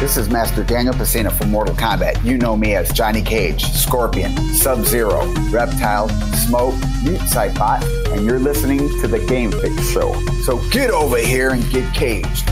[0.00, 2.22] This is Master Daniel Pesina from Mortal Kombat.
[2.24, 8.38] You know me as Johnny Cage, Scorpion, Sub Zero, Reptile, Smoke, Noob Saibot, and you're
[8.38, 10.12] listening to the Game Fix Show.
[10.42, 12.44] So get over here and get caged.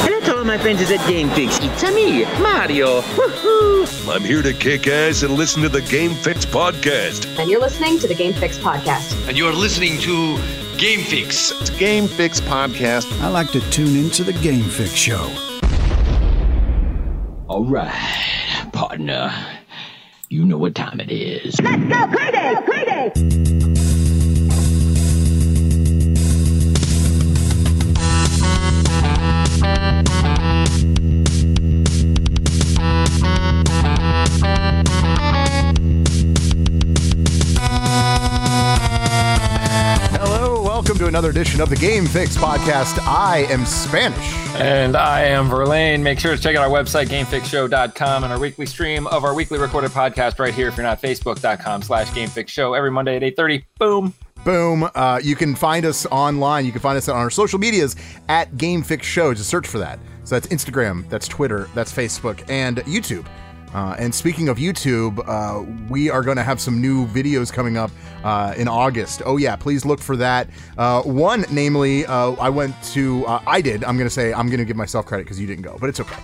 [0.00, 1.58] Hello to all my friends at Game Fix.
[1.60, 3.02] It's me, Mario.
[3.02, 4.14] Woohoo!
[4.14, 7.26] I'm here to kick ass and listen to the Game Fix podcast.
[7.38, 9.28] And you're listening to the Game Fix podcast.
[9.28, 10.38] And you're listening to
[10.78, 11.50] Game Fix.
[11.60, 13.10] It's Game Fix podcast.
[13.20, 15.28] I like to tune into the Game Fix show.
[17.48, 19.34] All right, partner.
[20.28, 21.60] You know what time it is.
[21.60, 23.14] Let's go crazy!
[23.14, 23.57] Crazy!
[41.08, 42.98] To another edition of the Game Fix podcast.
[43.06, 44.34] I am Spanish.
[44.56, 46.02] And I am Verlaine.
[46.02, 49.58] Make sure to check out our website, gamefixshow.com, and our weekly stream of our weekly
[49.58, 53.64] recorded podcast right here if you're not, facebook.com slash gamefixshow every Monday at 8.30.
[53.78, 54.14] Boom.
[54.44, 54.88] Boom.
[54.94, 56.66] Uh, you can find us online.
[56.66, 57.96] You can find us on our social medias
[58.28, 59.32] at Game Fix Show.
[59.32, 59.98] Just search for that.
[60.24, 63.26] So that's Instagram, that's Twitter, that's Facebook, and YouTube.
[63.74, 67.76] Uh, and speaking of YouTube, uh, we are going to have some new videos coming
[67.76, 67.90] up
[68.24, 69.22] uh, in August.
[69.24, 70.48] Oh, yeah, please look for that.
[70.76, 74.46] Uh, one, namely, uh, I went to, uh, I did, I'm going to say, I'm
[74.48, 76.16] going to give myself credit because you didn't go, but it's okay.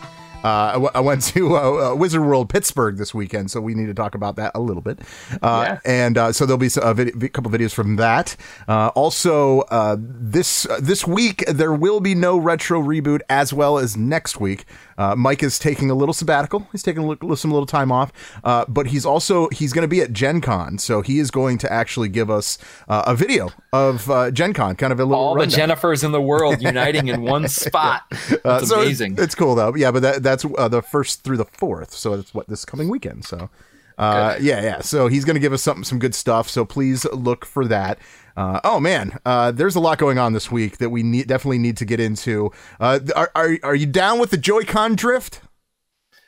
[0.45, 3.75] Uh, I, w- I went to uh, uh, Wizard World Pittsburgh this weekend, so we
[3.75, 5.01] need to talk about that a little bit.
[5.43, 8.37] Uh, And uh, so there'll be a, vid- a couple videos from that.
[8.69, 13.79] Uh, also, uh, this uh, this week there will be no retro reboot, as well
[13.79, 14.67] as next week.
[14.97, 16.69] Uh, Mike is taking a little sabbatical.
[16.71, 18.13] He's taking a little, some little time off,
[18.45, 21.59] uh, but he's also he's going to be at Gen Con, so he is going
[21.59, 22.59] to actually give us
[22.89, 25.47] uh, a video of uh, Gen Con, kind of a little All the.
[25.47, 28.03] Jennifers in the world uniting in one spot.
[28.13, 29.15] Uh, That's so amazing.
[29.15, 29.75] It's, it's cool though.
[29.75, 31.93] Yeah, but that, that, that's uh, the first through the fourth.
[31.93, 33.25] So it's what this coming weekend.
[33.25, 33.51] So
[33.99, 34.81] uh, yeah, yeah.
[34.81, 36.49] So he's going to give us something, some good stuff.
[36.49, 37.99] So please look for that.
[38.37, 41.59] Uh, oh man, uh, there's a lot going on this week that we need, definitely
[41.59, 42.51] need to get into.
[42.81, 45.41] Uh, are, are are you down with the Joy-Con drift?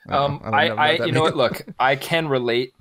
[0.09, 1.37] um, I I, I, you know what?
[1.37, 2.75] Look, I can relate.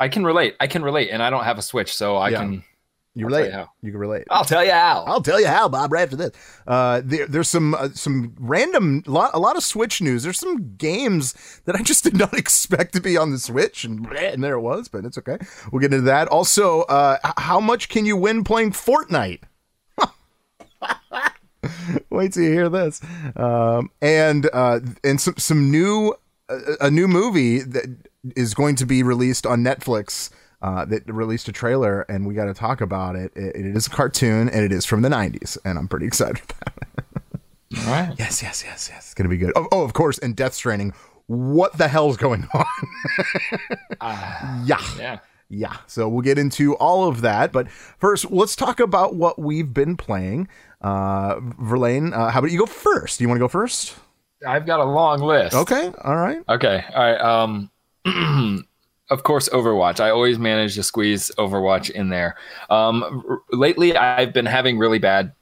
[0.00, 0.56] I can relate.
[0.58, 2.38] I can relate, and I don't have a Switch, so I Yeah.
[2.38, 2.64] can.
[3.14, 3.52] You I'll relate.
[3.52, 3.68] how.
[3.82, 4.24] You can relate.
[4.30, 5.04] I'll tell you how.
[5.06, 5.92] I'll tell you how, Bob.
[5.92, 6.32] Right after this,
[6.66, 10.22] uh, there, there's some uh, some random lot, a lot of Switch news.
[10.22, 11.34] There's some games
[11.66, 14.60] that I just did not expect to be on the Switch, and and there it
[14.60, 14.88] was.
[14.88, 15.36] But it's okay.
[15.70, 16.28] We'll get into that.
[16.28, 19.42] Also, uh, how much can you win playing Fortnite?
[22.10, 23.00] Wait till you hear this.
[23.36, 26.14] Um, and uh, and some some new
[26.48, 27.84] a, a new movie that
[28.36, 30.30] is going to be released on Netflix.
[30.62, 33.32] Uh, that released a trailer, and we got to talk about it.
[33.34, 33.56] it.
[33.56, 36.72] It is a cartoon, and it is from the '90s, and I'm pretty excited about
[36.76, 37.80] it.
[37.80, 38.14] All right.
[38.18, 39.06] Yes, yes, yes, yes.
[39.06, 39.52] It's gonna be good.
[39.56, 40.92] Oh, oh of course, and Death Stranding.
[41.26, 42.64] What the hell's going on?
[44.66, 44.80] yeah.
[44.98, 45.18] Yeah.
[45.54, 49.74] Yeah, so we'll get into all of that, but first, let's talk about what we've
[49.74, 50.48] been playing.
[50.80, 53.18] Uh, Verlaine, uh, how about you go first?
[53.18, 53.94] Do you want to go first?
[54.46, 55.54] I've got a long list.
[55.54, 56.42] Okay, all right.
[56.48, 56.82] Okay.
[56.94, 57.20] All right.
[57.20, 57.70] Um,
[59.10, 60.00] of course, Overwatch.
[60.00, 62.36] I always manage to squeeze Overwatch in there.
[62.70, 65.32] Um, r- lately, I've been having really bad,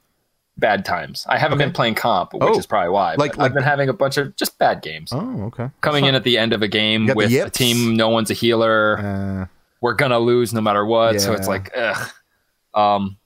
[0.57, 1.25] bad times.
[1.29, 3.15] I haven't been playing comp, which Oh, is probably why.
[3.15, 5.11] like- like- I've been having a bunch of just bad games.
[5.13, 5.69] Oh, okay.
[5.81, 8.09] Coming in at the end of a game You got the with a team, no
[8.09, 8.97] one's a healer.
[8.99, 9.45] Uh,
[9.79, 11.19] We're gonna lose no matter what.
[11.21, 12.09] So it's like, ugh.
[12.73, 13.17] Um,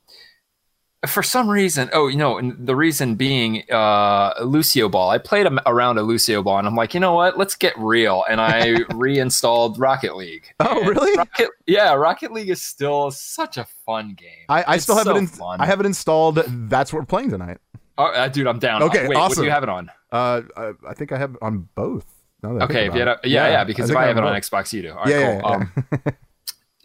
[1.06, 5.10] for some reason, oh, you know, and the reason being uh, Lucio Ball.
[5.10, 7.38] I played a, around a Lucio Ball, and I'm like, you know what?
[7.38, 8.24] Let's get real.
[8.30, 10.54] And I reinstalled Rocket League.
[10.60, 11.18] Oh, And really?
[11.18, 14.46] Rocket, yeah, Rocket League is still such a fun game.
[14.50, 15.20] I, I still have so it.
[15.20, 15.60] In, fun.
[15.62, 16.42] I have it installed.
[16.48, 17.58] That's what we're playing tonight.
[17.98, 18.84] Oh, uh, dude, I'm down.
[18.84, 19.42] Okay, Wait, what awesome.
[19.44, 19.90] do you have it on?
[20.12, 22.06] Uh, I, I think I have it on both.
[22.44, 24.24] Okay, think if you had about a, yeah, yeah, because think if I have it
[24.24, 24.42] on both.
[24.50, 24.90] Xbox, you do.
[24.92, 25.50] All right, Yeah, cool.
[25.52, 25.98] yeah, yeah.
[26.06, 26.14] Um,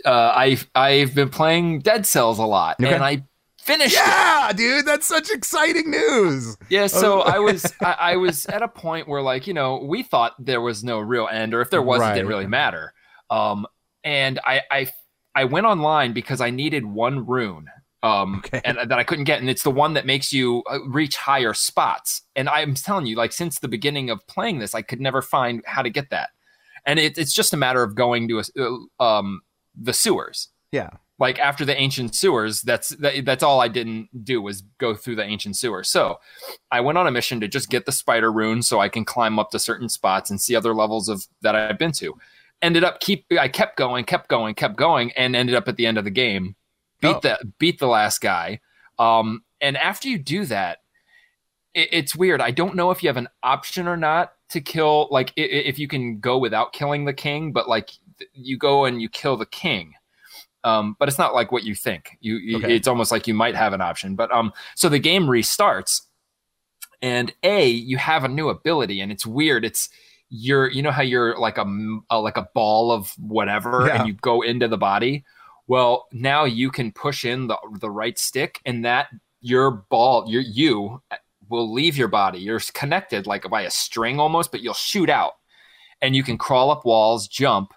[0.06, 2.94] uh, I've I've been playing Dead Cells a lot, Okay.
[2.94, 3.24] and I
[3.72, 3.98] finished it.
[3.98, 6.56] Yeah, dude, that's such exciting news.
[6.68, 7.22] Yeah, so Oh.
[7.22, 10.60] I was I, I was at a point where like you know we thought there
[10.60, 12.92] was no real end, or if there was, it didn't really matter.
[13.30, 13.66] Um,
[14.04, 14.88] and I I
[15.34, 17.68] I went online because I needed one rune,
[18.02, 18.60] um, Okay.
[18.64, 21.54] and that I couldn't get, and it's the one that makes you uh, reach higher
[21.54, 22.22] spots.
[22.34, 25.62] And I'm telling you, like since the beginning of playing this, I could never find
[25.66, 26.30] how to get that.
[26.86, 29.42] And it, it's just a matter of going to a, uh, um
[29.80, 30.90] the sewers Yeah.
[31.20, 35.14] Like after the ancient sewers that's that, that's all i didn't do was go through
[35.14, 36.18] the ancient sewer so
[36.72, 39.38] i went on a mission to just get the spider rune so i can climb
[39.38, 42.18] up to certain spots and see other levels of that i've been to
[42.62, 45.86] ended up keep i kept going kept going kept going and ended up at the
[45.86, 46.56] end of the game
[47.00, 47.20] beat Oh.
[47.22, 48.60] the beat the last guy
[48.98, 50.78] um and after you do that
[51.74, 52.40] it, it's weird.
[52.40, 55.08] I don't know if you have an option or not to kill.
[55.10, 57.90] Like if you can go without killing the king, but like
[58.34, 59.94] you go and you kill the king.
[60.64, 62.18] Um, but it's not like what you think.
[62.20, 62.76] You, you Okay.
[62.76, 64.14] it's almost like you might have an option.
[64.16, 66.02] But um, so the game restarts,
[67.02, 69.64] and a you have a new ability, and it's weird.
[69.64, 69.88] It's
[70.28, 71.64] you're you know how you're like a,
[72.10, 73.98] a- like a ball of whatever, Yeah.
[74.00, 75.24] and you go into the body.
[75.66, 79.08] Well, now you can push in the the right stick, and that
[79.40, 81.02] your ball, your you
[81.48, 82.38] will leave your body.
[82.38, 85.32] You're connected like by a string almost, but you'll shoot out,
[86.02, 87.72] and you can crawl up walls, jump,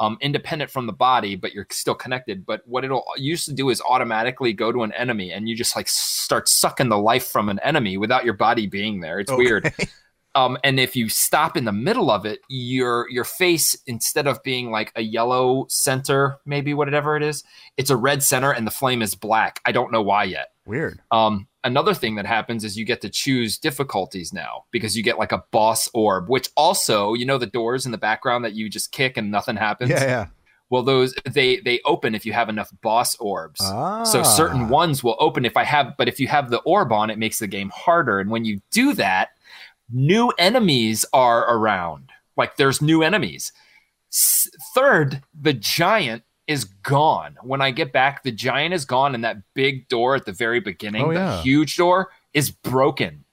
[0.00, 2.46] um, independent from the body, but you're still connected.
[2.46, 5.76] But what it'll used to do is automatically go to an enemy, and you just
[5.76, 9.20] like start sucking the life from an enemy without your body being there.
[9.20, 9.72] It's weird.
[10.34, 14.40] Um, and if you stop in the middle of it, your your face instead of
[14.44, 17.42] being like a yellow center, maybe whatever it is,
[17.76, 19.60] it's a red center, and the flame is black.
[19.64, 20.50] I don't know why yet.
[20.68, 21.00] Weird.
[21.10, 25.18] Um, another thing that happens is you get to choose difficulties now because you get
[25.18, 28.68] like a boss orb, which also, you know, the doors in the background that you
[28.68, 29.90] just kick and nothing happens.
[29.90, 30.26] Yeah, yeah.
[30.70, 33.60] Well, those they they open if you have enough boss orbs.
[33.64, 34.04] Ah.
[34.04, 37.08] So certain ones will open if I have, but if you have the orb on,
[37.08, 38.20] it makes the game harder.
[38.20, 39.30] And when you do that,
[39.90, 42.10] new enemies are around.
[42.36, 43.50] Like there's new enemies.
[44.12, 47.36] S- Third, the giant is gone.
[47.42, 50.58] When I get back, the giant is gone, and that big door at the very
[50.60, 53.24] beginning, Oh, the huge door, is broken.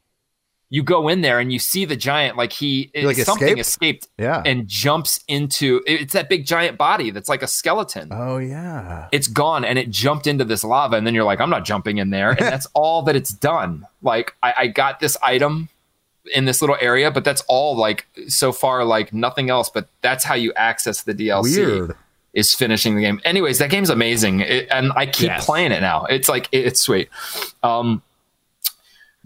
[0.70, 4.04] You go in there and you see the giant like he He, like, something escaped?
[4.04, 4.42] escaped Yeah.
[4.46, 9.08] and jumps into it's that big giant body that's like a skeleton Oh yeah.
[9.12, 12.00] it's gone and it jumped into this lava and then you're like i'm not jumping
[12.00, 15.70] in there and that's all that it's done like I, I got this item
[16.34, 20.24] in this little area but that's all like so far like nothing else but that's
[20.26, 21.96] how you access the dlc Weird.
[22.36, 25.46] Is finishing the game anyways that game's amazing it, and i keep Yes.
[25.46, 27.10] playing it now it's like it- it's sweet
[27.64, 28.04] um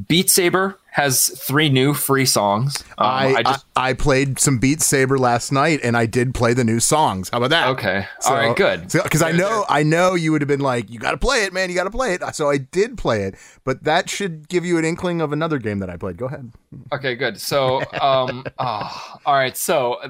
[0.07, 4.81] beat saber has three new free songs um, I, I, just I played some Beat
[4.81, 7.29] Saber last night, and I did play the new songs.
[7.29, 7.67] How about that?
[7.69, 10.99] okay all right good Because I know, I know you would have been like, "You
[10.99, 11.69] got to play it, man.
[11.69, 14.77] You got to play it." So I did play it, but that should give you
[14.77, 16.17] an inkling of another game that I played.
[16.17, 16.51] Go ahead.
[16.91, 17.39] Okay, good.
[17.39, 19.55] So, um, ah, all right.
[19.55, 20.09] So uh,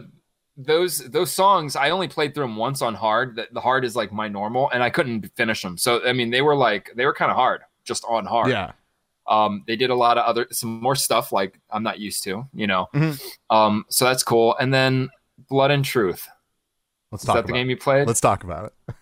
[0.59, 3.35] those those songs, I only played through them once on hard.
[3.37, 5.77] The, the hard is like my normal, and I couldn't finish them.
[5.77, 8.49] So, I mean, they were like they were kind of hard, just on hard.
[8.49, 8.73] Yeah.
[9.27, 12.45] Um, they did a lot of other some more stuff like I'm not used to,
[12.53, 12.87] you know.
[12.93, 13.21] Mhm.
[13.49, 14.55] Um, so that's cool.
[14.59, 15.09] And then
[15.49, 16.27] Blood and Truth.
[17.11, 17.71] Let's Is talk that the game it.
[17.71, 18.05] you played?
[18.07, 18.95] Let's talk about it.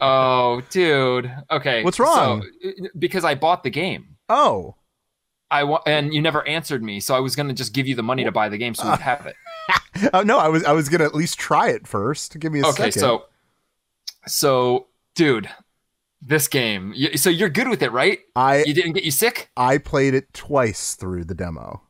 [0.00, 1.30] oh, dude.
[1.50, 1.82] Okay.
[1.82, 2.42] What's wrong?
[2.62, 4.16] So, uh, because I bought the game.
[4.28, 4.76] Oh,
[5.50, 8.02] I wa- and you never answered me, so I was gonna just give you the
[8.02, 9.36] money to buy the game so we'd have it.
[10.14, 12.38] oh no, I was I was gonna at least try it first.
[12.38, 13.00] Give me a okay second.
[13.00, 13.24] so
[14.26, 15.48] so dude
[16.22, 19.78] this game so you're good with it right I you didn't get you sick I
[19.78, 21.82] played it twice through the demo.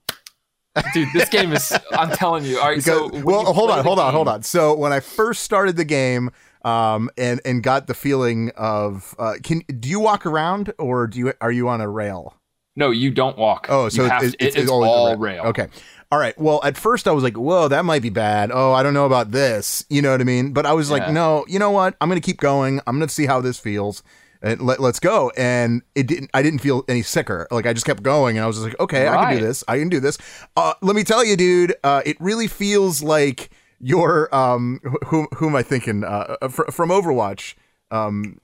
[0.95, 3.99] dude this game is i'm telling you all right Because so well, hold on, hold
[3.99, 4.43] on, hold on.
[4.45, 6.31] So when I first started the game,
[6.65, 11.19] um, and and got the feeling of, uh, can do you walk around or do
[11.19, 12.37] you are you on a rail?
[12.77, 15.43] No you don't walk Oh, so it's, it's, to- it- it's, always a all rail
[15.47, 15.67] Okay.
[16.13, 16.37] All right.
[16.41, 19.07] Well, at first I was like, "Whoa, that might be bad." Oh, I don't know
[19.07, 19.85] about this.
[19.89, 20.53] You know what I mean?
[20.53, 21.95] But I was like, "No, you know what?
[22.01, 22.81] I'm going to keep going.
[22.85, 24.03] I'm going to see how this feels."
[24.43, 25.31] And let, let's go.
[25.37, 26.29] And it didn't.
[26.35, 27.47] I didn't feel any sicker.
[27.53, 29.63] Like I just kept going, and I was just like, "Okay, I can do this.
[29.69, 30.19] I can do this."
[30.57, 31.75] Uh, let me tell you, dude.
[31.85, 36.03] Uh, it really feels like your um, who who am I thinking?
[36.03, 37.55] Uh, uh, fr- from Overwatch,
[37.93, 38.41] um,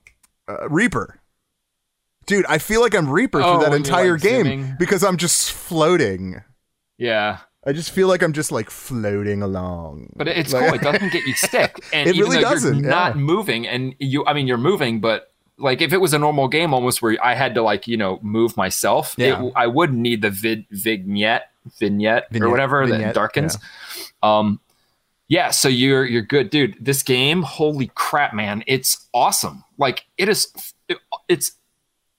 [0.47, 1.19] uh, Reaper.
[2.27, 4.77] Dude, I feel like I'm Reaper Oh, through that entire like, game zooming.
[4.79, 6.43] because I'm just floating.
[6.99, 10.13] yeah I just feel like I'm just like floating along.
[10.15, 12.91] but it's Like- cool it doesn't get you sick and It even really doesn't, you're
[12.91, 13.21] not yeah.
[13.23, 16.73] moving and you i mean you're moving but like if it was a normal game
[16.75, 19.43] almost where i had to like you know move myself Yeah.
[19.43, 23.59] it, i would need the vid vignette vignette, Vignette, or whatever vignette, that darkens
[24.23, 24.61] um
[25.29, 30.29] yeah so you're you're good dude this game holy crap man it's awesome like it
[30.29, 30.53] is
[30.89, 31.53] it- it's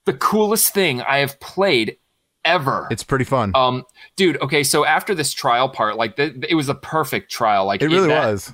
[0.08, 1.96] the coolest thing i have played
[2.44, 3.52] ever It's pretty fun.
[3.54, 3.84] um
[4.16, 7.82] dude okay so after this trial part like the, it was a perfect trial like
[7.82, 8.52] it really that- was.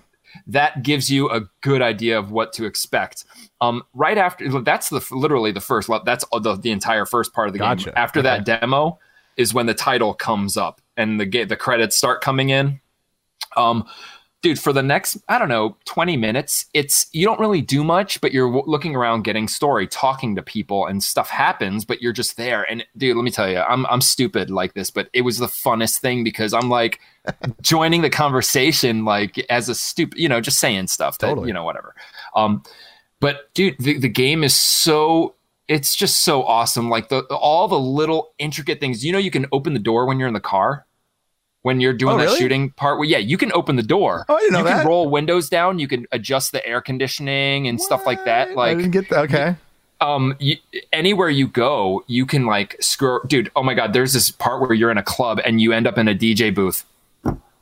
[0.49, 3.25] that gives you a good idea of what to expect.
[3.61, 7.53] Um, right after that's the literally the first that's the, the entire first part of
[7.53, 7.85] the Gotcha.
[7.87, 7.95] game.
[7.97, 8.99] After that demo
[9.37, 12.81] is when the title comes up and the the credits start coming in.
[13.57, 13.87] Um,
[14.45, 18.21] dude, for the next I don't know twenty minutes, it's you don't really do much,
[18.21, 21.87] but you're w- looking around, getting story, talking to people, and stuff happens.
[21.87, 22.63] But you're just there.
[22.71, 25.47] And dude, let me tell you, I'm I'm stupid like this, but it was the
[25.47, 27.01] funnest thing because I'm like
[27.63, 31.49] joining the conversation like as a stupid, you know, just saying stuff that Totally.
[31.49, 31.95] you know whatever.
[32.37, 32.63] Um,
[33.21, 35.35] but dude, the, the game is so
[35.69, 36.91] it's just so awesome.
[36.91, 39.03] Like the all the little intricate things.
[39.03, 40.85] You know, you can open the door when you're in the car.
[41.65, 42.39] When you're doing Oh, that really?
[42.39, 44.25] shooting part, well, yeah, you can open the door.
[44.29, 44.77] Oh, I didn't know you that.
[44.83, 45.79] can roll windows down.
[45.79, 48.51] You can adjust the air conditioning and stuff like that.
[48.51, 49.21] I Like didn't get that.
[49.25, 49.57] Okay.
[50.03, 50.57] um you,
[50.93, 54.75] anywhere you go you can like screw dude oh my god there's this part where
[54.75, 56.85] you're in a club and you end up in a dj booth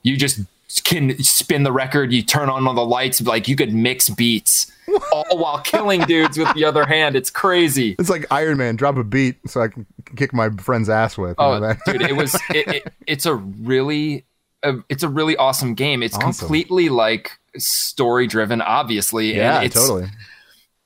[0.02, 0.40] you just
[0.80, 4.70] can spin the record you turn on all the lights like you could mix beats
[5.12, 8.76] all while killing dudes with the other hand it's crazy It's like Iron Man.
[8.76, 9.86] Drop a beat so I can
[10.16, 11.34] kick my friend's ass with.
[11.38, 11.78] oh that?
[11.86, 14.24] dude it was it, it, it's a really
[14.62, 16.30] uh, it's a really awesome game it's Awesome.
[16.46, 20.04] completely like story driven obviously yeah, and it's totally.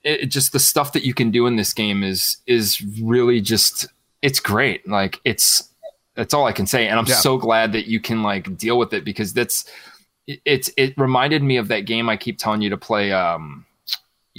[0.03, 3.41] it, it just the stuff that you can do in this game is is really
[3.41, 3.87] just
[4.23, 5.69] it's great like it's
[6.17, 7.15] that's all i can say and i'm Yeah.
[7.17, 9.65] so glad that you can like deal with it because that's
[10.27, 13.65] it- it's it reminded me of that game i keep telling you to play um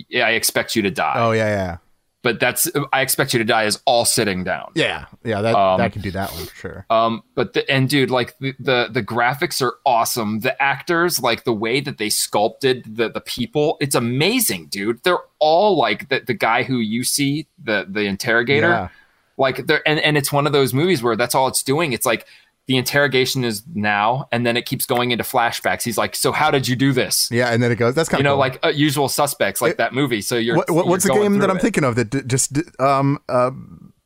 [0.10, 1.78] yeah i expect you to die Oh yeah, yeah,
[2.24, 5.42] but that's i expect you to die is all sitting down yeah, yeah.
[5.42, 6.86] That Um, that can do that one for sure.
[6.90, 10.42] um, but the and dude, like the, the the graphics are awesome.
[10.42, 15.02] The actors, like the way that they sculpted the the people, it's amazing, dude.
[15.04, 18.70] They're all like the the guy who you see, the the interrogator.
[18.70, 18.90] Yeah.
[19.38, 21.94] Like they're and, and it's one of those movies where that's all it's doing.
[21.94, 22.26] It's like
[22.68, 25.84] the interrogation is now, and then it keeps going into flashbacks.
[25.84, 27.96] He's like, "So how did you do this?" Yeah, and then it goes.
[27.96, 30.22] That's kind You of you know, like uh, usual suspects, like It- that movie.
[30.22, 31.62] So you're what, what- you're what's the going game that I'm it.
[31.62, 33.52] thinking of that d- just d- um uh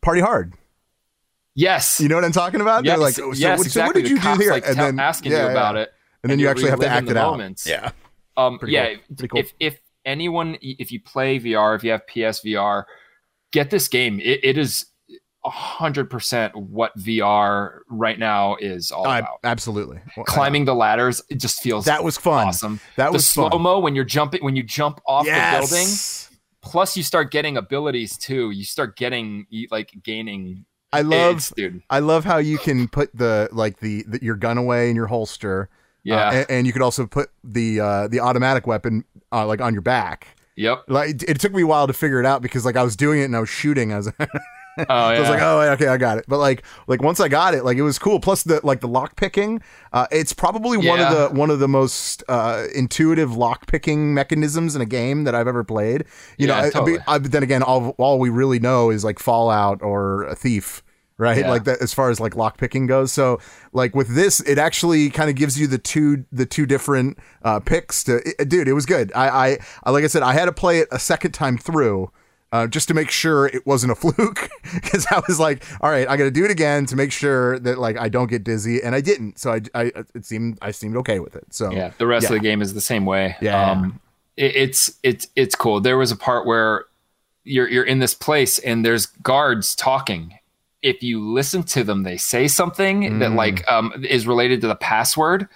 [0.01, 0.53] party hard.
[1.53, 2.83] Yes, You know what I'm talking about?
[2.85, 3.87] They're yes, like, oh, so, yes, what, so exactly.
[3.89, 4.51] what did The you do cops, here?
[4.51, 5.81] Like, tell- asking yeah, you about yeah.
[5.81, 7.31] it, and then you you're actually have to reliving act the it out.
[7.31, 7.67] moments.
[7.67, 7.91] Yeah,
[8.37, 9.15] Um, Pretty yeah, cool.
[9.17, 9.39] Pretty cool.
[9.39, 12.85] if if anyone, if you play VR, if you have PSVR,
[13.51, 14.19] get this game.
[14.21, 14.85] It, it is
[15.49, 19.39] hundred percent what VR right now is all I- about.
[19.43, 19.99] absolutely.
[20.15, 22.47] Well, Climbing the ladders, it just feels That was fun.
[22.47, 22.79] awesome.
[22.97, 25.87] That the was slow mo when you're jumping when you jump off the building.
[26.61, 28.51] Plus, you start getting abilities too.
[28.51, 30.65] You start getting like gaining.
[30.93, 31.81] I love, it's- dude.
[31.89, 35.07] I love how you can put the like the, the your gun away in your
[35.07, 35.69] holster.
[36.03, 36.15] Yeah.
[36.27, 39.73] uh, and, and you could also put the uh, the automatic weapon uh, like on
[39.73, 40.27] your back.
[40.55, 40.83] yep.
[40.87, 42.95] Like it, it took me a while to figure it out because like I was
[42.95, 43.91] doing it and I was shooting.
[43.93, 44.11] I was,
[44.77, 46.25] Oh so I was like, oh, okay, I got it.
[46.27, 48.19] But like, like once I got it, like it was cool.
[48.19, 49.61] Plus the like the lock picking,
[49.91, 54.75] uh, it's probably one of the one of the most uh, intuitive lock picking mechanisms
[54.75, 56.05] in a game that I've ever played.
[56.37, 56.97] You know, Yeah, I, totally.
[57.05, 60.83] I, but then again, all all we really know is like Fallout or a Thief.
[61.17, 61.51] Right, Yeah.
[61.51, 63.11] like that as far as like lock picking goes.
[63.13, 63.39] So,
[63.73, 67.59] like with this, it actually kind of gives you the two the two different uh,
[67.59, 68.03] picks.
[68.05, 69.11] To it, dude, it was good.
[69.13, 72.09] I, I I like I said, I had to play it a second time through
[72.51, 76.07] uh, just to make sure it wasn't a fluke because I was like, all right,
[76.07, 78.81] I got to do it again to make sure that like I don't get dizzy,
[78.83, 79.39] and I didn't.
[79.39, 81.45] So I, I it seemed I seemed okay with it.
[81.53, 82.29] So yeah the rest yeah.
[82.35, 83.71] of the game is the same way Yeah.
[83.71, 83.99] um
[84.37, 86.85] it, it's it's it's cool there was a part where
[87.43, 90.37] you're you're in this place and there's guards talking
[90.81, 93.19] if you listen to them they say something Mm.
[93.19, 95.47] that like um is related to the password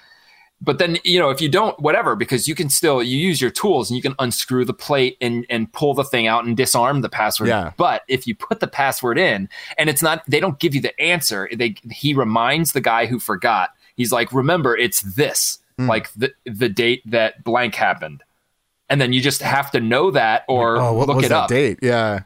[0.62, 3.52] but then you know if you don't whatever because you can still you use your
[3.52, 7.02] tools and you can unscrew the plate and and pull the thing out and disarm
[7.02, 7.72] the password Yeah.
[7.78, 11.00] but if you put the password in and it's not they don't give you the
[11.00, 15.88] answer they he reminds the guy who forgot he's like remember it's this Hmm.
[15.90, 18.24] like the the date that blank happened
[18.90, 21.50] and then you just have to know that or oh, what look was it up
[21.50, 21.80] date?
[21.82, 22.22] Yeah,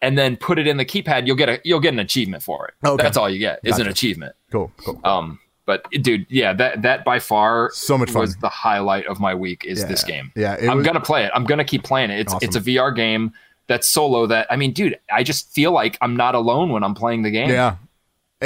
[0.00, 2.66] and then put it in the keypad you'll get a you'll get an achievement for
[2.68, 3.02] it Okay.
[3.02, 4.98] that's all you get is an achievement cool, cool.
[5.04, 8.20] um but dude yeah that that by far So much fun.
[8.20, 9.86] was the highlight of my week is Yeah.
[9.86, 12.46] this game Yeah, i'm was- gonna play it i'm gonna keep playing it it's Awesome.
[12.46, 13.32] it's a vr game
[13.66, 16.94] that's solo that i mean dude i just feel like i'm not alone when i'm
[16.94, 17.76] playing the game Yeah,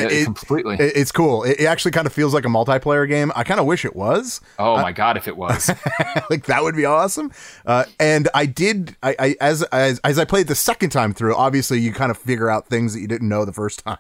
[0.06, 1.44] It- It- completely it- it's cool.
[1.44, 3.30] It, actually kind of feels like a multiplayer game.
[3.36, 4.40] I kind of wish it was.
[4.58, 5.70] oh my god if it was
[6.30, 7.30] like that would be awesome.
[7.66, 11.34] Uh, and I did, I, I as, as as I played the second time through,
[11.34, 13.98] obviously you kind of figure out things that you didn't know the first time.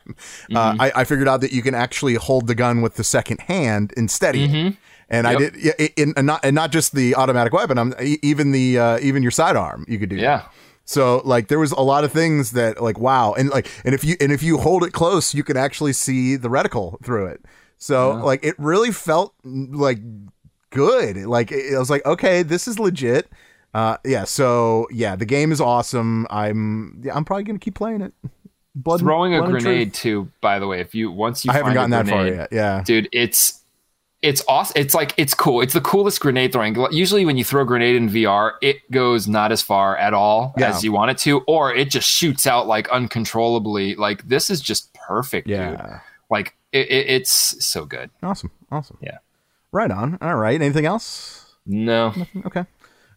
[0.54, 0.80] Uh, Mm-hmm.
[0.80, 3.92] I, I figured out that you can actually hold the gun with the second hand
[3.96, 4.44] and steady.
[4.44, 4.76] it.
[5.10, 5.42] And I Mm-hmm.
[5.42, 5.52] Yep.
[5.54, 7.78] did, yeah, it- in, and not and not just the automatic weapon.
[7.78, 10.16] I'm e- even the uh, even your sidearm you could do.
[10.16, 10.42] yeah
[10.88, 14.04] So like there was a lot of things that like wow and like and if
[14.04, 17.44] you and if you hold it close you can actually see the reticle through it.
[17.76, 19.98] So like it really felt like
[20.70, 21.18] good.
[21.26, 23.28] Like it, I was like okay this is legit.
[23.74, 26.26] Uh yeah so yeah the game is awesome.
[26.30, 28.14] I'm yeah I'm probably going to keep playing it.
[28.74, 29.62] Blood, throwing a Blood Truth.
[29.64, 32.26] grenade too by the way if you once you I haven't gotten a that far
[32.26, 32.48] yet.
[32.50, 32.82] Yeah.
[32.82, 33.62] dude it's
[34.20, 37.62] it's awesome it's like it's cool it's the coolest grenade throwing usually when you throw
[37.62, 40.70] a grenade in vr it goes not as far at all Yeah.
[40.70, 44.60] as you want it to or it just shoots out like uncontrollably like this is
[44.60, 46.00] just perfect dude Yeah.
[46.30, 48.50] like it, it, it's so good Awesome.
[48.72, 48.98] Awesome.
[49.00, 49.18] Yeah.
[49.72, 50.18] Right on.
[50.20, 50.60] All right.
[50.60, 51.54] Anything else?
[51.64, 52.12] no
[52.46, 52.64] Okay.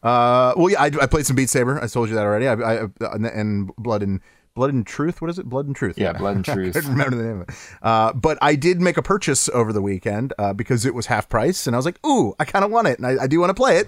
[0.04, 1.80] Uh, well, yeah, I, I played some Beat Saber.
[1.84, 2.48] I told you that already.
[2.48, 2.54] I,
[2.84, 2.88] I
[3.34, 4.20] and Blood and
[4.54, 5.22] Blood and Truth.
[5.22, 5.46] What is it?
[5.48, 5.98] Blood and Truth.
[5.98, 6.76] Yeah, Blood and Truth.
[6.76, 7.56] I couldn't remember the name of it.
[7.82, 11.30] Uh, but I did make a purchase over the weekend uh, because it was half
[11.30, 13.40] price, and I was like, "Ooh, I kind of want it, and I, I do
[13.40, 13.88] want to play it."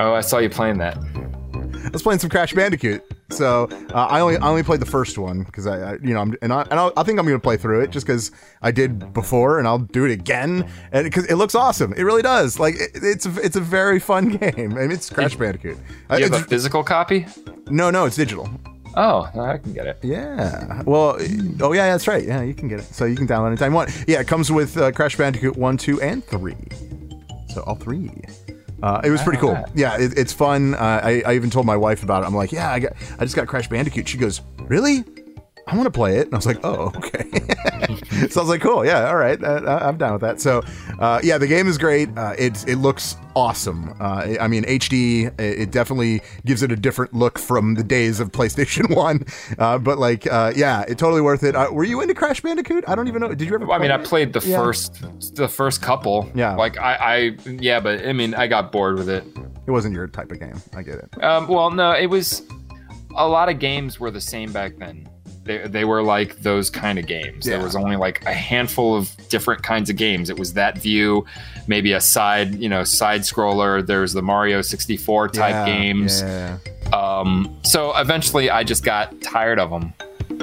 [0.00, 0.96] Oh, I saw you playing that.
[1.84, 5.18] I was playing some Crash Bandicoot, so uh, I only I only played the first
[5.18, 7.36] one because I, I you know I'm, and I and I'll, I think I'm going
[7.38, 8.30] to play through it just because
[8.62, 12.22] I did before, and I'll do it again, and because it looks awesome, it really
[12.22, 12.58] does.
[12.60, 15.76] Like it, it's a, it's a very fun game, I and it's Crash Bandicoot.
[16.10, 17.26] Uh, You have a physical copy?
[17.68, 18.48] no, no, it's digital.
[18.94, 19.98] Oh, I can get it.
[20.02, 20.82] Yeah.
[20.82, 21.16] Well,
[21.60, 22.24] oh yeah, that's right.
[22.24, 22.84] Yeah, you can get it.
[22.84, 24.04] So you can download it anytime you want.
[24.06, 26.56] Yeah, it comes with uh, Crash Bandicoot one, two, and three.
[27.48, 28.10] So all three.
[28.82, 29.56] Uh, it was pretty cool.
[29.74, 30.74] Yeah, it, it's fun.
[30.74, 32.26] Uh, I, I even told my wife about it.
[32.26, 34.08] I'm like, yeah, I got, I just got Crash Bandicoot.
[34.08, 35.04] She goes, really?
[35.68, 36.26] I want to play it.
[36.26, 37.30] And I was like, oh, okay.
[38.32, 38.84] so I was like, cool.
[38.84, 39.42] Yeah, all right.
[39.42, 40.40] Uh, I- I'm down with that.
[40.40, 40.62] So,
[40.98, 42.08] uh, yeah, the game is great.
[42.16, 43.94] Uh, it, it looks awesome.
[44.00, 48.20] Uh, I mean, HD, it it definitely gives it a different look from the days
[48.20, 49.24] of PlayStation 1.
[49.58, 51.54] Uh, but, like, uh, yeah, it totally worth it.
[51.54, 52.84] Uh, were you into Crash Bandicoot?
[52.88, 53.28] I don't even know.
[53.34, 54.56] Did you ever Well, I mean, play I played the Yeah.
[54.58, 55.04] first,
[55.36, 56.30] the first couple.
[56.34, 56.54] Yeah.
[56.56, 57.16] Like I, I,
[57.50, 59.24] yeah, but I mean, I got bored with it.
[59.66, 60.60] It wasn't your type of game.
[60.76, 61.22] I get it.
[61.22, 62.42] Um, well, no, it was
[63.16, 65.08] a lot of games were the same back then.
[65.44, 67.46] They, they were like those kind of games.
[67.46, 67.56] Yeah.
[67.56, 70.30] There was only like a handful of different kinds of games.
[70.30, 71.26] It was that view,
[71.66, 73.84] maybe a side, you know, side scroller.
[73.84, 76.22] There's the Mario 64 type Yeah, games.
[76.22, 76.58] Yeah.
[76.92, 79.92] Um, so eventually, I just got tired of them.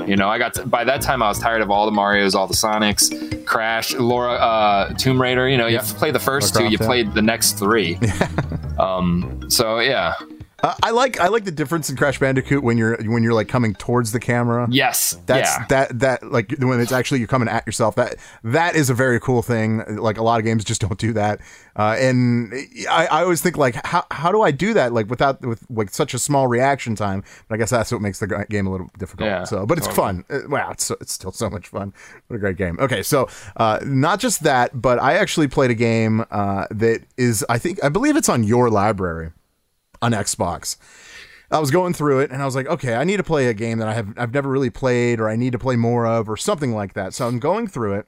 [0.08, 2.36] You know, I got to, by that time I was tired of all the Mario's,
[2.36, 5.48] all the Sonics, Crash, Laura, uh, Tomb Raider.
[5.48, 7.98] You know, you play the first two, you played the next three.
[8.80, 10.14] um, so yeah,
[10.64, 13.48] Uh, I like I like the difference in Crash Bandicoot when you're when you're like
[13.48, 14.68] coming towards the camera.
[14.70, 15.66] yes, That's yeah.
[15.70, 17.96] that that like when it's actually you're coming at yourself.
[17.96, 19.84] That that is a very cool thing.
[19.98, 21.40] Like a lot of games just don't do that.
[21.76, 22.54] Uh, and
[22.90, 25.90] I, I always think like how how do I do that like without with like
[25.90, 27.24] such a small reaction time?
[27.48, 29.28] But I guess that's what makes the game a little difficult.
[29.28, 30.26] Yeah, so, but it's fun.
[30.30, 31.94] Uh, Wow, it's so, it's still so much fun.
[32.28, 32.78] What a great game.
[32.80, 37.46] Okay, so uh, not just that, but I actually played a game uh, that is
[37.50, 39.32] I think I believe it's on your library
[40.02, 40.78] on Xbox.
[41.52, 43.54] I was going through it and I was like, okay, I need to play a
[43.54, 46.30] game that I have I've never really played or I need to play more of
[46.30, 47.14] or something like that.
[47.14, 48.08] So I'm going through it,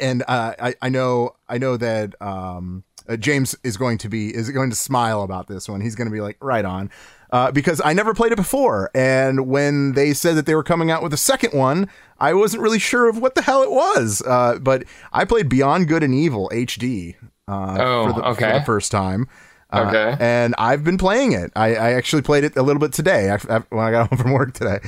[0.00, 4.34] and uh, I I know I know that um, uh, James is going to be
[4.34, 5.80] is going to smile about this one.
[5.80, 6.90] He's going to be like, right on.
[7.32, 10.92] Uh, because I never played it before, and when they said that they were coming
[10.92, 11.88] out with a second one,
[12.20, 14.22] I wasn't really sure of what the hell it was.
[14.24, 17.16] Uh, but I played Beyond Good and Evil HD
[17.48, 18.58] uh, Oh, for, the, for okay.
[18.58, 19.26] the first time.
[19.72, 20.16] Uh, Okay.
[20.20, 21.50] and I've been playing it.
[21.56, 24.18] I, I actually played it a little bit today af- af- when I got home
[24.18, 24.78] from work today.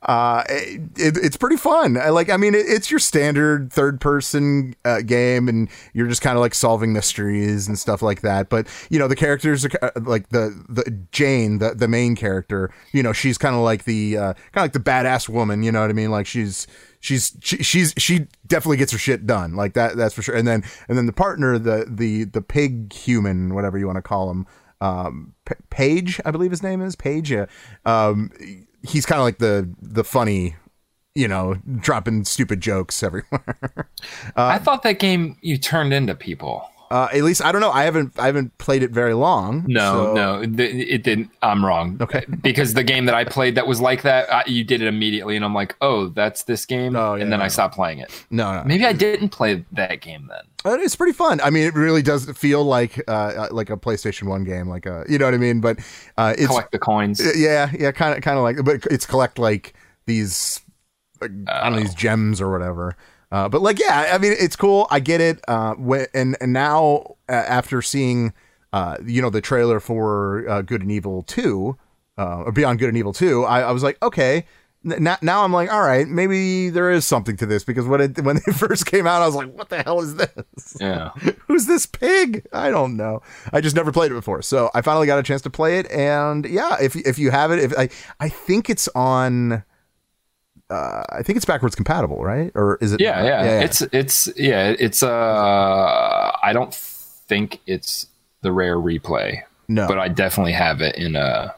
[0.00, 1.96] Uh, it, it- it's pretty fun.
[1.96, 2.30] I like.
[2.30, 6.40] I mean, it, it's your standard third person uh, game, and you're just kind of
[6.40, 8.48] like solving mysteries and stuff like that.
[8.48, 12.70] But you know, the characters are uh, like the the Jane, the the main character.
[12.92, 15.64] You know, she's kind of like the uh, kind of like the badass woman.
[15.64, 16.12] You know what I mean?
[16.12, 16.68] Like she's
[17.00, 20.46] she's she, she's she definitely gets her shit done like that that's for sure and
[20.46, 24.30] then and then the partner the the the pig human whatever you want to call
[24.30, 24.46] him
[24.80, 27.46] um P- Pey'j i believe his name is Pey'j yeah
[27.84, 28.30] um
[28.82, 30.56] he's kind of like the the funny
[31.14, 33.88] you know dropping stupid jokes everywhere
[34.36, 36.68] I thought that game you turned into people.
[36.90, 39.80] Uh at least i don't know i haven't i haven't played it very long No,
[39.92, 41.30] so- no, th- it didn't.
[41.42, 41.98] I'm wrong.
[42.00, 42.24] Okay.
[42.42, 45.36] because the game that I played that was like that, I, you did it immediately,
[45.36, 46.96] and I'm like, oh, that's this game.
[46.96, 47.44] Oh, and then yeah.
[47.46, 48.10] I stopped playing it.
[48.30, 50.44] no no Maybe I didn't play that game then.
[50.64, 51.40] Uh, It's pretty fun.
[51.42, 55.04] I mean, it really does feel like uh, like a PlayStation One game, like a
[55.08, 55.60] you know what I mean.
[55.60, 55.78] But
[56.16, 57.20] uh, it's Collect the coins.
[57.36, 59.74] yeah, yeah, kind of, kind of like, but it's collect like
[60.06, 60.60] these,
[61.20, 62.96] like, I don't know, these gems or whatever.
[63.30, 64.86] Uh, but like, yeah, I mean, it's cool.
[64.90, 65.40] I get it.
[65.48, 68.32] Uh, when, and and now uh, after seeing,
[68.72, 71.76] uh, you know, the trailer for uh, Good and Evil Two,
[72.16, 74.46] uh, or Beyond Good and Evil Two, I, I was like, okay.
[74.84, 78.20] Now, now I'm like, all right, maybe there is something to this because when it
[78.24, 80.76] when it first came out, I was like, what the hell is this?
[80.80, 81.10] Yeah.
[81.48, 82.46] Who's this pig?
[82.52, 83.20] I don't know.
[83.52, 85.90] I just never played it before, so I finally got a chance to play it.
[85.90, 89.64] And yeah, if if you have it, if I I think it's on.
[90.70, 92.52] Uh, I think it's backwards compatible, right?
[92.54, 93.00] Or is it?
[93.00, 98.06] Yeah, yeah, It's it's yeah, it's uh I don't think it's
[98.42, 99.42] the rare replay.
[99.68, 99.86] No.
[99.86, 101.54] But I definitely have it in a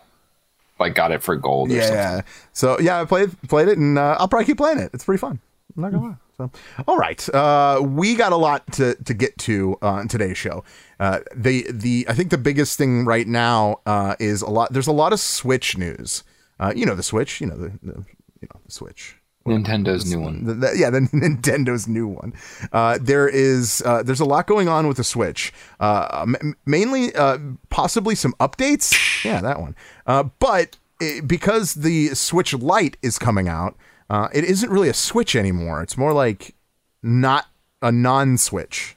[0.78, 1.98] like got it for gold or yeah, something.
[1.98, 2.20] yeah.
[2.52, 4.90] So yeah, I played played it, and uh, I'll probably keep playing it.
[4.94, 5.38] It's pretty fun.
[5.76, 6.16] I'm not gonna lie.
[6.36, 6.50] So,
[6.88, 10.64] all right, uh, we got a lot to to get to uh, in today's show.
[10.98, 14.72] Uh, the the I think the biggest thing right now uh, is a lot.
[14.72, 16.24] There's a lot of Switch news.
[16.58, 17.40] Uh, you know the Switch.
[17.40, 18.04] You know the, the
[18.40, 19.16] you know the Switch.
[19.46, 20.44] Nintendo's new one.
[20.44, 22.34] The- the- yeah, the Nintendo's new one.
[22.72, 25.52] Uh, there is uh, there's a lot going on with the Switch.
[25.80, 27.38] Uh, m- mainly, uh,
[27.70, 29.24] possibly some updates.
[29.24, 29.74] Yeah, that one.
[30.06, 33.76] Uh, but it, because the Switch Lite is coming out,
[34.10, 35.82] uh, it isn't really a Switch anymore.
[35.82, 36.54] It's more like
[37.02, 37.46] not
[37.80, 38.96] a non-Switch.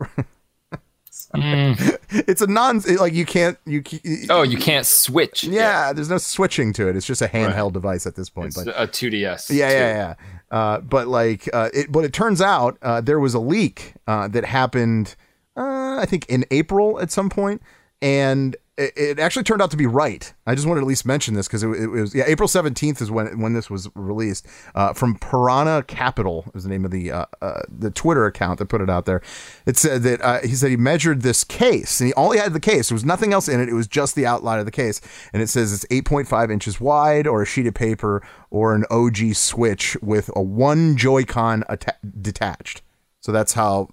[2.12, 3.82] It's a non it- like you can't you.
[4.30, 5.44] Oh, you can't switch.
[5.44, 6.96] Yeah, there's no switching to it.
[6.96, 8.48] It's just a handheld device at this point.
[8.48, 9.10] It's but a 2DS.
[9.10, 9.54] yeah, too.
[9.54, 10.14] yeah, yeah.
[10.50, 14.26] Uh, but like, uh, it, but it turns out uh, there was a leak uh,
[14.28, 15.14] that happened,
[15.56, 17.62] uh, I think, in April at some point,
[18.02, 20.32] and it, it actually turned out to be right.
[20.46, 23.02] I just wanted to at least mention this because it, it was yeah, April seventeenth
[23.02, 27.12] is when when this was released uh, from Piranha Capital is the name of the
[27.12, 29.20] uh, uh, the Twitter account that put it out there.
[29.66, 32.60] It said that uh, he said he measured this case and he only had the
[32.60, 32.88] case.
[32.88, 33.68] There was nothing else in it.
[33.68, 35.00] It was just the outline of the case,
[35.32, 38.74] and it says it's eight point five inches wide, or a sheet of paper, or
[38.74, 42.82] an OG Switch with a one Joy-Con atta- detached.
[43.20, 43.90] So that's how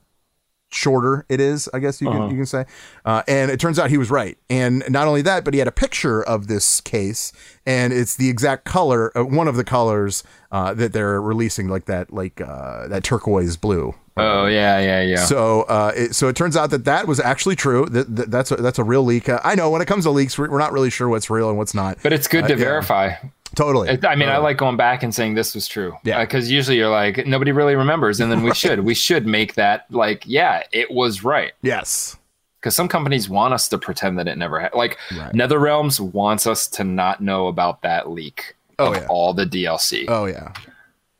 [0.77, 2.65] shorter it is, I guess you can you can say.
[3.03, 4.37] Uh, and it turns out he was right.
[4.49, 7.33] And not only that, but he had a picture of this case,
[7.65, 11.85] and it's the exact color, uh, one of the colors uh, that they're releasing, like
[11.85, 13.95] that, like uh, that turquoise blue.
[14.19, 15.25] Oh yeah, yeah, yeah.
[15.25, 17.85] So, uh, it, so it turns out that that was actually true.
[17.85, 19.29] That, that that's a, that's a real leak.
[19.29, 21.49] Uh, I know when it comes to leaks, we're, we're not really sure what's real
[21.49, 21.97] and what's not.
[22.01, 22.55] but it's good to yeah.
[22.55, 23.13] verify.
[23.57, 23.89] Totally.
[24.05, 25.95] I mean, I like going back and saying this was true.
[26.03, 26.19] Yeah.
[26.19, 28.19] Uh, because usually you're like, nobody really remembers.
[28.19, 28.81] And then we should.
[28.81, 31.53] We should make that like, yeah, it was right.
[31.61, 32.15] yes.
[32.59, 34.77] Because some companies want us to pretend that it never happened.
[34.79, 35.33] Like, Right.
[35.33, 39.07] NetherRealms wants us to not know about that leak Oh, of yeah.
[39.09, 40.05] all the DLC.
[40.07, 40.53] Oh yeah.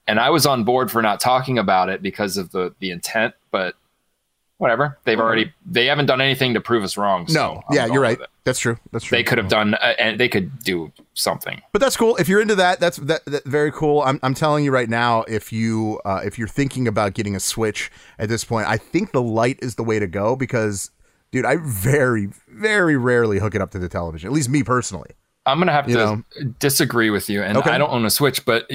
[0.08, 3.34] and I was on board for not talking about it because of the the intent,
[3.52, 3.76] but
[4.58, 4.98] whatever.
[5.04, 7.28] They've already they haven't done anything to prove us wrong.
[7.28, 7.64] so No.
[7.72, 8.20] Yeah, you're right.
[8.44, 8.78] That's true.
[8.92, 9.18] That's true.
[9.18, 11.62] They could have done, uh, and they could do something.
[11.74, 12.16] but that's cool.
[12.16, 14.02] If you're into that, that's that, that very cool.
[14.02, 17.40] I'm, I'm telling you right now, if you uh, if you're thinking about getting a
[17.40, 20.92] Switch at this point, I think the Lite is the way to go because,
[21.32, 24.28] dude, I very very rarely hook it up to the television.
[24.28, 25.12] At least me personally.
[25.48, 26.24] I'm gonna have You to know.
[26.60, 27.72] disagree with you, and Okay.
[27.72, 28.70] I don't own a Switch, but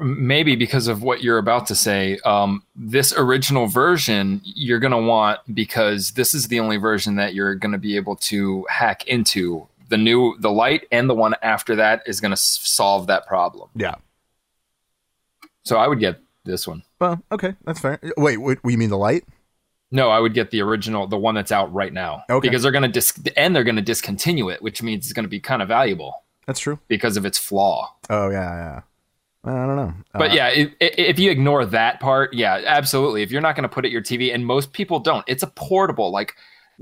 [0.00, 5.40] maybe because of what you're about to say, um, this original version you're gonna want
[5.54, 9.66] because this is the only version that you're gonna be able to hack into.
[9.88, 13.68] The new, the Lite, and the one after that is gonna s- solve that problem.
[13.74, 13.94] Yeah.
[15.64, 16.82] So I would get this one.
[17.00, 17.98] Well, okay, that's fair.
[18.16, 19.24] Wait, what, you mean the Lite?
[19.92, 22.48] No, I would get the original, the one that's out right now, Okay.
[22.48, 25.62] because they're gonna dis- and they're gonna discontinue it, which means it's gonna be kind
[25.62, 26.78] of valuable That's true.
[26.88, 27.94] because of its flaw.
[28.10, 28.80] Oh yeah, yeah.
[29.44, 29.94] Well, I don't know.
[30.12, 33.22] But Uh, yeah, i i if you ignore that part, yeah, absolutely.
[33.22, 35.46] If you're not going to put it your TV, and most people don't, it's a
[35.46, 36.10] portable.
[36.10, 36.34] Like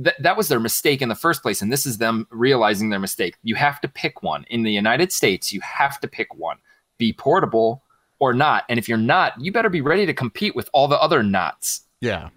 [0.03, 2.99] th- that was their mistake in the first place, and this is them realizing their
[3.01, 3.37] mistake.
[3.43, 4.47] You have to pick one.
[4.49, 6.57] In the United States, you have to pick one.
[6.97, 7.83] Be portable
[8.19, 8.65] or not.
[8.71, 11.83] And if you're not, you better be ready to compete with all the other knots.
[12.01, 12.31] yeah.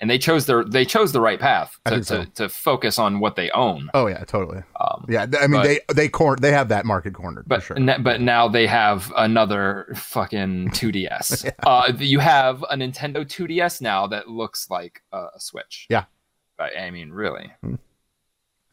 [0.00, 2.24] And they chose their they chose the right path to, so.
[2.24, 3.90] to, to focus on what they own.
[3.94, 4.62] Oh yeah, totally.
[4.80, 7.66] Um, Yeah, I mean but- they they cor- they have that market cornered but for
[7.68, 7.76] sure.
[7.78, 11.50] n- but now they have another fucking 2DS.
[11.64, 15.86] uh, you have a Nintendo 2DS now that looks like a, a Switch.
[15.88, 16.04] Yeah.
[16.58, 17.52] I, I mean, really.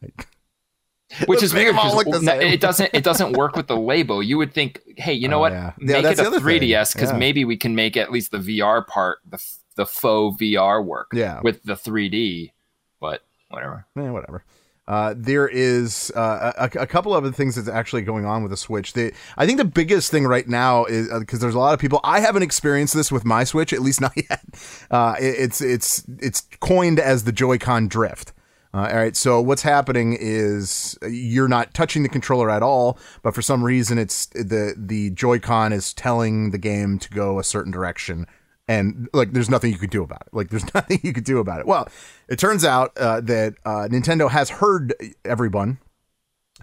[0.02, 0.28] Like-
[1.26, 1.68] Which is weird.
[1.68, 2.52] them all 'cause look the no, same.
[2.52, 2.90] it doesn't.
[2.94, 4.22] It doesn't work with the label.
[4.22, 5.52] You would think, hey, you know Oh, what?
[5.52, 5.72] yeah.
[5.78, 7.18] Yeah, Make that's it a 3DS because Yeah.
[7.18, 9.38] maybe we can make at least the VR part, the
[9.76, 11.08] the faux VR work.
[11.12, 11.40] Yeah.
[11.42, 12.52] With the 3D,
[13.00, 13.86] but whatever.
[13.96, 14.44] Eh, whatever.
[14.88, 18.56] Uh, there is uh, a, a couple other things that's actually going on with the
[18.56, 18.92] Switch.
[18.94, 22.00] The, I think the biggest thing right now is because there's a lot of people.
[22.02, 24.42] I haven't experienced this with my Switch, at least not yet.
[24.90, 28.32] Uh, it- it's it's it's coined as the Joy-Con drift.
[28.74, 33.34] Uh, all right, so what's happening is you're not touching the controller at all, but
[33.34, 37.70] for some reason, it's the the Joy-Con is telling the game to go a certain
[37.70, 38.26] direction,
[38.68, 40.34] and like there's nothing you could do about it.
[40.34, 41.66] Like there's nothing you could do about it.
[41.66, 41.88] Well,
[42.28, 44.94] it turns out uh, that uh, Nintendo has heard
[45.24, 45.78] everyone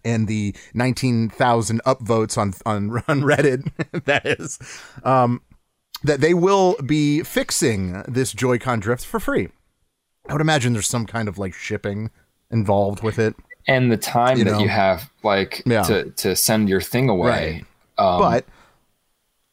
[0.06, 3.72] and the 19,000 upvotes on on on Reddit
[4.06, 4.60] that is
[5.04, 5.42] um
[6.04, 9.50] that they will be fixing this Joy-Con drift for free.
[10.30, 12.10] I would imagine there's some kind of like shipping
[12.50, 13.36] involved with it.
[13.68, 14.60] And the time You that know.
[14.60, 15.84] you have, like, Yeah.
[15.84, 17.66] to to send your thing away.
[17.98, 18.46] Um, but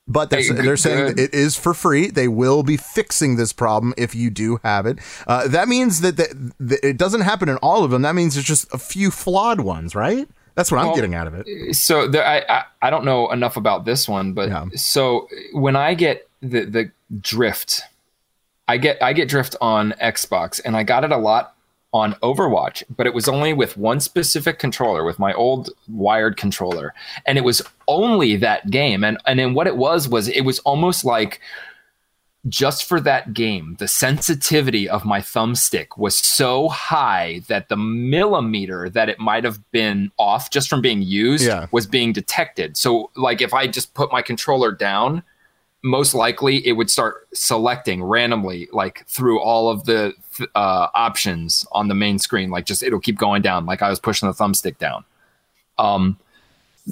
[0.09, 2.11] but they're, Hey, they're saying it is for free.
[2.11, 4.99] They will be fixing this problem if you do have it.
[5.27, 8.03] Uh, that means that, that, that it doesn't happen in all of them.
[8.03, 10.29] That means there's just a few flawed ones, right?
[10.55, 11.75] That's what I'm getting out of it.
[11.77, 14.65] so there, I, I I don't know enough about this one, but Yeah.
[14.75, 16.91] so when I get the the
[17.21, 17.83] drift,
[18.67, 21.56] I get I get drift on Xbox, and I got it a lot
[21.93, 26.93] on Overwatch, but it was only with one specific controller, with my old wired controller,
[27.27, 30.59] and it was only that game, and and then what it was was it was
[30.61, 31.41] almost like
[32.49, 38.89] just for that game, the sensitivity of my thumbstick was so high that the millimeter
[38.91, 41.67] that it might have been off just from being used Yeah.
[41.73, 42.77] was being detected.
[42.77, 45.25] So, like, if I just put my controller down,
[45.83, 50.13] most likely it would start selecting randomly, like through all of the
[50.55, 52.51] uh, options on the main screen.
[52.51, 55.05] Like, just it'll keep going down, like I was pushing the thumbstick down.
[55.79, 56.19] Um,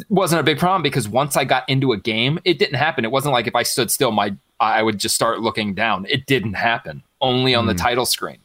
[0.09, 3.04] wasn't a big problem because once I got into a game, it didn't happen.
[3.04, 6.07] It wasn't like if I stood still, my I would just start looking down.
[6.09, 7.02] It didn't happen.
[7.20, 8.38] Only on the title screen.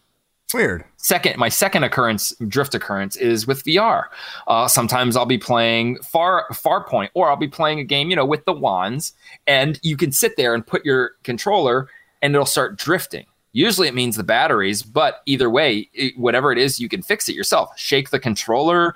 [0.53, 0.83] Weird.
[0.97, 4.05] Second, my second occurrence, drift occurrence, is with VR.
[4.47, 8.25] Uh, sometimes I'll be playing far Farpoint, or I'll be playing a game, you know,
[8.25, 9.13] with the wands,
[9.45, 11.87] and you can sit there and put your controller,
[12.21, 13.25] and it'll start drifting.
[13.51, 17.27] Usually, it means the batteries, but either way, it, whatever it is, you can fix
[17.29, 17.71] it yourself.
[17.77, 18.95] Shake the controller,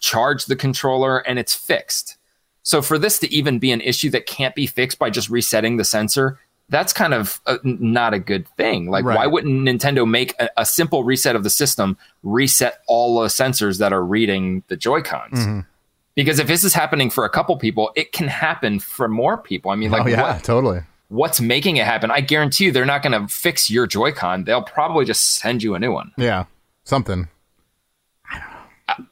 [0.00, 2.16] charge the controller, and it's fixed.
[2.62, 5.76] So for this to even be an issue that can't be fixed by just resetting
[5.78, 6.38] the sensor,
[6.70, 8.90] that's kind of uh, n- not a good thing.
[8.90, 9.16] Like, Right.
[9.16, 13.78] why wouldn't Nintendo make a, a simple reset of the system, reset all the sensors
[13.80, 15.38] that are reading the Joy Cons?
[15.38, 15.60] Mm-hmm.
[16.14, 19.70] Because if this is happening for a couple people, it can happen for more people.
[19.72, 20.80] I mean, like, oh yeah, what, totally.
[21.08, 22.10] What's making it happen?
[22.10, 24.44] I guarantee you, they're not going to fix your Joy-Con.
[24.44, 26.12] They'll probably just send you a new one.
[26.16, 26.44] Yeah,
[26.84, 27.28] something.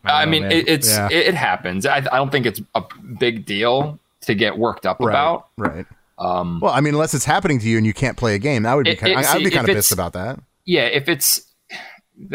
[0.05, 0.53] I, know, mean, man.
[0.53, 1.09] it, it's Yeah.
[1.11, 1.87] it, it happens.
[1.87, 2.83] I, I don't think it's a
[3.19, 5.11] big deal to get worked up Right.
[5.11, 5.49] about.
[5.57, 5.87] Right.
[6.19, 8.63] Um, well, I mean, unless it's happening to you and you can't play a game,
[8.65, 8.93] that would be.
[8.93, 10.39] It- kind I, would be kind of pissed about that.
[10.65, 11.43] Yeah, if it's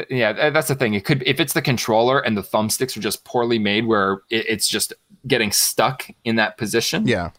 [0.09, 0.95] yeah, that's the thing.
[0.95, 4.45] It could if it's the controller and the thumbsticks are just poorly made, where it,
[4.49, 4.91] it's just
[5.27, 7.07] getting stuck in that position.
[7.07, 7.31] Yeah.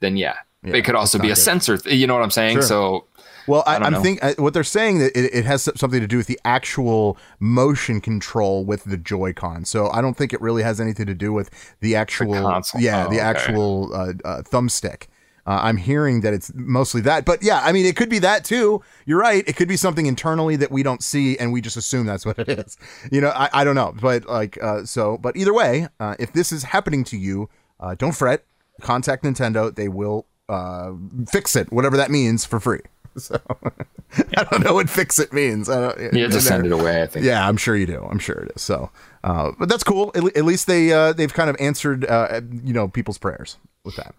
[0.00, 1.36] then yeah, Yeah, it could also be a good.
[1.40, 1.78] sensor.
[1.78, 2.54] Th- you know what I'm saying?
[2.56, 2.62] Sure.
[2.62, 3.06] So
[3.46, 4.02] Well, I, I don't I'm know.
[4.02, 7.16] think uh, what they're saying that it, it has something to do with the actual
[7.38, 9.64] motion control with the Joy-Con.
[9.64, 12.80] So I don't think it really has anything to do with the actual, console.
[12.80, 13.24] yeah, Oh, the okay.
[13.24, 15.06] actual uh, uh, thumbstick.
[15.48, 18.44] Uh, I'm hearing that it's mostly that, but yeah, I mean, it could be that
[18.44, 18.82] too.
[19.04, 19.44] You're right.
[19.46, 22.36] It could be something internally that we don't see, and we just assume that's what
[22.40, 22.76] it is.
[23.12, 26.32] You know, I, I don't know, but like, uh, so, but either way, uh, if
[26.32, 28.44] this is happening to you, uh, don't fret.
[28.80, 29.72] Contact Nintendo.
[29.72, 30.92] They will uh,
[31.28, 32.80] fix it, whatever that means, for free.
[33.18, 33.40] So
[34.36, 35.70] I don't know what fix it means.
[35.70, 37.02] I don't, you have to send it away.
[37.02, 37.24] I think.
[37.24, 38.06] yeah, I'm sure you do.
[38.10, 38.60] I'm sure it is.
[38.60, 38.90] So,
[39.24, 40.12] uh, but that's cool.
[40.14, 43.96] At, at least they uh, they've kind of answered uh, you know people's prayers with
[43.96, 44.14] that.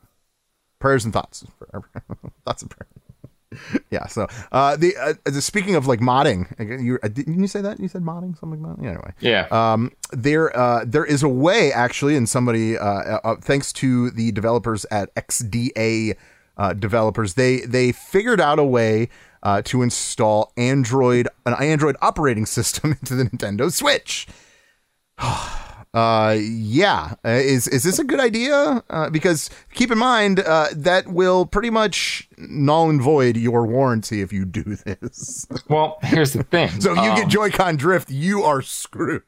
[0.80, 1.46] Prayers and thoughts,
[2.46, 2.92] thoughts and prayers.
[3.92, 4.08] yeah.
[4.08, 6.48] So uh, the uh, the- speaking of like modding,
[6.84, 7.80] you uh, didn't you say that?
[7.80, 8.84] You said modding something like that.
[8.84, 9.14] Yeah, anyway.
[9.20, 9.48] Yeah.
[9.52, 12.86] Um, there, uh, there is a way actually, and somebody, uh,
[13.24, 16.16] uh, thanks to the developers at XDA
[16.58, 19.10] uh, developers, they they figured out a way
[19.44, 24.28] uh, to install Android, an Android operating system into the Nintendo Switch.
[25.94, 28.84] Uh, yeah, uh, is is this a good idea?
[28.90, 34.22] Uh, because keep in mind uh, that will pretty much null and void your warranty
[34.22, 35.48] if you do this.
[35.70, 36.70] well, here's the thing.
[36.82, 39.24] so if you Um, get Joy-Con drift, you are screwed.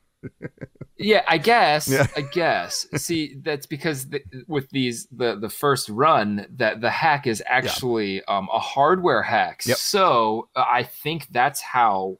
[0.97, 1.87] Yeah, I guess.
[1.87, 2.07] Yeah.
[2.17, 2.85] I guess.
[2.97, 8.21] See, that's because the, with these the the first run that the hack is actually
[8.25, 9.61] um, a hardware hack.
[9.65, 9.77] Yep.
[9.77, 12.17] So uh, I think that's how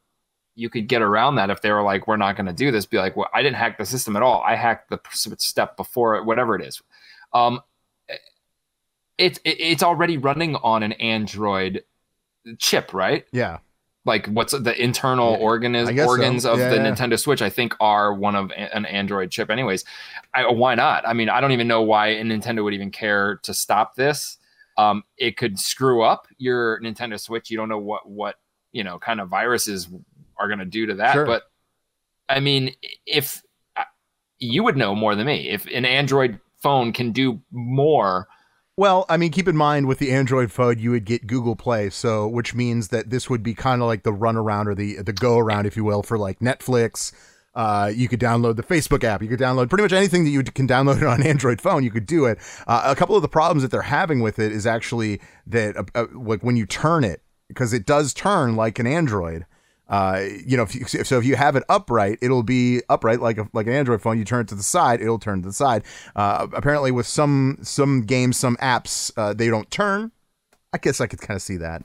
[0.59, 2.85] you could get around that if they were like, "We're not going to do this."
[2.85, 4.41] Be like, "Well, I didn't hack the system at all.
[4.45, 4.99] I hacked the
[5.39, 6.81] step before it, whatever it is."
[7.33, 7.61] Um,
[9.17, 11.83] it's it, it's already running on an Android
[12.57, 13.25] chip, right?
[13.31, 13.59] Yeah.
[14.05, 15.37] like what's the internal Yeah,
[16.05, 16.53] organs so.
[16.53, 16.89] of Yeah, the yeah.
[16.91, 19.83] Nintendo Switch I think are one of a- an Android chip anyways.
[20.33, 21.07] I, why not?
[21.07, 24.37] I mean, I don't even know why a Nintendo would even care to stop this.
[24.77, 27.49] Um, it could screw up your Nintendo Switch.
[27.51, 28.35] You don't know what what
[28.71, 29.89] you know kind of viruses
[30.39, 31.13] are going to do to that.
[31.13, 31.25] Sure.
[31.25, 31.43] But
[32.27, 32.75] I mean,
[33.05, 33.43] if
[33.75, 33.83] uh,
[34.39, 38.27] you would know more than me, if an Android phone can do more
[38.79, 41.89] Well, I mean, keep in mind with the Android phone, you would get Google Play,
[41.89, 45.01] so which means that this would be kind of like the run around or the
[45.01, 47.11] the go around, if you will, for like Netflix.
[47.53, 49.21] Uh, you could download the Facebook app.
[49.21, 51.83] You could download pretty much anything that you can download on an Android phone.
[51.83, 52.37] You could do it.
[52.67, 55.83] Uh, a couple of the problems that they're having with it is actually that uh,
[55.93, 59.45] uh, like when you turn it, because it does turn like an Android.
[59.89, 63.37] Uh, you know, if you, so if you have it upright, it'll be upright like
[63.37, 64.17] a, like an Android phone.
[64.19, 65.83] You turn it to the side, it'll turn to the side.
[66.15, 70.11] Uh, apparently, with some some games, some apps, uh, they don't turn.
[70.71, 71.83] I guess I could kind of see that.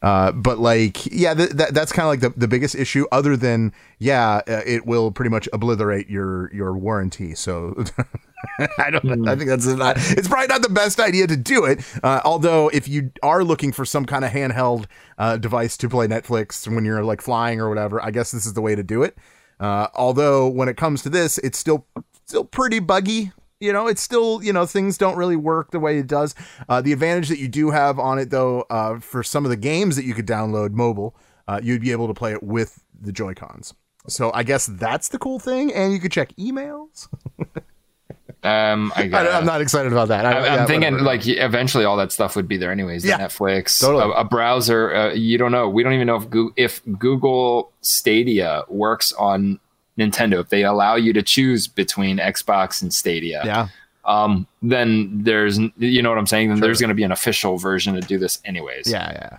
[0.00, 3.06] Uh, but like, yeah, th- that that's kind of like the, the biggest issue.
[3.12, 7.34] Other than, yeah, uh, it will pretty much obliterate your your warranty.
[7.34, 7.84] So
[8.78, 9.28] I don't.
[9.28, 9.96] I think that's not.
[9.98, 11.80] It's probably not the best idea to do it.
[12.02, 14.86] Uh, although, if you are looking for some kind of handheld
[15.18, 18.54] uh, device to play Netflix when you're like flying or whatever, I guess this is
[18.54, 19.16] the way to do it.
[19.60, 21.86] Uh, although, when it comes to this, it's still
[22.26, 23.32] still pretty buggy.
[23.60, 26.34] You know, it's still you know things don't really work the way it does.
[26.68, 29.56] Uh, the advantage that you do have on it though, uh, for some of the
[29.56, 33.12] games that you could download mobile, uh, you'd be able to play it with the
[33.12, 33.74] Joy Cons.
[34.08, 37.08] So I guess that's the cool thing, and you could check emails.
[38.44, 40.26] Um, I, am not excited about that.
[40.26, 41.04] I, I, yeah, am thinking whatever.
[41.04, 43.02] like eventually all that stuff would be there anyways.
[43.02, 44.02] the Yeah, Netflix, totally.
[44.12, 44.92] a, a browser.
[44.92, 45.68] Uh, you don't know.
[45.68, 49.60] We don't even know if Google, if Google Stadia works on
[49.96, 50.40] Nintendo.
[50.40, 53.68] If they allow you to choose between Xbox and Stadia, yeah,
[54.04, 56.48] um, then there's you know what I'm saying.
[56.48, 58.90] Then there's going to be an official version to do this anyways.
[58.90, 59.38] yeah, yeah.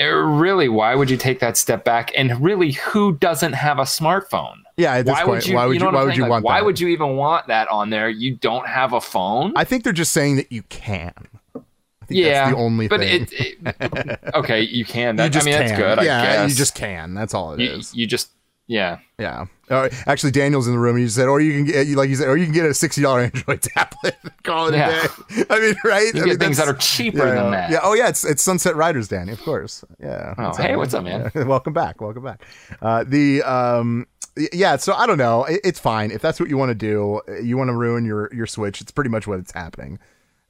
[0.00, 2.12] Uh, really, why would you take that step back?
[2.16, 4.58] And really, who doesn't have a smartphone?
[4.76, 5.54] Yeah, at this why point, would you?
[5.56, 5.80] why would you?
[5.80, 6.64] know what why would you Like, want Why that?
[6.66, 8.08] would you even want that on there?
[8.08, 9.52] You don't have a phone.
[9.56, 11.12] I think they're just saying that you can.
[11.56, 13.26] I think yeah, that's the only but thing.
[13.32, 15.16] It, it, okay, you can.
[15.16, 15.66] That, you just I mean, can.
[15.68, 16.04] that's good.
[16.06, 17.14] Yeah, I guess you just can.
[17.14, 17.94] That's all it you, is.
[17.94, 18.30] you just
[18.68, 18.98] yeah.
[19.18, 19.46] Yeah.
[19.68, 20.94] Uh, actually, Daniel's in the room.
[20.94, 22.72] and He said, or you can get, like you said, or you can get a
[22.72, 24.16] sixty dollar Android tablet.
[24.44, 24.90] Call it Yeah.
[24.90, 25.44] a day.
[25.50, 26.14] I mean, right?
[26.14, 27.70] You I get mean, things that are cheaper yeah, than that.
[27.70, 27.80] Yeah.
[27.82, 28.08] Oh, yeah.
[28.08, 29.32] It's it's Sunset Riders, Danny.
[29.32, 29.84] Of course.
[30.00, 30.34] Yeah.
[30.38, 31.30] Oh, hey, what's up, man?
[31.34, 31.42] yeah.
[31.42, 32.00] welcome back.
[32.00, 32.44] Welcome back.
[32.80, 34.06] Uh, the um,
[34.52, 34.76] yeah.
[34.76, 35.44] So I don't know.
[35.44, 37.20] It, it's fine if that's what you want to do.
[37.42, 38.80] You want to ruin your your Switch.
[38.80, 39.98] It's pretty much what it's happening.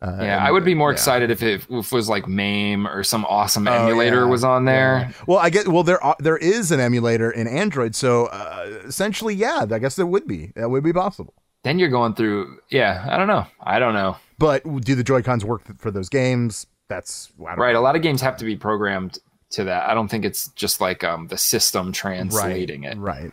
[0.01, 0.95] Uh, Yeah, and- I would be more yeah.
[0.95, 4.31] excited if it, if it was like MAME or some awesome Oh, emulator yeah.
[4.31, 4.99] was on there.
[4.99, 5.13] Yeah.
[5.27, 5.67] Well, I get.
[5.69, 9.97] Well, there are, there is an emulator in Android, so uh, essentially, yeah, I guess
[9.97, 10.53] there would be.
[10.55, 11.35] That would be possible.
[11.65, 12.59] Then you're going through.
[12.71, 13.45] Yeah, I don't know.
[13.61, 14.17] I don't know.
[14.39, 16.67] But do the Joy Cons work for those games?
[16.87, 17.81] That's Right, know.
[17.81, 19.19] a lot of games have to be programmed
[19.51, 19.91] to that.
[19.91, 22.99] I don't think it's just like um the system translating right, it.
[22.99, 23.33] Right.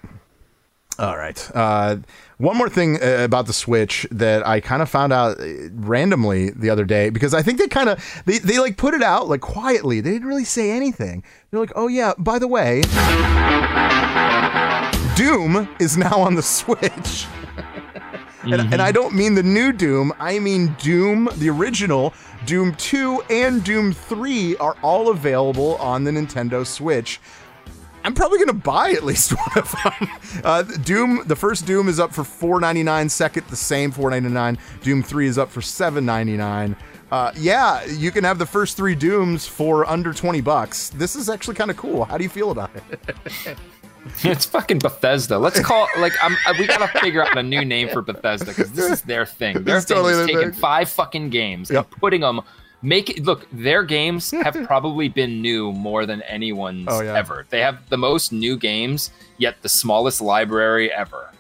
[0.98, 1.52] All right.
[1.54, 1.98] Uh,
[2.38, 6.50] one more thing uh, about the Switch that I kind of found out uh, randomly
[6.50, 9.28] the other day because I think they kind of they, they like put it out
[9.28, 10.02] like quietly.
[10.02, 11.24] They didn't really say anything.
[11.50, 12.82] They're like, "Oh yeah, by the way,
[15.16, 17.28] Doom is now on the Switch."
[18.46, 22.14] And, and I don't mean the new Doom, I mean Doom, the original,
[22.46, 27.20] Doom 2 and Doom 3 are all available on the Nintendo Switch.
[28.06, 30.10] I'm probably going to buy at least one of them.
[30.44, 34.58] Uh, Doom, the first Doom is up for $4.99, second, the same $4.99.
[34.82, 36.76] Doom 3 is up for $7.99.
[37.12, 40.90] Uh, yeah, you can have the first three Dooms for under 20 bucks.
[40.90, 42.04] This is actually kind of cool.
[42.06, 43.00] How do you feel about it?
[44.24, 45.38] it's fucking Bethesda.
[45.38, 48.72] Let's call like I'm, uh, we gotta figure out a new name for Bethesda because
[48.72, 49.64] this is their thing.
[49.64, 50.60] Their It's thing totally is taking thing.
[50.60, 51.86] five fucking games Yep.
[51.92, 52.42] and putting them.
[52.86, 53.48] Make it look.
[53.52, 57.18] Their games have probably been new more than anyone's Oh, yeah.
[57.18, 57.46] ever.
[57.50, 61.32] They have the most new games, yet the smallest library ever.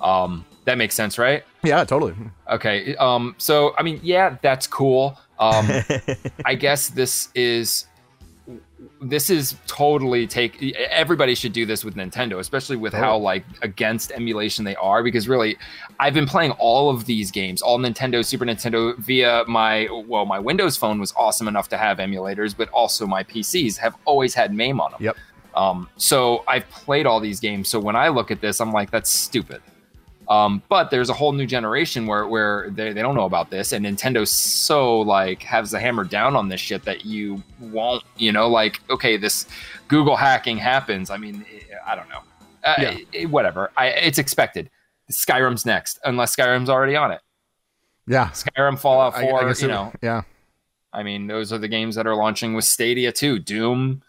[0.00, 1.44] Um, that makes sense, right?
[1.62, 2.14] Yeah, totally.
[2.50, 2.96] Okay.
[2.96, 5.18] Um, so I mean, yeah, that's cool.
[5.38, 5.68] Um,
[6.44, 7.86] I guess this is
[9.00, 14.12] this is totally take everybody should do this with Nintendo, especially with how like against
[14.12, 15.56] emulation they are, because really
[15.98, 20.38] I've been playing all of these games, all Nintendo, Super Nintendo via my well, my
[20.38, 24.52] Windows phone was awesome enough to have emulators, but also my PCs have always had
[24.54, 25.02] MAME on them.
[25.02, 25.16] Yep.
[25.54, 27.68] Um, so I've played all these games.
[27.68, 29.60] So when I look at this, I'm like, that's stupid.
[30.28, 33.72] Um, but there's a whole new generation where where they, they don't know about this,
[33.72, 38.30] and Nintendo so like has the hammer down on this shit that you won't, you
[38.30, 39.46] know, like okay, this
[39.88, 41.08] Google hacking happens.
[41.10, 41.46] I mean,
[41.86, 42.20] I don't know,
[42.64, 42.98] uh, Yeah.
[43.12, 43.70] it- whatever.
[43.78, 44.68] I, it's expected.
[45.10, 47.22] Skyrim's next, unless Skyrim's already on it.
[48.06, 48.28] Yeah.
[48.28, 49.92] Skyrim, Fallout I- I Four, guess you it- know.
[50.02, 50.22] Yeah.
[50.92, 53.38] I mean, those are the games that are launching with Stadia too.
[53.38, 54.02] Doom,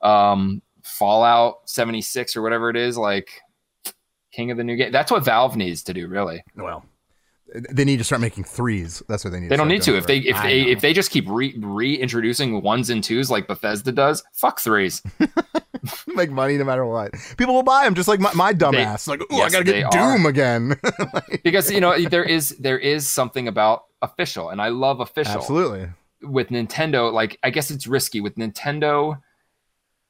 [0.00, 3.42] um, Fallout 76 or whatever it is, like
[4.36, 4.92] King of the New Game.
[4.92, 6.42] That's what Valve needs to do, really.
[6.54, 6.84] Well,
[7.70, 9.02] they need to start making threes.
[9.08, 9.50] That's what they need.
[9.50, 9.92] They don't need to.
[9.92, 10.70] doing, If they if I they know.
[10.72, 15.00] if they just keep re- reintroducing ones and twos like Bethesda does, fuck threes.
[16.08, 17.94] make money no matter what, people will buy them.
[17.94, 20.16] Just like my, my dumbass, like, oh, I gotta they get are.
[20.16, 20.74] Doom again.
[21.44, 25.34] because you know there is there is something about official, and I love official.
[25.36, 25.88] Absolutely.
[26.22, 29.20] with Nintendo, like I guess it's risky with Nintendo.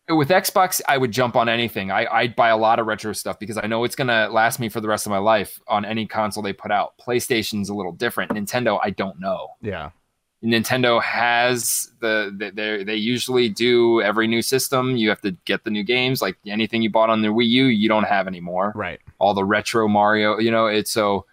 [0.09, 1.91] With Xbox, I would jump on anything.
[1.91, 4.69] I, I'd buy a lot of retro stuff because I know it's gonna last me
[4.69, 6.95] for the rest of my life on any console they put out.
[6.99, 8.31] PlayStation's a little different.
[8.31, 9.49] Nintendo, I don't know.
[9.63, 9.91] Yeah.
[10.45, 14.97] Nintendo has the they they they usually do every new system.
[14.97, 16.23] You have to get the new games.
[16.23, 19.01] Like anything you bought on the Wii U, you don't have anymore Right.
[19.19, 21.27] all the retro Mario, you know, it's so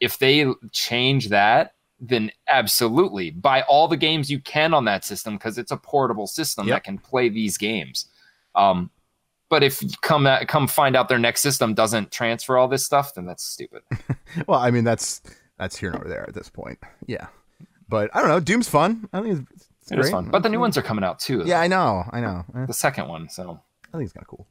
[0.00, 5.34] if they change that, then absolutely buy all the games you can on that system
[5.34, 6.76] because it's a portable system Yep.
[6.76, 8.06] that can play these games.
[8.54, 8.90] Um,
[9.48, 12.84] but if you come at, come find out their next system doesn't transfer all this
[12.84, 13.82] stuff, then that's stupid.
[14.48, 15.22] Well, I mean, that's
[15.58, 16.80] that's here nor there at this point.
[17.06, 17.28] Yeah.
[17.88, 18.40] But I don't know.
[18.40, 19.08] Doom's fun.
[19.12, 21.44] I think it's, it's It fun, but the new ones are coming out too.
[21.46, 22.02] Yeah, I know.
[22.10, 22.44] I know.
[22.66, 23.28] The second one.
[23.28, 23.60] So
[23.92, 24.46] I think it's kind of cool.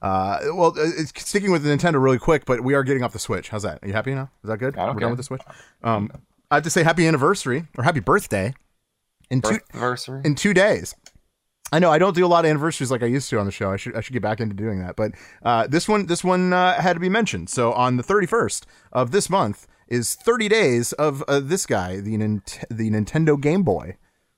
[0.00, 3.12] Uh, well, uh, it's sticking with the Nintendo really quick, but we are getting off
[3.12, 3.48] the Switch.
[3.48, 3.80] How's that?
[3.82, 4.30] Are you happy now?
[4.44, 4.76] Is that good?
[4.76, 5.00] We're care.
[5.00, 5.42] done with the Switch.
[5.82, 6.10] Um,
[6.50, 8.54] I have to say happy anniversary or happy birthday
[9.30, 9.58] in two
[10.24, 10.94] in two days.
[11.72, 13.52] I know I don't do a lot of anniversaries like I used to on the
[13.52, 13.70] show.
[13.72, 14.94] I should I should get back into doing that.
[14.96, 15.12] But
[15.42, 17.50] uh, this one this one uh, had to be mentioned.
[17.50, 18.62] So on the 31st
[18.92, 23.62] of this month is 30 days of uh, this guy, the Nint- the Nintendo Game
[23.64, 23.96] Boy.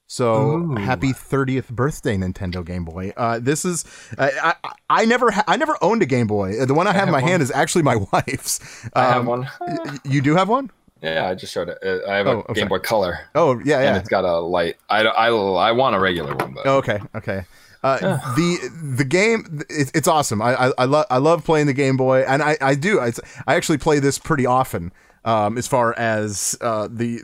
[0.09, 3.12] So happy 30th birthday, Nintendo Game Boy.
[3.16, 3.85] Uh, this is
[4.16, 6.64] I, I I never ha- I never owned a Game Boy.
[6.64, 8.61] The one I have in my hand is actually my wife's.
[8.95, 9.49] I have Um, one.
[10.05, 10.70] You do have one?
[11.03, 11.78] Yeah, I just showed it.
[11.84, 12.61] Uh, I have Oh, a okay.
[12.61, 13.97] Game Boy Color, Oh yeah, and yeah.
[13.99, 14.76] it's got a light.
[14.88, 17.44] I, I, I want a regular one, but Oh, okay, okay.
[17.82, 17.99] Uh,
[18.34, 20.42] the the game it, it's awesome.
[20.42, 23.12] I I, I love I love playing the Game Boy, and I I do I,
[23.47, 24.92] I actually play this pretty often.
[25.24, 27.20] Um, as far as uh, the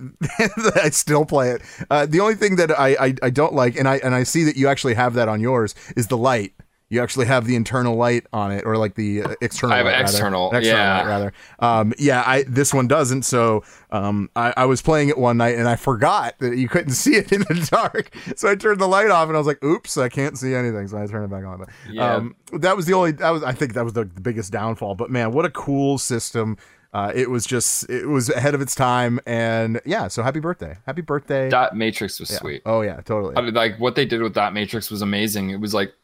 [0.82, 1.62] I still play it.
[1.88, 4.42] Uh, the only thing that I, I I don't like, and I and I see
[4.44, 6.52] that you actually have that on yours, is the light.
[6.93, 9.72] You actually have the internal light on it, or like the uh, external.
[9.72, 10.03] I have light, rather.
[10.05, 10.99] external, external yeah.
[10.99, 11.32] light, rather.
[11.59, 13.22] Um, yeah, I this one doesn't.
[13.22, 16.93] So um, I, I was playing it one night and I forgot that you couldn't
[17.05, 18.14] see it in the dark.
[18.36, 20.86] So I turned the light off and I was like, "Oops, I can't see anything."
[20.86, 21.61] So I turned it back on.
[21.61, 22.14] But Yeah.
[22.14, 23.12] um, that was the only.
[23.12, 24.95] That was I think that was the, the biggest downfall.
[24.95, 26.59] But man, what a cool system!
[26.93, 30.09] Uh, it was just it was ahead of its time, and yeah.
[30.09, 30.76] So happy birthday!
[30.84, 31.49] Happy birthday!
[31.49, 32.36] Dot Matrix was Yeah.
[32.36, 32.62] sweet.
[32.66, 33.34] Oh yeah, totally.
[33.34, 35.49] I mean, like what they did with Dot Matrix was amazing.
[35.49, 35.95] It was like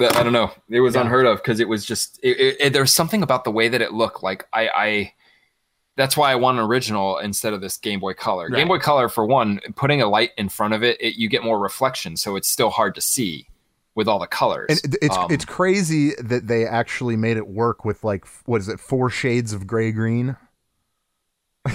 [0.00, 1.02] I don't know, it was Yeah.
[1.02, 3.80] unheard of because it was just it, it, it- there's something about the way that
[3.82, 4.22] it looked.
[4.22, 5.12] Like I, I
[5.96, 8.44] that's why I want an original instead of this Game Boy Color.
[8.48, 8.58] Right.
[8.58, 11.42] Game Boy Color, for one, putting a light in front of it, it, you get
[11.42, 13.48] more reflection, so it's still hard to see
[13.96, 14.80] with all the colors.
[14.84, 18.68] and it's Um, it's crazy that they actually made it work with like what is
[18.68, 20.36] it four shades of gray green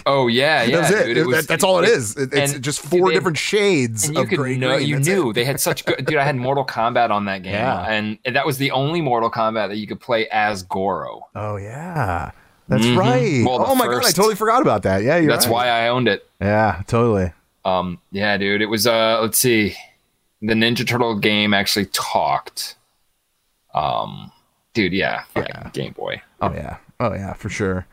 [0.06, 2.16] oh yeah, yeah, that's it, dude, it was- That- that's all it is.
[2.18, 4.88] It- it's just four they- different shades and you of could gray know green.
[4.88, 5.34] you That's knew it.
[5.34, 7.86] they had such good dude i had mortal kombat on that game Yeah.
[7.90, 11.28] and that was the only mortal kombat that you could play as goro.
[11.36, 12.32] Oh yeah.
[12.70, 12.98] That's Mhm.
[12.98, 13.44] right.
[13.46, 15.04] Well, oh my god i totally forgot about that.
[15.04, 15.54] Yeah you're that's right.
[15.54, 16.28] why i owned it.
[16.42, 17.32] Yeah totally.
[17.66, 19.76] Um yeah dude it was uh let's see.
[20.42, 22.76] The ninja turtle game actually talked.
[23.74, 24.32] Um
[24.74, 25.70] dude yeah, Yeah.
[25.74, 26.22] game boy.
[26.42, 26.78] Oh yeah.
[27.00, 27.86] Oh yeah for sure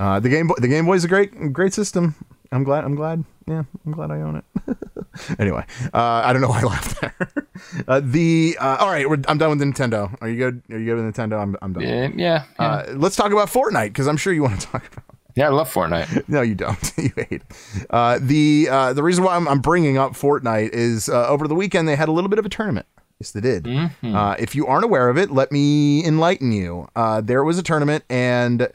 [0.00, 2.14] uh the game boy the game boy is a great great system
[2.52, 4.76] i'm glad i'm glad yeah i'm glad i own it
[5.38, 7.16] anyway uh i don't know why i laughed there
[7.88, 10.84] uh the uh all right we're, i'm done with nintendo are you good are you
[10.84, 12.64] good with nintendo i'm, I'm done yeah yeah, yeah.
[12.66, 15.04] uh, let's talk about Fortnite because I'm sure you want to talk about.
[15.34, 16.92] yeah i love fortnite No, you don't.
[16.98, 17.26] you hate.
[17.30, 17.42] it.
[17.90, 21.54] Uh, the uh, the reason why I'm, I'm bringing up Fortnite is uh, over the
[21.54, 22.86] weekend they had a little bit of a tournament.
[23.20, 23.66] Yes, they did.
[24.02, 26.86] Uh, if you aren't aware of it, let me enlighten you.
[26.96, 28.68] Uh, there was a tournament, and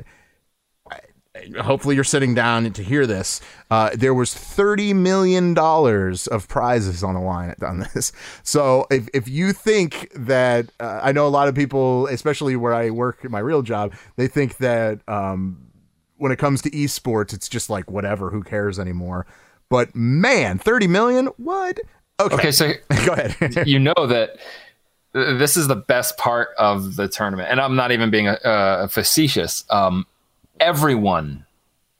[1.61, 3.41] hopefully you're sitting down to hear this.
[3.69, 8.11] Uh, there was thirty million dollars of prizes on the line on this.
[8.43, 12.73] So if if you think that uh, I know a lot of people, especially where
[12.73, 15.71] I work at my real job, they think that um,
[16.17, 19.25] when it comes to esports, it's just like whatever, who cares anymore.
[19.69, 21.25] But man, 30 million?
[21.37, 21.79] What?
[22.19, 22.35] Okay.
[22.35, 22.73] okay so
[23.05, 23.67] Go ahead.
[23.67, 24.37] you know that
[25.13, 29.65] this is the best part of the tournament, and I'm not even being uh, facetious.
[29.69, 30.05] Um,
[30.61, 31.45] everyone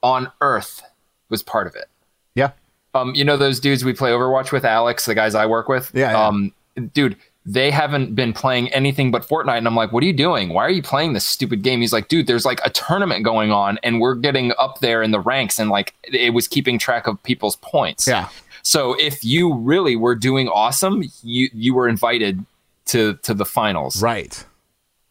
[0.01, 0.81] on Earth
[1.29, 1.89] was part of it.
[2.35, 2.51] yeah.
[2.93, 5.91] Um, you know those dudes we play Overwatch with, Alex, the guys I work with.
[5.93, 6.27] Yeah, yeah.
[6.27, 6.53] Um,
[6.93, 10.49] dude, they haven't been playing anything but Fortnite, and I'm like, what are you doing?
[10.49, 11.79] Why are you playing this stupid game?
[11.79, 15.11] He's like, dude, there's like a tournament going on, and we're getting up there in
[15.11, 18.07] the ranks, and like it was keeping track of people's points.
[18.07, 18.27] Yeah.
[18.61, 22.43] So if you really were doing awesome, you you were invited
[22.87, 24.03] to to the finals.
[24.03, 24.45] Right.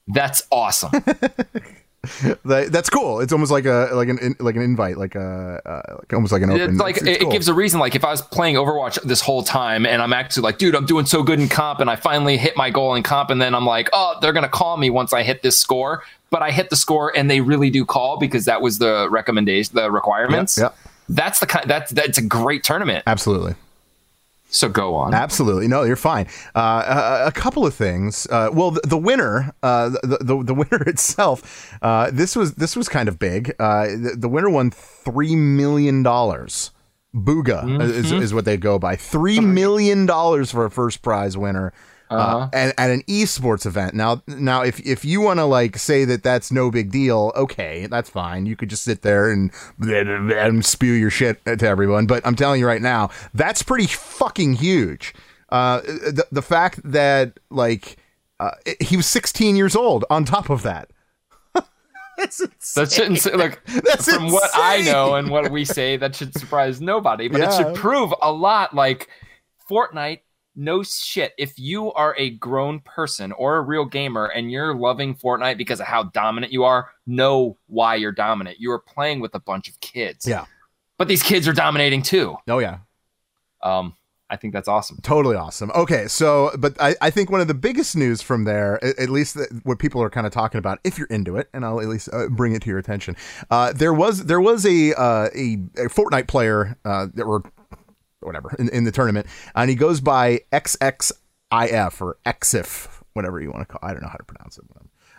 [0.06, 0.90] That's awesome.
[2.44, 3.20] That, that's cool.
[3.20, 6.42] It's almost like a like an like an invite, like a uh, like almost like
[6.42, 6.70] an open.
[6.70, 7.32] it's like it's- it's it, cool.
[7.32, 7.78] gives a reason.
[7.78, 10.86] Like if I was playing Overwatch this whole time and I'm actually like, dude, I'm
[10.86, 13.54] doing so good in comp, and I finally hit my goal in comp, and then
[13.54, 16.02] I'm like, oh, they're gonna call me once I hit this score.
[16.30, 19.74] But I hit the score, and they really do call because that was the recommendation,
[19.74, 20.56] the requirements.
[20.56, 20.92] Yep, yep.
[21.08, 21.68] That's the kind.
[21.68, 23.02] That's that's a great tournament.
[23.06, 23.56] Absolutely.
[24.50, 25.14] So go on.
[25.14, 25.68] Absolutely.
[25.68, 26.26] No, you're fine.
[26.54, 28.26] Uh, a, a couple of things.
[28.30, 32.76] Uh, well, the, the winner, uh, the, the the winner itself, uh, this was this
[32.76, 33.54] was kind of big.
[33.58, 36.72] Uh, the, the winner won three million dollars.
[37.14, 38.94] Bugha is, is what they go by.
[38.94, 41.72] Three million dollars for a first prize winner.
[42.10, 43.94] Uh and at an esports event.
[43.94, 47.86] Now, now, if if you want to like say that that's no big deal, okay,
[47.86, 48.46] that's fine.
[48.46, 52.06] You could just sit there and and spew your shit to everyone.
[52.06, 55.14] But I'm telling you right now, that's pretty fucking huge.
[55.50, 57.96] Uh, the the fact that like
[58.40, 60.04] uh, he was 16 years old.
[60.10, 60.90] On top of that,
[62.16, 62.84] that's insane.
[62.84, 65.96] That shouldn't say- look That's from what I know and what we say.
[65.96, 68.74] That should surprise nobody, but it should prove a lot.
[68.74, 69.08] Like
[69.70, 70.20] Fortnite,
[70.60, 71.32] no shit.
[71.38, 75.80] If you are a grown person or a real gamer and you're loving Fortnite because
[75.80, 78.60] of how dominant you are, know why you're dominant.
[78.60, 80.26] You are playing with a bunch of kids.
[80.26, 80.44] Yeah.
[80.98, 82.36] but these kids are dominating too.
[82.46, 82.78] Oh yeah,
[83.62, 83.94] Um,
[84.28, 84.98] I think that's awesome.
[85.02, 85.70] totally awesome.
[85.74, 89.08] Okay, so but I, I think one of the biggest news from there, at, at
[89.10, 91.80] least that what people are kind of talking about, if you're into it, and I'll
[91.80, 93.16] at least uh, bring it to your attention.
[93.50, 97.42] Uh, there was there was a uh, a, a Fortnite player uh, that were
[98.20, 103.68] whatever in, in the tournament, and he goes by XXIF or XIF, whatever you want
[103.68, 103.80] to call.
[103.82, 104.64] I don't know how to pronounce it.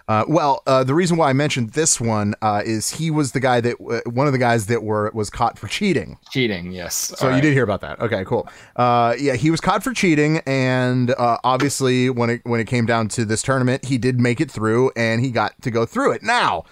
[0.08, 3.40] Uh, well, uh, the reason why I mentioned this one uh, is he was the
[3.40, 6.18] guy that uh, one of the guys that were was caught for cheating.
[6.32, 6.96] Cheating, yes.
[6.96, 7.42] So All you right.
[7.42, 8.00] did hear about that?
[8.02, 8.50] Okay, cool.
[8.76, 12.86] Uh, yeah, he was caught for cheating, and uh, obviously, when it when it came
[12.86, 16.12] down to this tournament, he did make it through, and he got to go through
[16.14, 16.24] it.
[16.24, 16.66] Now,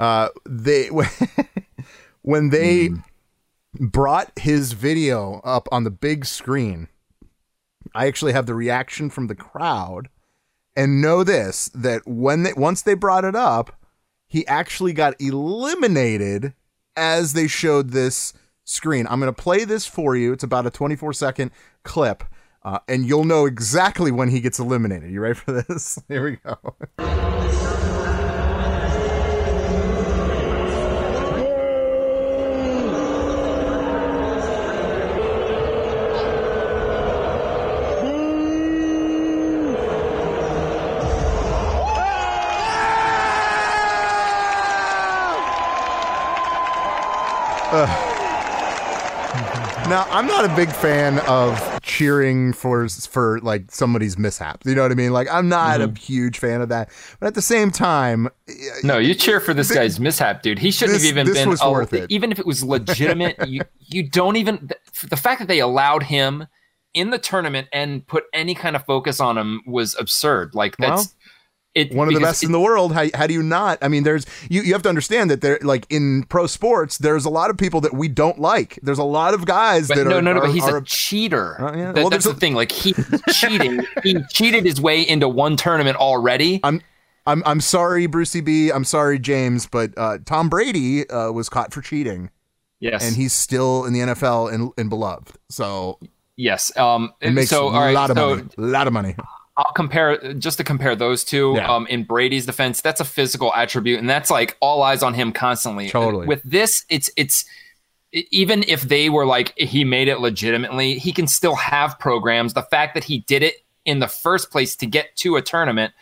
[0.00, 0.88] uh, they
[2.22, 2.90] when they
[3.80, 6.88] brought his video up on the big screen,
[7.94, 10.08] I actually have the reaction from the crowd,
[10.74, 13.80] and know this that when they once they brought it up,
[14.26, 16.54] he actually got eliminated
[16.96, 18.32] as they showed this
[18.64, 19.06] screen.
[19.08, 20.32] I'm going to play this for you.
[20.32, 21.50] It's about a 24 second
[21.84, 22.24] clip,
[22.62, 25.10] uh, and you'll know exactly when he gets eliminated.
[25.10, 25.98] You ready for this?
[26.08, 27.95] Here we go.
[49.88, 54.66] Now, I'm not a big fan of cheering for for like somebody's mishaps.
[54.66, 55.12] You know what I mean?
[55.12, 55.94] Like, I'm not a mm-hmm.
[55.94, 56.90] huge fan of that.
[57.20, 58.28] But at the same time,
[58.82, 60.58] No, you cheer for this guy's mishap, dude.
[60.58, 61.48] He shouldn't This- have even this been.
[61.48, 62.10] was oh, worth it.
[62.10, 64.70] Even if it was legitimate, you you don't even
[65.08, 66.46] the fact that they allowed him
[66.92, 70.54] in the tournament and put any kind of focus on him was absurd.
[70.54, 71.14] Like that's Well,
[71.76, 71.92] it.
[71.94, 72.92] one of the best in the world.
[72.92, 73.78] How, how do you not?
[73.82, 74.62] I mean, there's you.
[74.62, 77.80] You have to understand that there, like in pro sports, there's a lot of people
[77.82, 78.78] that we don't like.
[78.82, 80.22] There's a lot of guys that no, are.
[80.22, 80.38] no, no.
[80.38, 81.60] are- But he's are- a cheater.
[81.60, 81.92] Uh, yeah.
[81.92, 82.54] That- Well, that's the a- thing.
[82.54, 82.94] Like he
[83.30, 83.86] cheating.
[84.02, 86.60] he cheated his way into one tournament already.
[86.64, 86.80] I'm
[87.26, 88.70] I'm I'm sorry, Brucey B.
[88.70, 92.30] I'm sorry, James, but uh, Tom Brady uh, was caught for cheating,
[92.80, 95.32] yes, and he's still in the NFL and, and beloved.
[95.48, 95.98] So
[96.36, 96.76] yes.
[96.76, 97.12] Um.
[97.20, 97.92] it makes so a right.
[97.92, 98.48] lot of so money.
[98.56, 99.16] A lot of money.
[99.56, 101.54] I'll compare just to compare those two.
[101.56, 101.72] Yeah.
[101.72, 105.32] Um, in Brady's defense, that's a physical attribute, and that's like all eyes on him
[105.32, 105.88] constantly.
[105.88, 106.26] Totally.
[106.26, 107.44] With this, it's it's
[108.12, 112.52] even if they were like he made it legitimately, he can still have programs.
[112.52, 115.94] The fact that he did it in the first place to get to a tournament.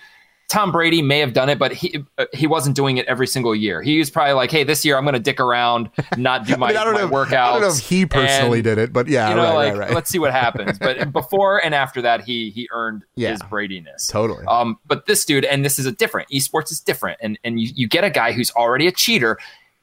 [0.48, 3.54] Tom Brady may have done it, but he uh, he wasn't doing it every single
[3.54, 3.82] year.
[3.82, 6.66] He was probably like, "Hey, this year I'm going to dick around, not do my,
[6.68, 7.08] I, mean, I don't my know.
[7.08, 9.54] workouts." I don't know if he personally and- did it, but yeah, you know, right,
[9.54, 9.90] like right, right.
[9.94, 10.78] let's see what happens.
[10.78, 13.30] But before and after that, he he earned Yeah.
[13.32, 14.06] his Bradiness.
[14.08, 14.44] Totally.
[14.46, 17.70] Um, but this dude, and this is a different esports is different, and and you,
[17.74, 19.38] you get a guy who's already a cheater.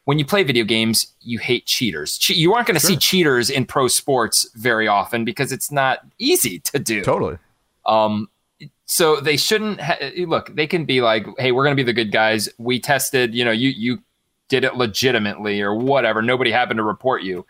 [0.05, 2.17] When you play video games, you hate cheaters.
[2.17, 5.99] Che- you aren't going to see cheaters in pro sports very often because it's not
[6.17, 7.03] easy to do.
[7.03, 7.37] totally.
[7.85, 8.27] Um,
[8.91, 10.53] so they shouldn't ha- eh, look.
[10.53, 12.49] They can be like, "Hey, we're going to be the good guys.
[12.57, 13.33] We tested.
[13.33, 14.03] You know, you you
[14.49, 16.21] did it legitimately or whatever.
[16.21, 17.45] Nobody happened to report you."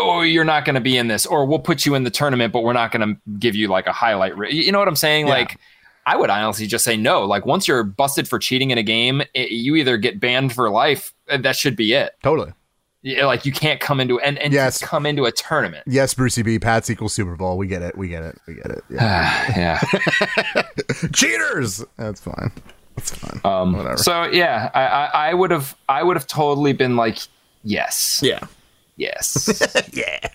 [0.00, 2.52] Or you're not going to be in this, or we'll put you in the tournament,
[2.52, 4.36] but we're not going to give you like a highlight.
[4.36, 5.26] Re- you know what I'm saying?
[5.28, 5.34] Yeah.
[5.34, 5.58] Like,
[6.06, 7.24] I would honestly just say no.
[7.24, 10.70] Like, once you're busted for cheating in a game, it, you either get banned for
[10.70, 11.12] life.
[11.28, 12.12] and That should be it.
[12.22, 12.52] Totally.
[13.04, 14.80] Yeah, Like, you can't come into and and Yes.
[14.80, 15.82] come into a tournament.
[15.86, 16.58] Yes, Brucey B.
[16.58, 17.58] Pats equals Super Bowl.
[17.58, 17.98] We get it.
[17.98, 18.38] We get it.
[18.46, 18.84] We get it.
[18.88, 19.80] Yeah.
[20.54, 20.62] yeah.
[21.12, 21.84] Cheaters.
[21.96, 22.52] That's fine.
[22.96, 23.40] That's fine.
[23.44, 23.96] Um, Whatever.
[23.96, 27.18] So yeah, I, I, I would have I would have totally been like,
[27.64, 28.40] yes, yeah.
[28.96, 29.60] yes.
[29.92, 30.28] yeah.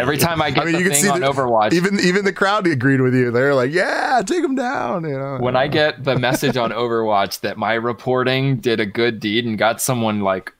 [0.00, 3.30] Every time I get the thing on Overwatch- even even the crowd agreed with you.
[3.30, 5.38] They're like, "Yeah, take him down." You know.
[5.38, 9.56] when I get the message on Overwatch that my reporting did a good deed and
[9.58, 10.54] got someone like s-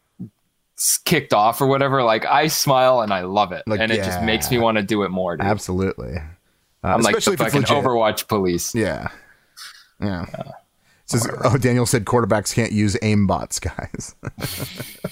[1.04, 4.22] kicked off or whatever, like I smile and I love it, Like, and it just
[4.22, 5.36] makes me want to do it more.
[5.36, 5.46] Dude.
[5.46, 6.22] absolutely, uh,
[6.82, 7.84] I'm like the especially if it's fucking.
[7.84, 8.74] Overwatch police.
[8.74, 9.08] Yeah.
[10.00, 10.26] Yeah.
[11.06, 14.14] Says, oh, Daniel said quarterbacks can't use aim bots, guys.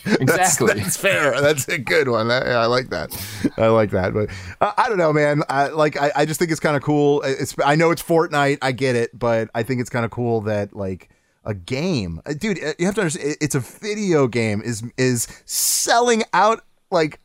[0.07, 0.75] Exactly.
[0.75, 1.41] That's fair.
[1.41, 2.29] That's a good one.
[2.29, 3.11] That- yeah, I like that.
[3.59, 4.14] I like that.
[4.14, 5.43] But uh, I don't know, man.
[5.49, 6.01] I like.
[6.01, 7.23] I, I just think it's kind of cool.
[7.23, 7.55] It's.
[7.64, 8.59] I know it's Fortnite.
[8.62, 11.09] I get it, but I think it's kind of cool that like
[11.45, 12.59] a game, Uh, dude.
[12.78, 13.36] You have to understand.
[13.41, 14.61] It's a video game.
[14.62, 17.18] Is is selling out like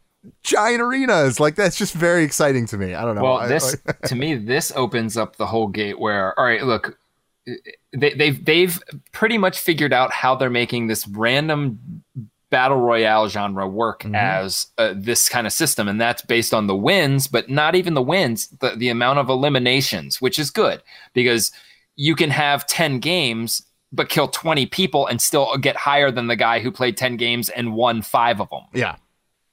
[0.43, 1.39] giant arenas.
[1.39, 2.93] Like that's just very exciting to me.
[2.93, 3.23] I don't know.
[3.23, 6.97] Well, this to me, this opens up the whole gate where, all right, look,
[7.93, 8.79] they, they've they've
[9.11, 12.03] pretty much figured out how they're making this random
[12.49, 14.15] battle royale genre work Mm-hmm.
[14.15, 17.93] as uh, this kind of system, and that's based on the wins, but not even
[17.95, 20.81] the wins, the the amount of eliminations, which is good
[21.13, 21.51] because
[21.95, 23.61] you can have ten games.
[23.95, 27.49] But kill 20 people and still get higher than the guy who played 10 games
[27.49, 28.97] and won five of them yeah.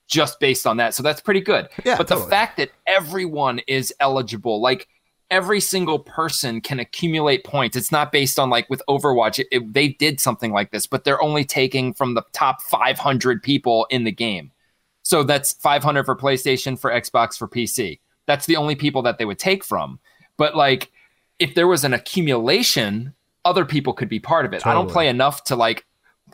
[0.09, 0.95] just based on that.
[0.95, 1.69] So that's pretty good.
[1.85, 2.25] Yeah, but totally.
[2.25, 4.89] the fact that everyone is eligible, like
[5.31, 7.77] every single person can accumulate points.
[7.77, 11.05] It's not based on like with Overwatch, it, it- they did something like this, but
[11.05, 14.51] they're only taking from the top 500 people in the game.
[15.03, 18.01] So that's 500 for PlayStation, for Xbox, for PC.
[18.27, 19.99] That's the only people that they would take from.
[20.37, 20.91] But like,
[21.39, 23.15] if there was an accumulation,
[23.45, 24.67] other people could be part of it.
[24.67, 25.85] I don't play enough to like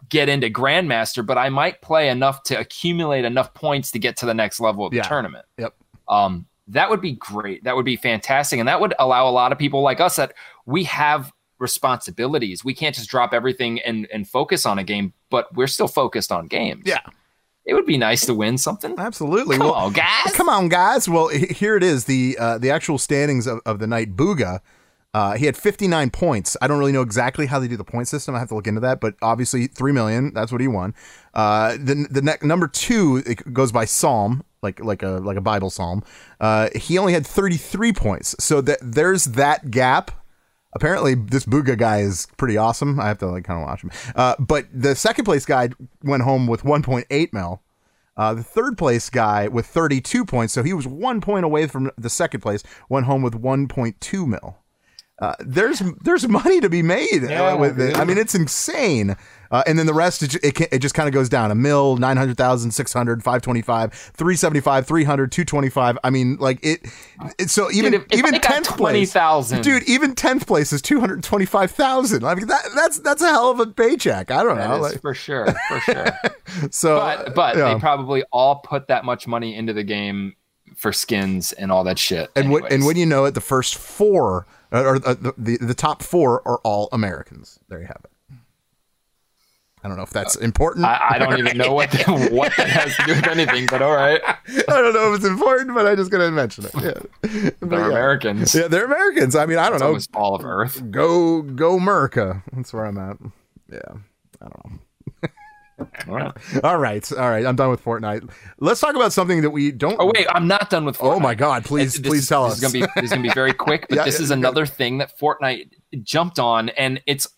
[0.09, 4.27] get into Grandmaster, but I might play enough to accumulate enough points to get to
[4.27, 5.45] the next level of the tournament.
[5.57, 5.75] Yep.
[6.09, 7.65] Um, that would be great.
[7.65, 8.59] That would be fantastic.
[8.59, 10.35] And that would allow a lot of people like us that
[10.67, 12.65] we have responsibilities.
[12.65, 16.31] We can't just drop everything and, and focus on a game, but we're still focused
[16.31, 16.83] on games.
[16.85, 17.01] Yeah.
[17.65, 18.95] It would be nice to win something.
[18.99, 19.59] Absolutely.
[19.59, 20.33] Come Well, on, guys.
[20.35, 21.09] Come on, guys.
[21.09, 22.07] Well, here it is.
[22.07, 24.17] The uh, the actual standings of, of the night.
[24.17, 24.61] Bugha.
[25.15, 26.57] Uh, he had 59 points.
[26.61, 28.35] I don't really know exactly how they do the point system.
[28.35, 30.35] I have to look into that, but obviously 3 million.
[30.35, 30.95] That's what he won.
[31.35, 35.41] Uh, the the ne- number two it goes by Psalm, like like a like a
[35.41, 36.03] Bible psalm.
[36.41, 38.35] Uh, he only had 33 points.
[38.39, 40.11] So that there's that gap.
[40.75, 43.01] Apparently, this Bugha guy is pretty awesome.
[43.01, 43.91] I have to like kind of watch him.
[44.15, 45.71] Uh, but the second place guy
[46.03, 47.63] went home with 1.8 mil.
[48.19, 51.91] Uh, the third place guy with 32 points, so he was one point away from
[51.97, 54.59] the second place, went home with 1.2 mil.
[55.21, 57.97] Uh, there's there's money to be made uh, Yeah, with it.
[57.99, 59.17] I mean, it's insane.
[59.51, 61.55] Uh, and then the rest, it, it, ca- it just kind of goes down a
[61.55, 65.99] mil, 900,000, 600, 525, 375, 300, 225.
[66.05, 66.87] I mean, like it.
[67.39, 69.63] it so even if- if even I got 10th place, 20,000.
[69.63, 72.25] dude, even 10th place is 225,000.
[72.25, 74.31] I mean, that, that's that's a hell of a paycheck.
[74.31, 74.85] I don't That know.
[74.85, 76.07] is like- for sure, for sure.
[76.71, 77.73] so, but but yeah.
[77.75, 80.35] they probably all put that much money into the game
[80.77, 82.31] for skins and all that shit.
[82.37, 85.57] and what and when you know it, the first four uh, or uh, the, the
[85.59, 87.59] the top four are all Americans.
[87.69, 88.11] There you have it.
[89.83, 90.85] I don't know if that's important.
[90.85, 93.81] I, I don't even know what the, what that has to do with anything, but
[93.81, 96.73] all right, I don't know if it's important, but I just gotta mention it.
[96.75, 97.89] Yeah, they're yeah.
[97.89, 98.55] Americans.
[98.55, 99.37] Yeah, they're Americans.
[99.37, 99.87] I mean, I don't know.
[99.87, 100.91] almost all of Earth.
[100.91, 102.43] Go go America.
[102.53, 103.19] That's where I'm at.
[103.71, 103.79] Yeah,
[104.41, 104.79] I don't know.
[105.79, 106.33] All right.
[106.65, 107.47] All right, all right.
[107.47, 108.29] I'm done with Fortnite.
[108.59, 109.97] Let's talk about something that we don't.
[109.99, 110.99] Oh wait, I'm not done with.
[110.99, 111.17] Fortnite.
[111.17, 111.65] Oh my God!
[111.65, 112.63] Please, this please tell this us.
[112.63, 114.99] Is gonna be, this is gonna be very quick, but Yeah, this is another thing
[114.99, 115.71] that Fortnite
[116.03, 117.29] jumped on, and it's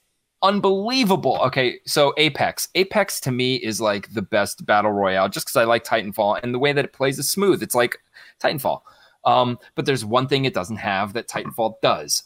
[0.42, 1.38] unbelievable.
[1.42, 2.68] Okay, so Apex.
[2.74, 6.54] Apex to me is like the best battle royale, just because I like Titanfall and
[6.54, 7.62] the way that it plays is smooth.
[7.62, 7.98] It's like
[8.42, 8.80] Titanfall.
[9.24, 12.24] Um, but there's one thing it doesn't have that Titanfall does: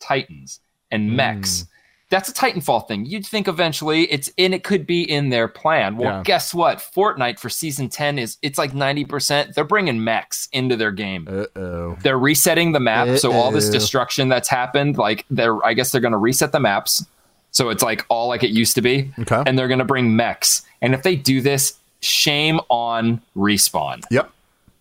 [0.00, 1.62] Titans and mechs.
[1.62, 1.66] Hmm.
[2.08, 3.04] That's a Titanfall thing.
[3.04, 5.96] You'd think eventually it's in it could be in their plan.
[5.96, 6.22] Well, Yeah.
[6.22, 6.78] guess what?
[6.78, 9.54] Fortnite for season 10 is it's like 90%.
[9.54, 11.26] They're bringing mechs into their game.
[11.28, 11.96] Uh oh.
[12.02, 13.18] They're resetting the map.
[13.18, 17.04] So all this destruction that's happened, like they're I guess they're gonna reset the maps.
[17.50, 19.10] So it's like all like it used to be.
[19.18, 19.42] Okay.
[19.44, 20.62] And they're gonna bring mechs.
[20.80, 24.30] And if they do this, shame on respawn Yep.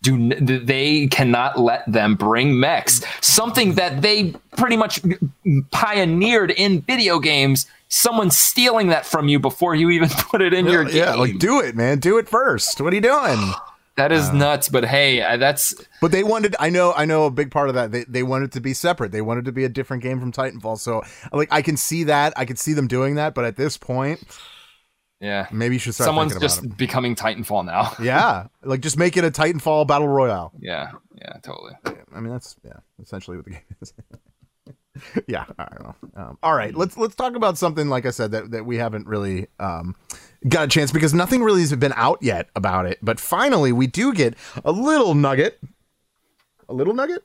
[0.06, 5.01] Do they cannot let them bring mechs something that they pretty much
[5.72, 10.66] pioneered in video games someone stealing that from you before you even put it in
[10.66, 11.99] your game Yeah, like do it, man.
[11.99, 12.82] Do it first.
[12.82, 13.51] What are you doing?
[13.95, 16.56] that is uh, nuts but hey that's But they wanted.
[16.60, 16.93] I know.
[16.93, 17.91] I know a big part of that.
[17.91, 19.12] They they wanted to be separate.
[19.12, 20.80] They wanted to be a different game from Titanfall.
[20.80, 22.34] So like, I can see that.
[22.36, 23.34] I can see them doing that.
[23.34, 24.24] But at this point,
[25.26, 27.93] yeah maybe you should start someone's just about becoming titanfall now.
[27.99, 30.51] Yeah, like just make it a Titanfall battle royale.
[30.59, 31.73] yeah yeah totally
[32.15, 33.93] I mean, that's yeah, essentially what the game is.
[35.28, 35.95] yeah, I don't know.
[36.15, 39.05] Um, all right, let's let's talk about something like I said that that we haven't
[39.07, 39.95] really um,
[40.47, 42.99] got a chance because nothing really has been out yet about it.
[43.01, 45.59] But finally, we do get a little nugget,
[46.69, 47.23] a little nugget,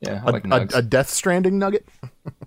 [0.00, 1.88] yeah a, like a, a Death Stranding nugget.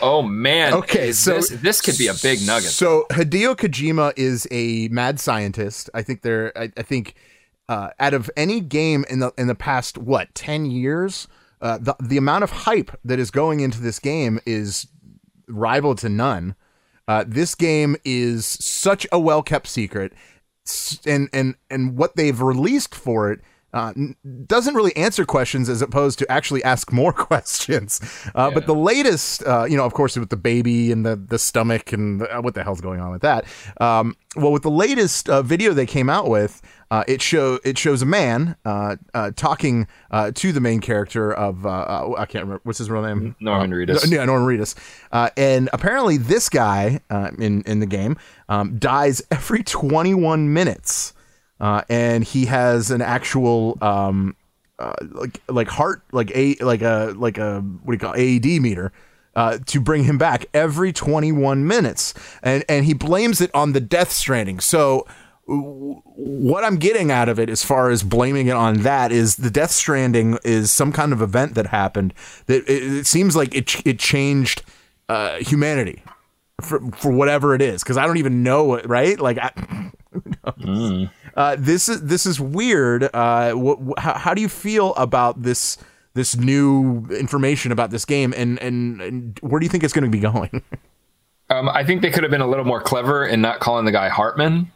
[0.00, 4.46] oh man Okay, so this, this could be a big nugget So Hideo Kojima is
[4.50, 5.90] a mad scientist.
[5.94, 6.56] I think they're.
[6.56, 7.14] I, I think
[7.68, 11.26] uh, out of any game in the in the past what ten years,
[11.60, 14.86] uh, the the amount of hype that is going into this game is
[15.48, 16.54] rival to none.
[17.08, 20.12] Uh, this game is such a well kept secret,
[20.66, 23.40] S- and and and what they've released for it.
[23.76, 23.92] Uh,
[24.46, 28.00] doesn't really answer questions as opposed to actually ask more questions.
[28.34, 31.38] Uh, But the latest, uh, you know, of course, with the baby and the the
[31.38, 33.44] stomach and the, uh, what the hell's going on with that.
[33.80, 36.60] Um, well, with the latest uh, video they came out with,
[36.90, 41.32] uh, it show it shows a man uh, uh, talking uh, to the main character
[41.32, 43.34] of uh, uh, I can't remember what's his real name.
[43.40, 44.10] Norman Reedus.
[44.10, 44.74] Yeah, Norman Reedus.
[45.12, 48.16] Uh, and apparently, this guy uh, in in the game
[48.48, 51.12] um, dies every 21 minutes,
[51.60, 54.36] uh, and he has an actual um,
[54.78, 58.20] uh, like like heart like a like a like a what do you call it?
[58.46, 58.92] AED meter.
[59.34, 63.80] Uh, to bring him back every 21 minutes, and and he blames it on the
[63.82, 64.60] Death Stranding.
[64.60, 65.06] So,
[65.46, 69.36] w- what I'm getting out of it, as far as blaming it on that, is
[69.36, 72.14] the Death Stranding is some kind of event that happened
[72.46, 74.62] that it, it seems like it ch- it changed
[75.10, 76.02] uh, humanity
[76.62, 77.82] for for whatever it is.
[77.82, 79.20] Because I don't even know it, right?
[79.20, 79.90] Like, I,
[80.56, 81.08] knows?
[81.36, 83.08] Uh, this is this is weird.
[83.14, 85.76] Uh, wh- wh- how, do you feel about this?
[86.14, 90.04] This new information about this game, and and, and where do you think it's going
[90.04, 90.62] to be going?
[91.48, 93.92] Um, I think they could have been a little more clever in not calling the
[93.92, 94.66] guy Heartman.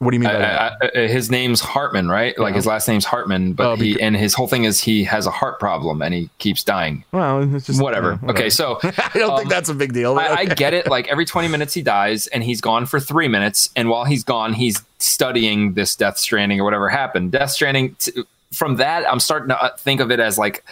[0.00, 0.90] What do you mean by I- that?
[0.96, 2.36] I- his name's Heartman, right?
[2.38, 5.26] Like his last name's Heartman, but Oh, he and his whole thing is he has
[5.26, 7.04] a heart problem and he keeps dying.
[7.12, 8.18] Well, it's just Whatever.
[8.22, 10.18] yeah, Okay, so I don't um, think that's a big deal.
[10.18, 10.86] I, I get it.
[10.88, 13.68] Like every 20 minutes he dies and he's gone for three minutes.
[13.76, 17.32] And while he's gone, he's studying this Death Stranding or whatever happened.
[17.32, 20.64] Death Stranding, t- from that, I'm starting to uh, think of it as like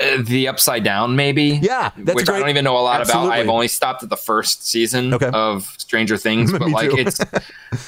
[0.00, 1.58] uh, the upside down, maybe.
[1.62, 3.28] Yeah, which great- I don't even know a lot Absolutely.
[3.28, 3.38] about.
[3.40, 5.30] I've only stopped at the first season Okay.
[5.32, 7.20] of Stranger Things, but like it's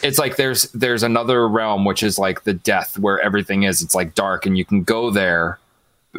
[0.02, 3.82] it's like there's there's another realm which is like the death where everything is.
[3.82, 5.58] It's like dark and you can go there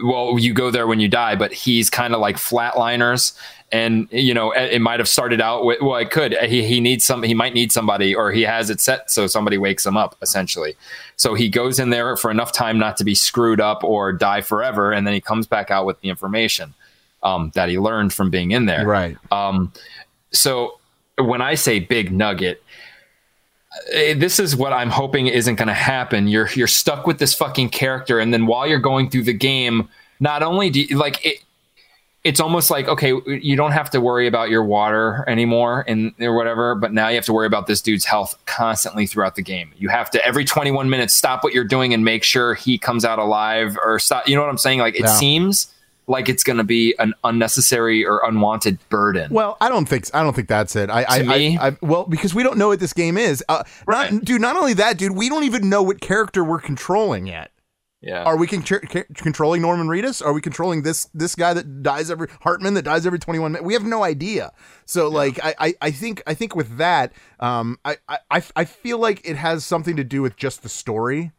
[0.04, 3.38] well, you go there when you die, but he's kind of like flatliners.
[3.72, 6.38] And you know, it, might have started out with well, it could.
[6.38, 7.24] He he needs some.
[7.24, 10.16] He might need somebody, or he has it set so somebody wakes him up.
[10.22, 10.76] Essentially,
[11.16, 14.41] so he goes in there for enough time not to be screwed up or die
[14.41, 16.74] forever, and then he comes back out with the information
[17.24, 18.86] um, that he learned from being in there.
[18.86, 19.18] right.
[19.32, 19.74] Um,
[20.32, 20.80] so
[21.18, 22.64] when I say big nugget,
[23.93, 26.28] Eh, this is what I'm hoping isn't going to happen.
[26.28, 29.89] You're you're stuck with this fucking character, and then while you're going through the game,
[30.19, 31.43] not only do you, like it,
[32.23, 36.36] it's almost like okay, you don't have to worry about your water anymore and or
[36.36, 39.71] whatever, but now you have to worry about this dude's health constantly throughout the game.
[39.78, 43.05] You have to every 21 minutes stop what you're doing and make sure he comes
[43.05, 44.28] out alive or stop.
[44.28, 44.80] You know what I'm saying?
[44.80, 45.07] Like it Yeah.
[45.15, 45.67] seems
[46.08, 49.32] like it's going to be an unnecessary or unwanted burden.
[49.34, 50.89] Well, I don't think I don't think that's it.
[50.89, 51.58] I, I, To me?
[51.58, 53.43] I, I, well, because we don't know what this game is.
[53.49, 54.41] Uh, not, dude.
[54.41, 55.16] Not only that, dude.
[55.16, 57.51] We don't even know what character we're controlling yet.
[58.01, 58.24] yeah.
[58.24, 58.62] Are we con-
[59.16, 60.24] controlling Norman Reedus?
[60.24, 63.53] Are we controlling this this guy that dies every Heartman that dies every twenty one
[63.53, 63.66] minutes?
[63.66, 64.51] We have no idea.
[64.86, 67.97] So like I, I, I think I think with that, um, I-
[68.30, 71.32] I I feel like it has something to do with just the story.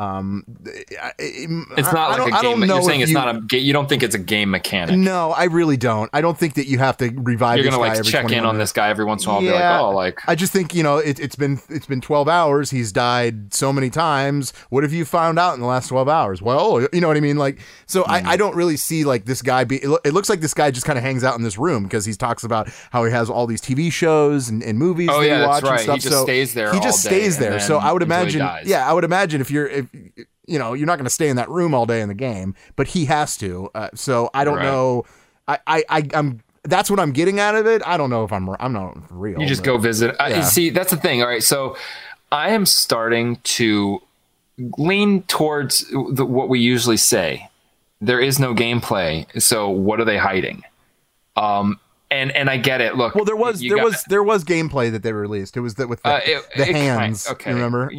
[0.00, 2.68] Um, It's I- not I don't- like I a don't game.
[2.68, 3.64] know You're saying it's you- not a game.
[3.64, 4.96] You don't think it's a game mechanic.
[4.96, 6.08] No, I really don't.
[6.12, 7.58] I don't think that you have to revive.
[7.58, 9.38] You're gonna guy like check in 21 on this guy every once in a while.
[9.40, 9.80] and Be like, Yeah.
[9.80, 12.70] oh, like I just think you know it, it's been it's been 12 hours.
[12.70, 14.52] He's died so many times.
[14.70, 16.40] What have you found out in the last 12 hours?
[16.40, 17.36] Well, you know what I mean.
[17.36, 18.10] Like, so Hmm.
[18.10, 19.76] I, I don't really see like this guy be.
[19.76, 22.06] It, it looks like this guy just kind of hangs out in this room because
[22.06, 25.26] he talks about how he has all these TV shows and, and movies Oh, that
[25.26, 25.70] yeah, he that's right.
[25.72, 25.96] and He stuff.
[26.00, 27.60] just so stays there He just stays there.
[27.60, 28.40] So I would imagine.
[28.64, 31.36] Yeah, I would imagine if you're if you know you're not going to stay in
[31.36, 33.70] that room all day in the game, but he has to.
[33.74, 34.64] Uh, so I don't Right.
[34.64, 35.04] know.
[35.48, 36.40] I, I I I'm.
[36.64, 37.80] That's what I'm getting out of it.
[37.86, 38.48] I don't know if I'm.
[38.60, 39.40] I'm not real.
[39.40, 40.14] you just but- go visit.
[40.20, 40.40] I, Yeah.
[40.42, 41.22] see, that's the thing.
[41.22, 41.76] All right, so
[42.30, 44.00] I am starting to
[44.76, 47.48] lean towards the, what we usually say.
[48.02, 50.62] There is no gameplay, so what are they hiding?
[51.36, 51.78] Um,
[52.10, 52.96] and and I get it.
[52.96, 55.56] Look, Well, there was there got- was there was gameplay that they released.
[55.56, 57.26] It was that with the, uh, it- the it kind- hands.
[57.30, 57.90] okay, you remember?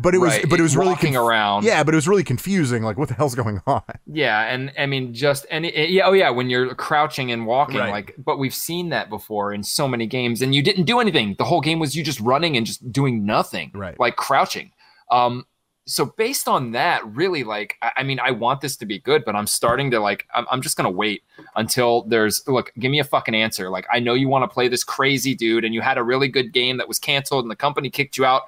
[0.00, 1.64] But it was right, but it was really walking conf- around.
[1.64, 2.82] Yeah, but it was really confusing.
[2.82, 3.82] Like, what the hell's going on?
[4.12, 7.90] Yeah, and I mean, just any yeah, oh yeah, when you're crouching and walking, Right.
[7.90, 11.34] like, but we've seen that before in so many games, and you didn't do anything.
[11.38, 13.98] The whole game was you just running and just doing nothing, Right.
[14.00, 14.72] Like crouching.
[15.10, 15.46] Um,
[15.86, 19.24] so based on that, really, like, I, I mean, I want this to be good,
[19.24, 21.22] but I'm starting to like, I'm, I'm just gonna wait
[21.56, 23.70] until there's look, give me a fucking answer.
[23.70, 26.28] Like, I know you want to play this crazy dude, and you had a really
[26.28, 28.42] good game that was canceled, and the company kicked you out.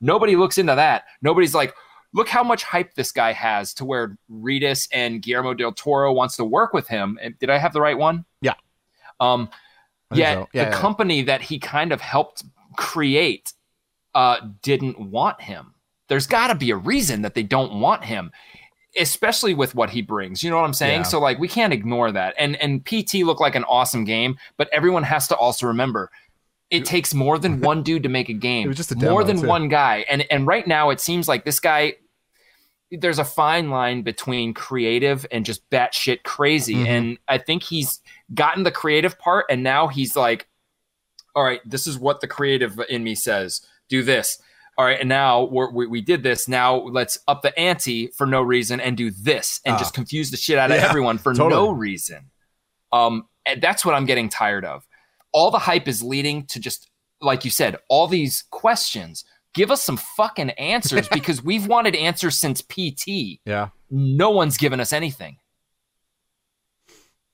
[0.00, 1.04] Nobody looks into that.
[1.22, 1.74] Nobody's like,
[2.12, 6.36] look how much hype this guy has to where Reedus and Guillermo del Toro wants
[6.36, 7.18] to work with him.
[7.40, 8.24] Did I have the right one?
[8.40, 8.54] Yeah.
[9.20, 9.50] Um,
[10.12, 10.48] yet so.
[10.52, 10.78] Yeah, the yeah.
[10.78, 12.44] company that he kind of helped
[12.76, 13.52] create
[14.14, 15.74] uh, didn't want him.
[16.08, 18.30] There's got to be a reason that they don't want him,
[18.98, 20.42] especially with what he brings.
[20.42, 21.00] You know what I'm saying?
[21.00, 21.04] Yeah.
[21.04, 22.34] So like we can't ignore that.
[22.38, 26.10] And and PT looked like an awesome game, but everyone has to also remember
[26.70, 28.64] it takes more than one dude to make a game.
[28.64, 30.04] It was just a more than one guy.
[30.08, 31.94] And and right now it seems like this guy
[32.92, 36.76] there's a fine line between creative and just batshit crazy.
[36.76, 36.86] Mhm.
[36.86, 38.00] And I think he's
[38.32, 40.46] gotten the creative part, and now he's like,
[41.34, 43.60] all right, this is what the creative in me says.
[43.88, 44.40] Do this.
[44.78, 46.46] All right, and now we're, we we did this.
[46.48, 49.78] Now let's up the ante for no reason and do this, and Ah.
[49.78, 51.50] just confuse the shit out of Yeah, everyone for totally.
[51.60, 52.30] no reason.
[52.92, 54.85] Um, and that's what I'm getting tired of.
[55.36, 56.88] All the hype is leading to just
[57.20, 59.24] like you said, all these questions.
[59.54, 63.40] Give us some fucking answers because we've wanted answers since PT.
[63.44, 65.36] Yeah, No one's given us anything.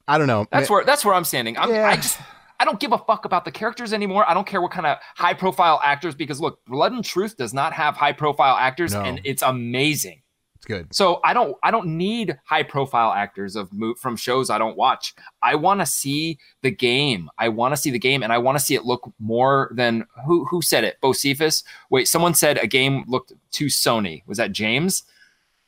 [0.09, 0.47] I don't know.
[0.51, 1.57] That's where that's where I'm standing.
[1.57, 1.87] I'm, Yeah.
[1.89, 2.19] I just
[2.59, 4.29] I don't give a fuck about the characters anymore.
[4.29, 7.53] I don't care what kind of high profile actors because look, Blood and Truth does
[7.55, 9.03] not have high profile actors, No.
[9.03, 10.22] and it's amazing.
[10.63, 10.95] It's good.
[10.95, 15.13] So I don't I don't need high profile actors of from shows I don't watch.
[15.43, 17.29] I want to see the game.
[17.37, 20.07] I want to see the game, and I want to see it look more than
[20.25, 20.99] who who said it.
[21.03, 21.65] Bocephus.
[21.91, 24.23] Wait, someone said a game looked too Sony.
[24.29, 25.03] Was that James?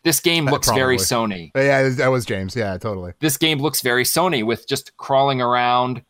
[0.04, 0.96] This game Uh, looks very.
[0.98, 1.50] Sony.
[1.56, 2.54] Yeah, that was James.
[2.54, 3.14] Yeah, totally.
[3.18, 6.04] This game looks very Sony with just crawling around,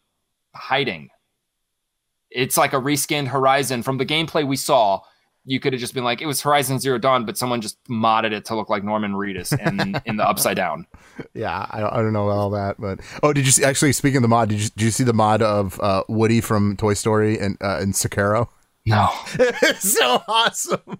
[0.54, 1.08] hiding.
[2.30, 5.00] It's like a reskinned Horizon from the gameplay we saw.
[5.46, 8.32] You could have just been like, it was Horizon Zero Dawn, but someone just modded
[8.32, 10.86] it to look like Norman Reedus in in the Upside Down.
[11.32, 14.16] Yeah, I don't, I don't know all that, but oh, did you see, actually speaking
[14.16, 14.48] of the mod?
[14.48, 17.78] Did you, did you see the mod of uh, Woody from Toy Story and uh,
[17.80, 18.48] and Sekiro?
[18.84, 20.98] No, it's so awesome,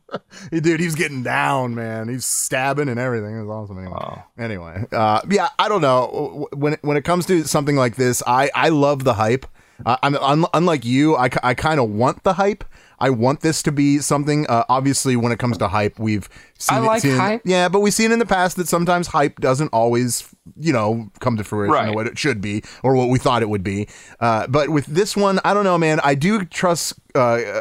[0.53, 0.79] dude.
[0.79, 2.09] He was getting down, man.
[2.09, 3.37] He's stabbing and everything.
[3.37, 3.79] It was awesome.
[3.79, 4.25] Anyway, Wow.
[4.39, 8.23] anyway, uh, yeah, I don't know when when it comes to something like this.
[8.25, 9.47] I I love the hype.
[9.85, 11.17] Uh, I'm un- unlike you.
[11.17, 12.63] I, I kind of want the hype.
[13.05, 14.47] I want this to be something.
[14.49, 16.27] Uh, obviously, when it comes to hype, we've
[16.59, 17.43] seen I it, like seen- hype.
[17.45, 20.27] Yeah, but we've seen in the past that sometimes hype doesn't always,
[20.59, 21.95] you know, come to fruition Right.
[21.95, 23.89] what it should be or what we thought it would be.
[24.21, 26.01] Uh, but with this one, I don't know, man.
[26.03, 27.61] I do trust uh, uh,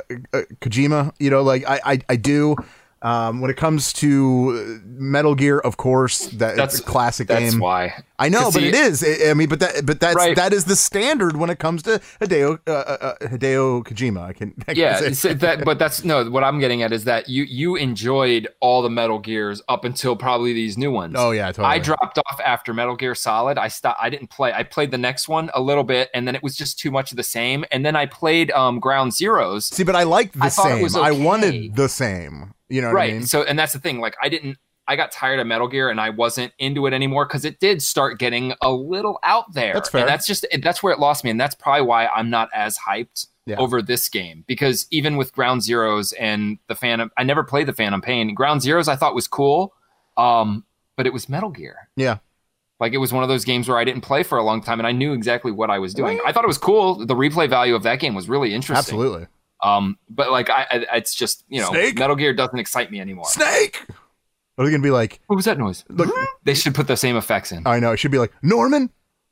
[0.62, 1.12] Kojima.
[1.20, 2.56] You know, like I, I, I do.
[3.04, 7.60] Um, when it comes to Metal Gear, of course, that That's- a classic that's game.
[7.60, 7.94] why.
[8.18, 9.04] I know, but it is.
[9.28, 10.34] I mean, but that, but that's Right.
[10.38, 14.22] that is the standard when it comes to Hideo uh, uh, uh, Hideo Kojima.
[14.24, 16.30] I can, I can Yeah, say- that, but that's no.
[16.30, 20.16] What I'm getting at is that you you enjoyed all the Metal Gears up until
[20.16, 21.16] probably these new ones.
[21.18, 21.68] Oh yeah, totally.
[21.68, 23.58] I dropped off after Metal Gear Solid.
[23.58, 24.00] I stopped.
[24.02, 24.54] I didn't play.
[24.54, 27.12] I played the next one a little bit, and then it was just too much
[27.12, 27.66] of the same.
[27.72, 29.64] And then I played um, Ground Zeroes.
[29.74, 30.82] See, but I liked the I same.
[30.82, 32.54] was I wanted the same.
[32.70, 33.10] You know what right.
[33.12, 33.26] I mean?
[33.26, 34.00] So, and that's the thing.
[34.00, 34.58] Like, I didn't.
[34.86, 37.82] I got tired of Metal Gear, and I wasn't into it anymore because it did
[37.82, 39.74] start getting a little out there.
[39.74, 40.02] That's fair.
[40.02, 42.78] And that's just that's where it lost me, and that's probably why I'm not as
[42.78, 43.56] hyped Yeah.
[43.58, 47.74] over this game because even with Ground Zeroes and the Phantom, I never played the
[47.74, 48.34] Phantom Pain.
[48.36, 49.74] Ground Zeroes I thought was cool,
[50.18, 50.66] um,
[50.98, 51.88] but it was Metal Gear.
[51.96, 52.18] Yeah.
[52.82, 54.82] Like it was one of those games where I didn't play for a long time,
[54.82, 56.20] and I knew exactly what I was doing.
[56.26, 57.06] I thought it was cool.
[57.06, 58.78] The replay value of that game was really interesting.
[58.78, 59.28] Absolutely.
[59.64, 61.98] Um, but like I, I it's just you know, Snake?
[61.98, 63.26] Metal Gear doesn't excite me anymore.
[63.26, 63.82] Snake.
[64.58, 65.20] Are they gonna be like?
[65.28, 65.84] What was that noise?
[65.90, 67.66] Look, They should put the same effects in.
[67.66, 67.92] I know.
[67.92, 68.90] It should be like Norman.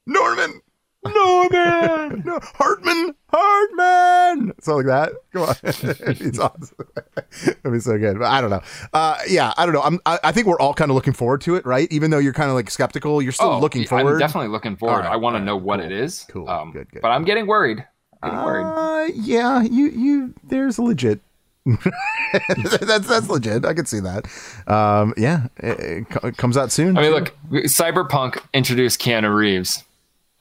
[0.08, 0.62] Norman.
[1.04, 2.22] Norman.
[2.26, 3.14] no, Heartman.
[3.34, 4.52] Heartman.
[4.62, 5.12] Something like that.
[5.34, 5.56] Come on.
[5.64, 6.78] it's awesome.
[7.46, 8.20] That'd be so good.
[8.20, 8.62] But I don't know.
[8.94, 9.82] Uh, yeah, I don't know.
[9.82, 11.88] I'm, I, I think we're all kind of looking forward to it, right?
[11.92, 14.20] Even though you're kind of like skeptical, you're still looking Oh, I'm forward.
[14.20, 14.96] definitely looking forward.
[14.98, 16.26] All right, I want all to know what cool, it is.
[16.30, 17.02] cool, Um, good, good.
[17.02, 17.86] But I'm getting worried.
[18.24, 18.38] Getting.
[18.38, 21.20] Uh, yeah, you you there's a legit.
[22.82, 23.66] that's that's legit.
[23.66, 24.26] I can see that.
[24.68, 26.98] Um, yeah, it, it it comes out soon.
[26.98, 29.84] I mean, look, Cyberpunk introduced Keanu Reeves.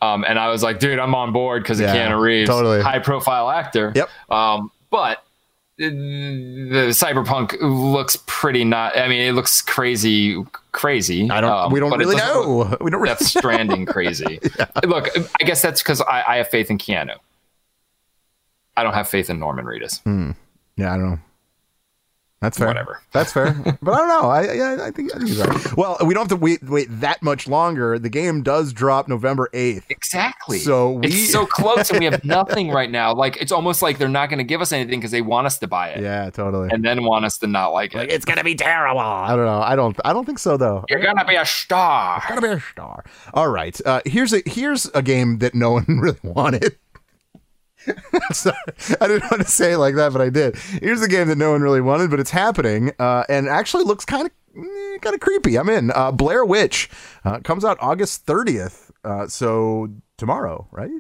[0.03, 2.81] Um, and I was like, dude, I'm on board because of Yeah, Keanu Reeves, totally.
[2.81, 3.93] high profile actor.
[3.95, 4.09] Yep.
[4.31, 5.23] Um, but
[5.77, 8.97] the Cyberpunk looks pretty not.
[8.97, 11.31] I mean, it looks crazy, crazy.
[11.31, 11.51] I don't.
[11.51, 12.77] um, we don't really doesn't look know.
[12.81, 13.15] We don't really.
[13.15, 14.41] That's stranding crazy.
[14.87, 15.09] Look,
[15.41, 17.17] I guess that's because I, I have faith in Keanu.
[18.77, 20.01] I don't have faith in Norman Reedus.
[20.77, 21.19] Yeah, I don't know.
[22.41, 22.69] That's fair.
[22.69, 23.03] Whatever.
[23.13, 23.53] That's fair.
[23.83, 24.31] but I don't know.
[24.31, 25.77] I yeah, I think I think he's right.
[25.77, 27.99] Well, we don't have to wait wait that much longer.
[27.99, 29.85] The game does drop November eighth.
[29.91, 30.59] Exactly.
[30.59, 33.13] So we- it's so close, and we have nothing right now.
[33.13, 35.59] Like it's almost like they're not going to give us anything because they want us
[35.59, 36.71] to buy it, Yeah, totally.
[36.73, 38.11] and then want us to not like it.
[38.11, 39.01] it's gonna be terrible.
[39.01, 39.61] I don't know.
[39.61, 40.01] I don't.
[40.03, 40.87] I don't think so though.
[40.89, 42.23] You're gonna be a star.
[42.27, 43.05] Gonna be a star.
[43.35, 43.79] All right.
[43.85, 46.79] Uh, here's a here's a game that no one really wanted.
[48.33, 48.57] Sorry,
[49.01, 50.57] I didn't want to say it like that, but I did.
[50.57, 54.05] Here's a game that no one really wanted, but it's happening, uh, and actually looks
[54.05, 54.33] kind of
[55.01, 55.57] kind of creepy.
[55.59, 55.91] I'm in.
[55.95, 56.91] Uh, Blair Witch
[57.25, 60.91] uh, comes out August 30th, uh, so tomorrow, right?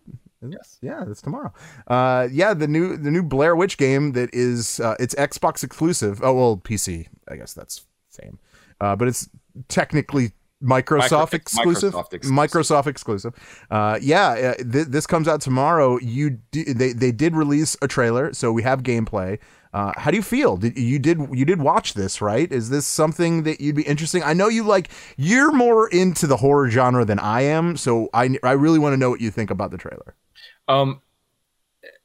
[0.46, 0.78] Yes.
[0.80, 1.52] Yeah, it's tomorrow.
[1.86, 6.20] Uh, yeah, the new the new Blair Witch game that is uh, it's Xbox exclusive.
[6.22, 7.08] Oh well, PC.
[7.28, 8.38] I guess that's same,
[8.80, 9.28] uh, but it's
[9.68, 10.32] technically
[10.62, 11.92] Microsoft Micro- exclusive.
[11.94, 12.50] Microsoft exclusive.
[12.50, 13.34] Microsoft exclusive.
[13.70, 15.98] Uh, yeah, uh, th- this comes out tomorrow.
[16.00, 19.38] You d- they they did release a trailer, so we have gameplay.
[19.72, 20.56] Uh, how do you feel?
[20.56, 22.50] Did you did you did watch this right?
[22.50, 24.22] Is this something that you'd be interesting?
[24.22, 28.36] I know you like you're more into the horror genre than I am, so I
[28.42, 30.14] I really want to know what you think about the trailer.
[30.68, 31.00] Um.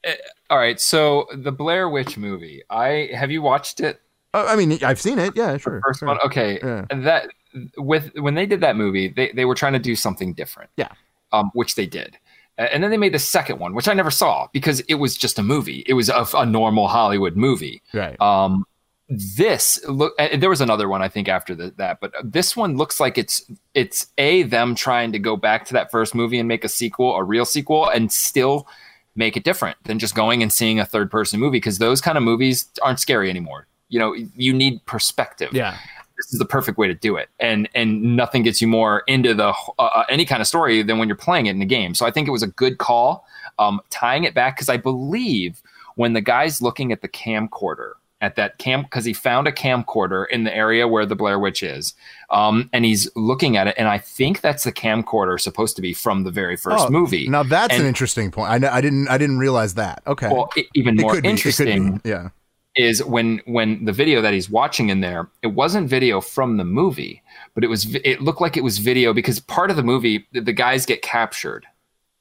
[0.03, 0.14] eh,
[0.49, 0.80] All right.
[0.80, 2.62] So the Blair Witch movie.
[2.70, 3.99] I have you watched it?
[4.36, 5.33] Uh, I mean, I've seen it.
[5.36, 5.79] Yeah, sure.
[5.86, 6.07] First sure.
[6.09, 6.19] one.
[6.25, 6.59] Okay.
[6.61, 6.86] Yeah.
[6.89, 7.29] That
[7.77, 10.69] with when they did that movie, they they were trying to do something different.
[10.75, 10.91] Yeah.
[11.31, 12.17] Um, which they did.
[12.57, 15.39] And then they made the second one, which I never saw because it was just
[15.39, 15.83] a movie.
[15.88, 17.81] It was a, a normal Hollywood movie.
[17.93, 18.19] Right.
[18.21, 18.65] Um,
[19.09, 20.13] this look.
[20.17, 23.17] and There was another one I think after the, that, but this one looks like
[23.17, 26.69] it's it's a them trying to go back to that first movie and make a
[26.69, 28.67] sequel, a real sequel, and still
[29.15, 32.17] make it different than just going and seeing a third person movie because those kind
[32.17, 33.67] of movies aren't scary anymore.
[33.89, 35.49] You know, you need perspective.
[35.53, 35.77] Yeah.
[36.17, 39.33] This is the perfect way to do it, and and nothing gets you more into
[39.33, 41.93] the uh, any kind of story than when you're playing it in the game.
[41.93, 43.25] So I think it was a good call,
[43.59, 45.61] um, tying it back because I believe
[45.95, 50.25] when the guy's looking at the camcorder at that camp because he found a camcorder
[50.29, 51.93] in the area where the Blair Witch is,
[52.29, 55.93] um, and he's looking at it, and I think that's the camcorder supposed to be
[55.93, 57.27] from the very first Oh, movie.
[57.27, 58.63] Now that's And- an interesting point.
[58.63, 60.01] I, I didn't I didn't realize that.
[60.07, 60.29] Okay.
[60.31, 62.29] Well, e- even It more could be, it could be, interesting Yeah.
[62.76, 66.65] Is when when the video that he's watching in there, it wasn't video from the
[66.65, 67.21] movie,
[67.53, 70.41] but it was it looked like it was video because part of the movie the,
[70.41, 71.65] the guys get captured.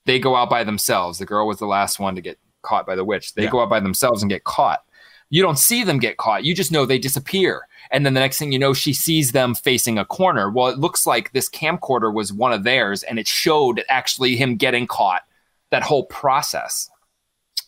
[0.07, 1.19] They go out by themselves.
[1.19, 3.35] The girl was the last one to get caught by the witch.
[3.35, 3.51] They Yeah.
[3.51, 4.85] go out by themselves and get caught.
[5.31, 6.45] You don't see them get caught.
[6.45, 7.63] You just know they disappear.
[7.91, 10.51] And then the next thing you know, she sees them facing a corner.
[10.51, 14.57] Well, it looks like this camcorder was one of theirs, and it showed actually him
[14.57, 15.23] getting caught.
[15.71, 16.89] That whole process.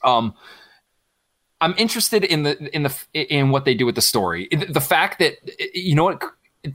[0.05, 0.35] Um,
[1.61, 4.49] I'm interested in the in the in what they do with the story.
[4.51, 5.35] The fact that
[5.75, 6.23] you know what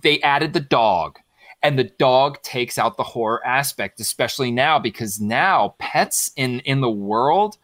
[0.02, 1.20] they added the dog
[1.64, 6.82] and the dog takes out the horror aspect especially now because now pets in in
[6.82, 7.58] the world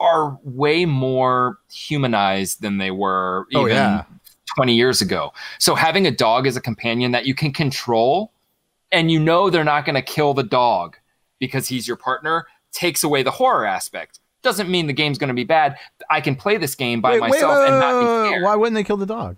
[0.00, 4.04] are way more humanized than they were oh, even Oh, yeah.
[4.56, 5.32] 20 years ago.
[5.58, 8.32] So having a dog as a companion that you can control
[8.92, 10.96] and you know they're not going to kill the dog
[11.40, 14.20] because he's your partner takes away the horror aspect.
[14.44, 15.76] Doesn't mean the game's going to be bad.
[16.10, 18.44] I can play this game by Wait, myself wait, and not be scared.
[18.44, 19.36] Why wouldn't they kill the dog?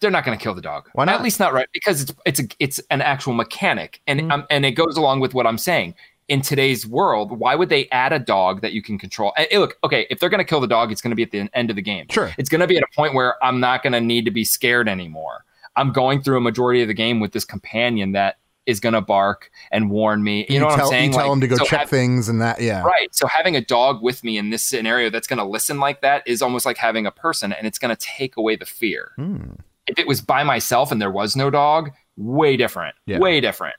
[0.00, 0.90] They're not going to kill the dog.
[0.92, 1.14] Why not?
[1.16, 4.30] At least not right because it's it's a it's an actual mechanic, and Mm-hmm.
[4.30, 5.94] um, and it goes along with what I'm saying.
[6.28, 9.32] In today's world, why would they add a dog that you can control?
[9.38, 11.22] And, and look, okay, if they're going to kill the dog, it's going to be
[11.22, 12.04] at the end of the game.
[12.10, 12.30] Sure.
[12.36, 14.44] It's going to be at a point where I'm not going to need to be
[14.44, 15.46] scared anymore.
[15.74, 18.36] I'm going through a majority of the game with this companion that
[18.68, 20.46] is going to bark and warn me.
[20.48, 21.04] You, know what tell, I'm saying?
[21.12, 22.60] You tell Like, them to go so check have- things and that.
[22.60, 22.82] Yeah.
[22.82, 23.12] Right.
[23.14, 26.22] So having a dog with me in this scenario that's going to listen like that
[26.26, 29.12] is almost like having a person and it's going to take away the fear.
[29.16, 29.54] Hmm.
[29.86, 32.94] If it was by myself and there was no dog, way different.
[33.06, 33.18] Yeah.
[33.18, 33.76] Way different.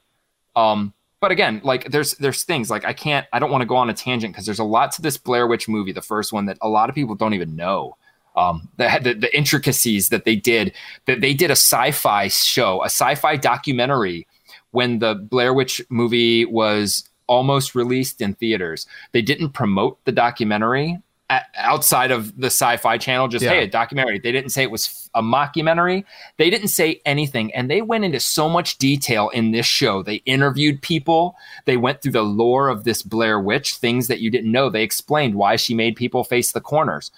[0.55, 3.75] Um but again, like there's there's things like I can't I don't want to go
[3.75, 6.45] on a tangent because there's a lot to this Blair Witch movie, the first one
[6.45, 7.95] that a lot of people don't even know.
[8.37, 10.73] Um, the, the the intricacies that they did
[11.07, 14.27] that they did a sci-fi show, a sci-fi documentary
[14.71, 18.87] when the Blair Witch movie was almost released in theaters.
[19.11, 20.97] They didn't promote the documentary
[21.29, 23.27] a- outside of the Sci-Fi Channel.
[23.27, 23.51] Just Yeah.
[23.51, 24.17] hey, a documentary.
[24.17, 26.05] They didn't say it was a mockumentary.
[26.37, 30.01] They didn't say anything, and they went into so much detail in this show.
[30.01, 31.35] They interviewed people.
[31.65, 34.69] They went through the lore of this Blair Witch, things that you didn't know.
[34.71, 37.11] They explained why she made people face the corners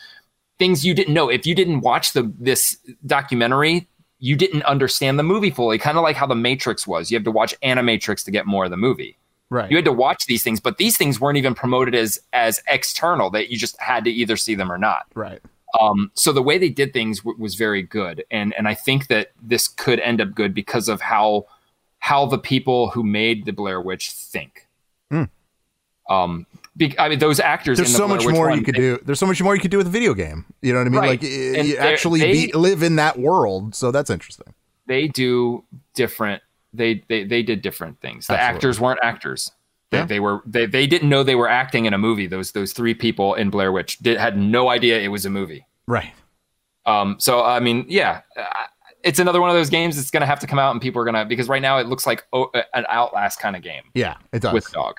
[0.59, 1.27] things you didn't know.
[1.27, 2.77] If you didn't watch the this
[3.07, 3.87] documentary,
[4.21, 5.77] you didn't understand the movie fully.
[5.77, 7.11] Kind of like how the Matrix was.
[7.11, 9.17] You have to watch Animatrix to get more of the movie.
[9.49, 9.69] Right.
[9.69, 13.29] You had to watch these things, but these things weren't even promoted as as external.
[13.31, 15.07] That you just had to either see them or not.
[15.13, 15.41] right.
[15.79, 19.07] Um, so the way they did things w- was very good, and and I think
[19.07, 21.47] that this could end up good because of how
[21.99, 24.67] how the people who made the Blair Witch think.
[25.09, 25.23] Hmm.
[26.09, 26.45] Um,
[26.77, 27.77] be, I mean, those actors.
[27.77, 28.99] There's in the so much more you could they- do.
[29.03, 30.45] There's so much more you could do with a video game.
[30.61, 30.99] You know what I mean?
[30.99, 31.09] Right.
[31.21, 33.75] Like And you actually they- be, live in that world.
[33.75, 34.53] So that's interesting.
[34.87, 35.63] they do
[35.93, 36.41] different
[36.73, 38.55] they they, they did different things the Absolutely.
[38.55, 39.51] actors weren't actors
[39.89, 40.05] they, Yeah.
[40.05, 42.93] they were they, they didn't know they were acting in a movie those those three
[42.93, 46.13] people in blair witch did, had no idea it was a movie Right.
[46.85, 48.43] um so i mean yeah uh,
[49.03, 51.01] it's another one of those games that's going to have to come out and people
[51.01, 53.83] are going to because right now it looks like oh, an outlast kind of game
[53.93, 54.53] Yeah, it does.
[54.53, 54.95] with dog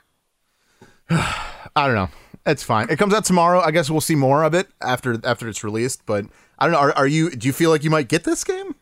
[1.76, 2.08] I don't know.
[2.46, 2.88] It's fine.
[2.90, 3.60] It comes out tomorrow.
[3.60, 6.04] I guess we'll see more of it after after it's released.
[6.06, 6.26] But
[6.58, 6.80] I don't know.
[6.80, 7.30] Are, are you?
[7.30, 8.74] Do you feel like you might get this game?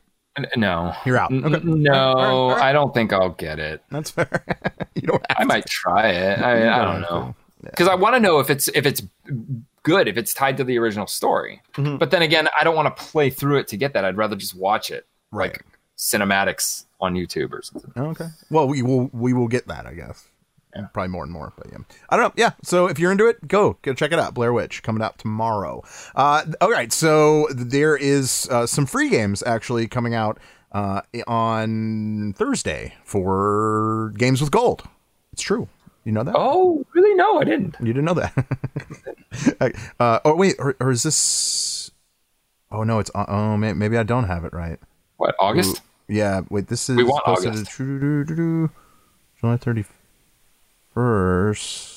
[0.57, 1.33] No You're out.
[1.33, 1.61] Okay.
[1.65, 2.63] no All right, all right.
[2.63, 4.45] i don't think i'll get it That's fair.
[4.95, 5.47] you don't have I to.
[5.49, 6.39] might try it.
[6.39, 7.35] I, I don't know
[7.65, 9.03] because I want to know if it's if it's
[9.83, 11.61] good, if it's tied to the original story.
[11.75, 11.97] Mm-hmm.
[11.97, 14.05] But then again, I don't want to play through it to get that.
[14.05, 15.51] I'd rather just watch it, Right.
[15.53, 15.65] like
[15.99, 17.93] cinematics on YouTube or something.
[17.97, 18.29] Okay.
[18.51, 20.27] Well, we will we will get that, I guess.
[20.75, 20.87] Yeah.
[20.93, 21.79] Probably more and more, but yeah.
[22.09, 22.33] I don't know.
[22.37, 22.53] Yeah.
[22.63, 24.35] So if you're into it, go go check it out.
[24.35, 25.83] Blair Witch coming out tomorrow.
[26.15, 26.93] Uh, all right.
[26.93, 30.39] So there is uh, some free games actually coming out
[30.73, 34.85] uh, on Thursday for Games with Gold.
[35.33, 35.69] It's true.
[36.05, 36.35] You know that?
[36.37, 37.15] Oh, really?
[37.15, 37.77] No, I didn't.
[37.81, 39.75] You didn't know that?
[40.01, 41.91] uh, oh wait, or, or is this?
[42.71, 44.79] Oh no, it's oh may- maybe I don't have it right.
[45.17, 45.83] What August?
[46.09, 47.71] Yeah, wait, this is We want August.
[47.73, 48.71] to
[49.39, 49.85] July thirty
[50.95, 51.89] first.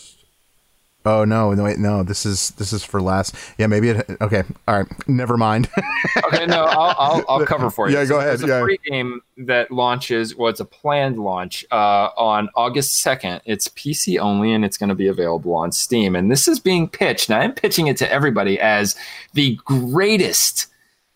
[1.06, 2.02] Oh no, no wait, no.
[2.02, 3.36] This is this is for last.
[3.58, 4.10] Yeah, maybe it.
[4.22, 5.08] Okay, all right.
[5.08, 5.70] Never mind.
[6.28, 7.98] okay, no, I'll, I'll, I'll cover for you.
[7.98, 8.40] Yeah, go ahead.
[8.40, 8.62] There's a Yeah.
[8.62, 10.34] free game that launches.
[10.34, 13.42] Well, it's a planned launch uh, on August second.
[13.44, 16.16] It's PC only, and it's going to be available on Steam.
[16.16, 17.30] And this is being pitched.
[17.30, 18.96] Now, I'm pitching it to everybody as
[19.34, 20.68] the greatest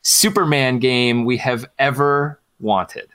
[0.02, 3.08] Superman game we have ever wanted.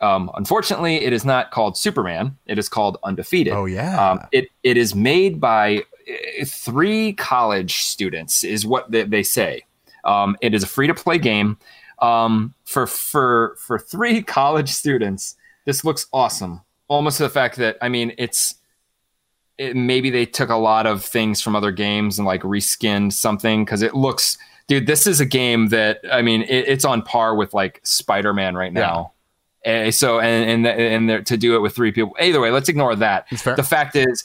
[0.00, 2.36] Um, unfortunately, it is not called Superman.
[2.46, 3.54] It is called Undefeated.
[3.54, 4.10] Oh, yeah.
[4.10, 9.64] Um, it it is made by uh, three college students, is what they, they say.
[10.04, 11.58] Um, it is a free to play game.
[12.00, 16.60] Um, for for for three college students, this looks awesome.
[16.88, 18.56] Almost to the fact that I mean, it's
[19.58, 23.64] it, maybe they took a lot of things from other games and like reskinned something
[23.64, 24.36] because it looks,
[24.68, 24.86] dude.
[24.86, 28.54] This is a game that I mean, it, it's on par with like Spider Man
[28.54, 29.12] right now.
[29.66, 32.14] Uh, so and and and there- to do it with three people.
[32.20, 33.26] Either way, let's ignore that.
[33.56, 34.24] The fact is,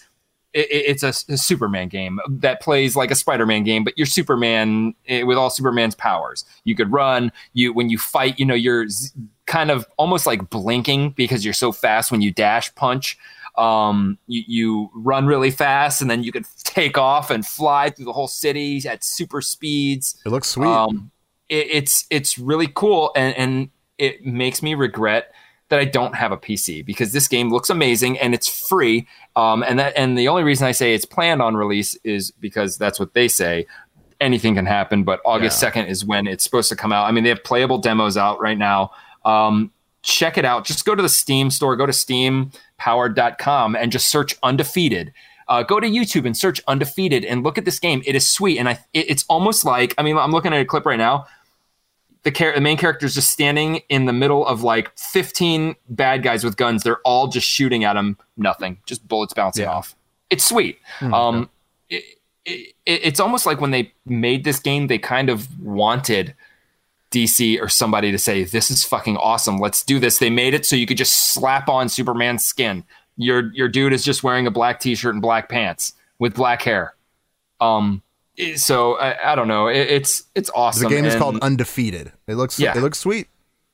[0.54, 4.06] it, it- it's a, a Superman game that plays like a Spider-Man game, but you're
[4.06, 6.46] Superman eh, with all Superman's powers.
[6.64, 7.32] You could run.
[7.54, 9.10] You when you fight, you know you're z-
[9.48, 13.18] kind of almost like blinking because you're so fast when you dash punch.
[13.58, 18.06] Um, you, you run really fast, and then you could take off and fly through
[18.06, 20.18] the whole city at super speeds.
[20.26, 20.68] It looks sweet.
[20.68, 21.12] Um,
[21.50, 23.70] it, it's it's really cool, and and
[24.02, 25.32] it makes me regret
[25.70, 29.08] that I don't have a PC because this game looks amazing and it's free.
[29.38, 32.78] Um, and that and the only reason I say it's planned on release is because
[32.78, 33.66] that's what they say.
[34.20, 37.06] Anything can happen, but August second is when it's supposed to come out.
[37.08, 38.92] I mean, they have playable demos out right now.
[39.24, 39.72] Um,
[40.04, 40.66] check it out.
[40.66, 41.94] Just go to the Steam store, go to
[42.80, 45.14] steampowered.com and just search undefeated.
[45.48, 48.02] Uh, go to YouTube and search undefeated and look at this game.
[48.06, 48.58] It is sweet.
[48.58, 51.26] And I, it- it's almost like, I mean, I'm looking at a clip right now.
[52.24, 56.22] The, char- the main character is just standing in the middle of like 15 bad
[56.24, 56.84] guys with guns.
[56.84, 58.18] They're all just shooting at him.
[58.38, 59.96] Nothing, just bullets bouncing off.
[60.30, 60.80] It's sweet.
[61.02, 61.50] um,
[61.90, 62.04] it,
[62.46, 66.36] it, it's almost like when they made this game, they kind of wanted
[67.12, 69.58] DC or somebody to say, "This is fucking awesome.
[69.58, 72.84] Let's do this." They made it so you could just slap on Superman's skin.
[73.18, 76.96] Your your dude is just wearing a black t-shirt and black pants with black hair.
[77.60, 78.02] Um,
[78.56, 79.68] so I, I don't know.
[79.68, 80.84] It, it's it's awesome.
[80.84, 82.12] the game is and called Undefeated.
[82.28, 82.78] It looks Yeah.
[82.78, 83.28] it looks sweet.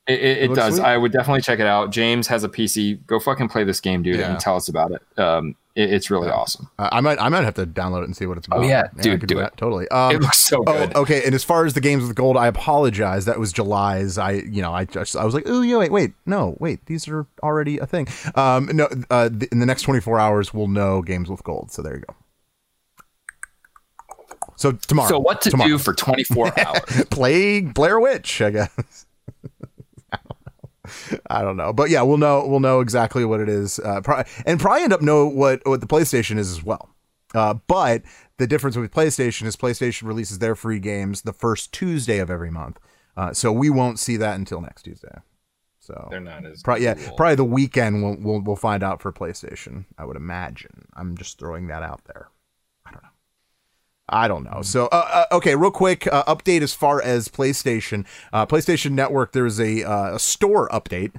[0.08, 0.76] It, it, it does.
[0.76, 0.86] sweet.
[0.86, 1.92] I would definitely check it out.
[1.92, 3.06] James has a PC.
[3.08, 4.32] Go fucking play this game, dude, Yeah.
[4.32, 5.02] and tell us about it.
[5.20, 6.70] Um, it, it's really awesome.
[6.80, 8.64] Uh, I might I might have to download it and see what it's about.
[8.66, 9.54] yeah, I dude, do that.
[9.54, 9.58] it.
[9.58, 9.86] Totally.
[9.90, 10.96] Um, It looks so oh, good.
[10.96, 11.24] okay.
[11.26, 13.26] And as far as the games with gold, I apologize.
[13.26, 14.18] That was July's.
[14.18, 17.08] I you know I just I was like, oh yeah, wait, wait, no, wait, these
[17.10, 18.08] are already a thing.
[18.36, 21.70] Um, no, uh, th- in the next 24 hours, we'll know games with gold.
[21.72, 22.16] So there you go.
[24.58, 25.08] So tomorrow.
[25.08, 25.70] So what to tomorrow.
[25.70, 27.06] do for 24 hours?
[27.10, 29.06] play Blair Witch, I guess.
[30.12, 30.40] I don't
[31.16, 31.22] know.
[31.30, 32.46] I don't know, but yeah, we'll know.
[32.46, 35.80] We'll know exactly what it is, uh, pro- and probably end up know what what
[35.80, 36.90] the PlayStation is as well.
[37.36, 38.02] Uh, but
[38.38, 42.50] the difference with PlayStation is PlayStation releases their free games the first Tuesday of every
[42.52, 42.80] month,
[43.16, 45.20] uh, so we won't see that until next Tuesday.
[45.80, 49.12] So They're not as Pro- yeah, probably the weekend we'll, we'll we'll find out for
[49.14, 49.86] PlayStation.
[49.98, 50.88] I would imagine.
[50.96, 52.30] I'm just throwing that out there.
[54.10, 54.62] I don't know.
[54.62, 59.34] So, uh, uh, okay, real quick uh, update as far as PlayStation, uh, PlayStation Network.
[59.34, 61.12] There's a, uh, a store update.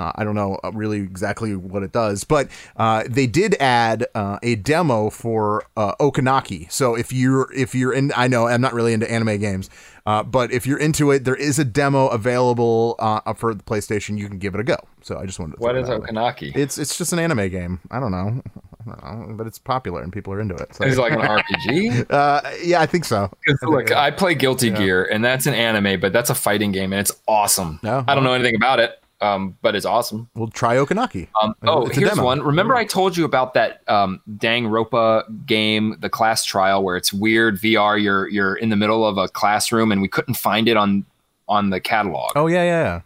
[0.00, 2.48] Uh, I don't know uh, really exactly what it does, but
[2.78, 6.72] uh, they did add uh, a demo for uh, Oninaki.
[6.72, 9.68] So if you're if you're in, I know I'm not really into anime games,
[10.06, 14.16] uh, but if you're into it, there is a demo available uh, for the PlayStation.
[14.16, 14.78] You can give it a go.
[15.02, 15.62] So I just wanted to.
[15.62, 16.12] What is that out there.
[16.14, 16.56] Oninaki?
[16.56, 17.80] It's it's just an anime game.
[17.90, 18.42] I don't know,
[19.02, 20.74] I don't know, but it's popular and people are into it.
[20.74, 20.84] So.
[20.84, 22.06] It's like an RPG.
[22.20, 23.30] Uh, yeah, I think so.
[23.62, 27.00] Look, I play Guilty Gear, and that's an anime, but that's a fighting game, and
[27.00, 27.78] it's awesome.
[27.82, 30.28] No, I don't know anything about it, um, but it's awesome.
[30.34, 31.28] We'll try Oninaki.
[31.42, 32.24] Um, oh, here's demo.
[32.24, 32.42] one.
[32.42, 37.60] Remember, I told you about that um, Danganronpa game, the class trial, where it's weird
[37.60, 38.02] VR.
[38.02, 41.04] You're you're in the middle of a classroom, and we couldn't find it on
[41.48, 42.32] on the catalog.
[42.36, 43.00] Oh yeah, yeah, yeah.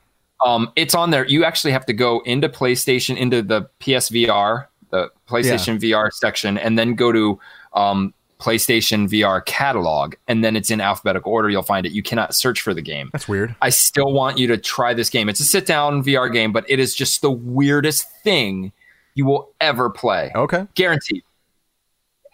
[0.44, 1.26] Um, it's on there.
[1.26, 6.78] You actually have to go into PlayStation, into the PSVR, the PlayStation VR section, and
[6.78, 7.40] then go to
[7.72, 11.48] um, PlayStation VR catalog, and then it's in alphabetical order.
[11.48, 11.92] You'll find it.
[11.92, 13.10] You cannot search for the game.
[13.12, 13.54] That's weird.
[13.62, 15.28] I still want you to try this game.
[15.28, 18.72] It's a sit down VR game, but it is just the weirdest thing
[19.14, 20.32] you will ever play.
[20.34, 20.66] Okay.
[20.74, 21.22] Guaranteed.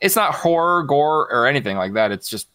[0.00, 2.10] It's not horror, gore, or anything like that.
[2.10, 2.48] It's just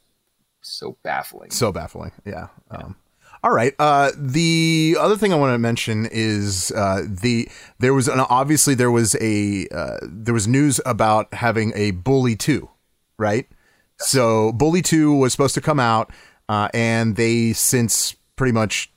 [0.61, 1.51] so baffling.
[1.51, 2.11] So baffling.
[2.25, 2.47] Yeah.
[2.71, 2.95] Um,
[3.43, 3.75] all right.
[3.77, 7.47] Uh, the other thing I want to mention is uh, the
[7.77, 12.35] there was an obviously there was a uh, there was news about having a Bully
[12.35, 12.69] two,
[13.17, 13.47] right?
[13.99, 16.11] So Bully two was supposed to come out,
[16.49, 18.91] uh, and they since pretty much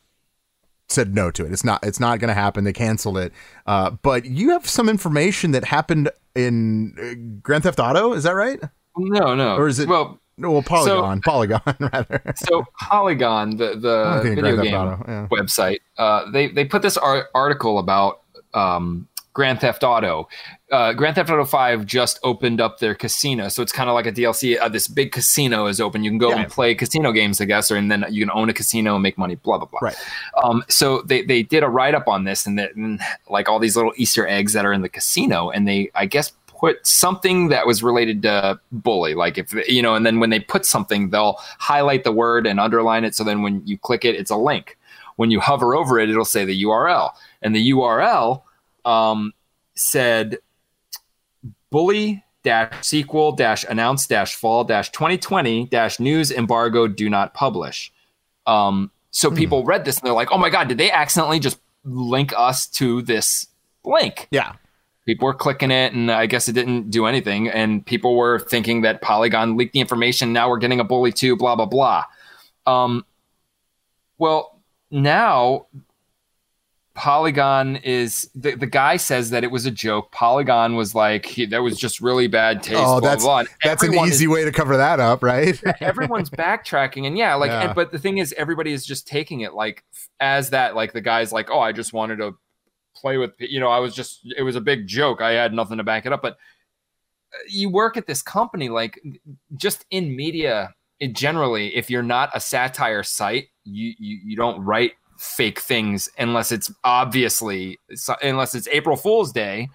[0.88, 1.52] said no to it.
[1.52, 1.84] It's not.
[1.84, 2.64] It's not going to happen.
[2.64, 3.32] They canceled it.
[3.66, 8.12] Uh, but you have some information that happened in uh, Grand Theft Auto.
[8.12, 8.58] Is that right?
[8.96, 9.56] No, no.
[9.56, 10.18] Or is it- well?
[10.40, 12.22] No, well, Polygon, Polygon rather.
[12.36, 15.26] So Polygon, the the video game Auto, yeah.
[15.32, 18.20] website, uh, they they put this ar- article about
[18.54, 20.28] um, Grand Theft Auto.
[20.70, 24.04] Uh, Grand Theft Auto Five just opened up their casino, so it's kind of like
[24.06, 24.58] a DLC.
[24.60, 26.04] Uh, this big casino is open.
[26.04, 26.40] You can go Yeah.
[26.42, 29.02] and play casino games, I guess, or and then you can own a casino and
[29.02, 29.36] make money.
[29.36, 29.80] Blah blah blah.
[29.80, 29.96] Right.
[30.42, 33.00] Um, so they they did a write up on this, and, that, and
[33.30, 36.32] like all these little Easter eggs that are in the casino, and they I guess
[36.48, 40.40] put something that was related to bully like if you know and then when they
[40.40, 44.16] put something they'll highlight the word and underline it so then when you click it
[44.16, 44.76] it's a link
[45.14, 47.12] when you hover over it it'll say the url
[47.42, 48.42] and the url
[48.84, 49.32] um,
[49.76, 50.36] said
[51.70, 57.92] bully dash sequel dash announce dash fall dash 2020 dash news embargo do not publish.
[58.46, 61.58] Um, so people read this and they're like oh my god did they accidentally just
[61.84, 63.46] link us to this
[63.84, 64.28] link?
[64.30, 64.52] Yeah.
[65.06, 68.82] people were clicking it and i guess it didn't do anything and people were thinking
[68.82, 72.04] that polygon leaked the information now we're getting a bully too blah blah blah.
[72.66, 73.04] Um,
[74.18, 75.66] well now
[76.98, 81.46] polygon is the, the guy says that it was a joke polygon was like he,
[81.46, 83.52] that was just really bad taste Oh, blah, that's blah, blah.
[83.64, 85.58] That's an everyone is- easy way to cover that up, right?
[85.80, 87.66] everyone's backtracking and yeah like Yeah.
[87.66, 89.84] and- but the thing is everybody is just taking it like
[90.18, 92.32] as that like the guy's like oh i just wanted to
[92.96, 95.78] play with you know i was just it was a big joke i had nothing
[95.78, 99.00] to back it up but uh, you work at this company like
[99.56, 104.64] just in media it generally if you're not a satire site you you, you don't
[104.64, 107.78] write fake things unless it's obviously
[108.22, 109.68] unless it's april fool's day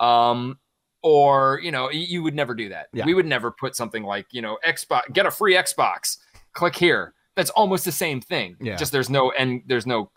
[0.00, 0.58] um
[1.02, 3.06] or you know you would never do that Yeah.
[3.06, 6.18] we would never put something like you know xbox get a free xbox
[6.52, 8.76] click here that's almost the same thing Yeah.
[8.76, 10.10] just there's no and there's no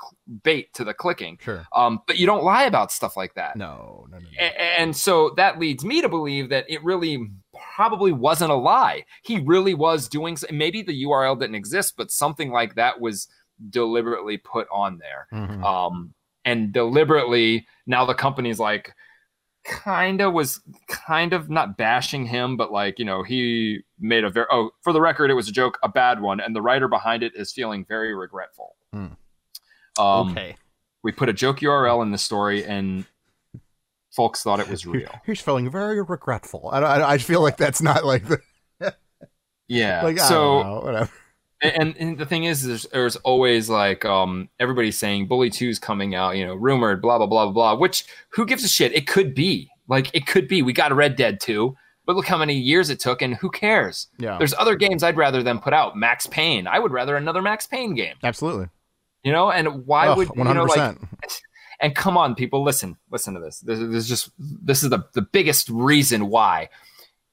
[0.43, 1.65] bait to the clicking Sure.
[1.73, 4.23] um but you don't lie about stuff like that No, no, no.
[4.23, 4.39] no.
[4.45, 7.29] and so that leads me to believe that it really
[7.75, 9.03] probably wasn't a lie.
[9.23, 13.27] He really was doing maybe the URL didn't exist, but something like that was
[13.69, 15.27] deliberately put on there.
[15.33, 15.63] Mhm.
[15.63, 16.13] Um,
[16.45, 18.93] and deliberately now the company's like
[19.63, 24.29] kind of was kind of not bashing him, but like, you know, he made a
[24.29, 26.39] very, oh, for the record, it was a joke, a bad one.
[26.39, 28.75] And the writer behind it is feeling very regretful.
[28.91, 29.07] Hmm.
[29.97, 30.57] Um, okay.
[31.01, 33.05] We put a joke URL in the story and
[34.11, 35.09] folks thought it was real.
[35.25, 36.69] He's feeling very regretful.
[36.71, 38.39] I, I, I feel like that's not like the
[39.67, 40.01] Yeah.
[40.03, 40.19] like.
[40.19, 41.11] I so don't know, whatever.
[41.63, 45.79] And, and the thing is, there's, there's always like um everybody's saying Bully 2 is
[45.79, 47.75] coming out, you know, rumored, blah blah blah blah blah.
[47.75, 48.93] Which who gives a shit?
[48.93, 49.69] It could be.
[49.87, 50.61] Like it could be.
[50.61, 51.75] We got a Red Dead 2,
[52.05, 54.07] but look how many years it took, and who cares?
[54.17, 54.37] Yeah.
[54.37, 55.97] There's other games I'd rather them put out.
[55.97, 56.67] Max Payne.
[56.67, 58.15] I would rather another Max Payne game.
[58.23, 58.67] Absolutely.
[59.23, 61.07] You know, and why Ugh, would you know like 100%.
[61.83, 65.03] and come on people listen listen to this this, this is just this is the,
[65.13, 66.69] the biggest reason why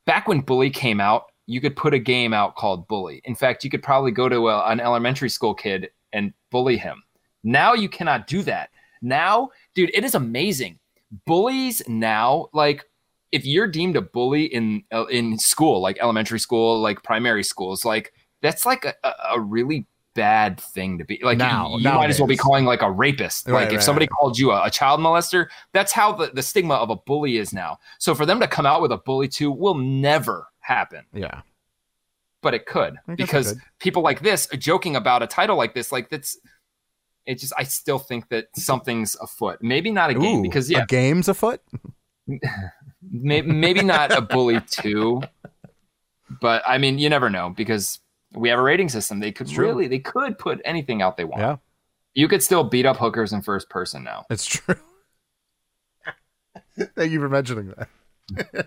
[0.07, 3.20] back when bully came out you could put a game out called bully.
[3.24, 7.02] In fact you could probably go to a, an elementary school kid and bully him.
[7.43, 8.70] Now you cannot do that.
[9.02, 10.78] Now dude it is amazing.
[11.27, 12.85] Bullies now like
[13.32, 17.85] if you're deemed a bully in uh, in school like elementary school like primary schools
[17.85, 18.12] like
[18.43, 18.94] that's like a,
[19.32, 22.64] a- really bad thing to be like Now- you, you might as well be calling
[22.64, 23.48] like a rapist.
[23.48, 24.10] Right, like if right, somebody right.
[24.10, 27.52] called you a, a child molester that's how the, the stigma of a bully is
[27.52, 27.78] now.
[27.98, 31.42] So for them to come out with a bully too will never happen Yeah.
[32.42, 33.62] but it could guess it because could.
[33.80, 36.38] people like this joking about a title like this like that's
[37.26, 40.82] it just i still think that something's afoot maybe not a game Ooh, because yeah
[40.82, 41.60] a game's afoot.
[43.10, 45.20] may, maybe not a bully two
[46.40, 47.98] but i mean you never know because
[48.32, 51.40] we have a rating system they could really they could put anything out they want
[51.42, 51.56] Yeah,
[52.14, 54.76] you could still beat up hookers in first person now it's true.
[56.97, 57.88] Thank you for mentioning that.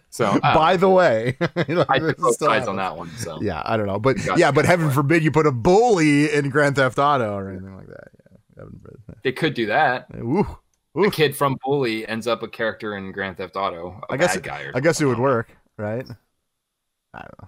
[0.09, 3.61] So uh, By the way, like, i took both sides on that one so Yeah,
[3.65, 4.39] I don't know, but Gotcha.
[4.39, 7.87] yeah, but heaven forbid you put a bully in Grand Theft Auto or anything like
[7.87, 8.07] that.
[8.19, 9.19] Yeah, heaven forbid.
[9.23, 10.45] they could do that Ooh,
[10.95, 11.11] a ooh.
[11.11, 14.79] kid from bully ends up a character in grand theft auto I guess or I
[14.79, 16.05] guess it would work, right?
[17.13, 17.47] I don't know.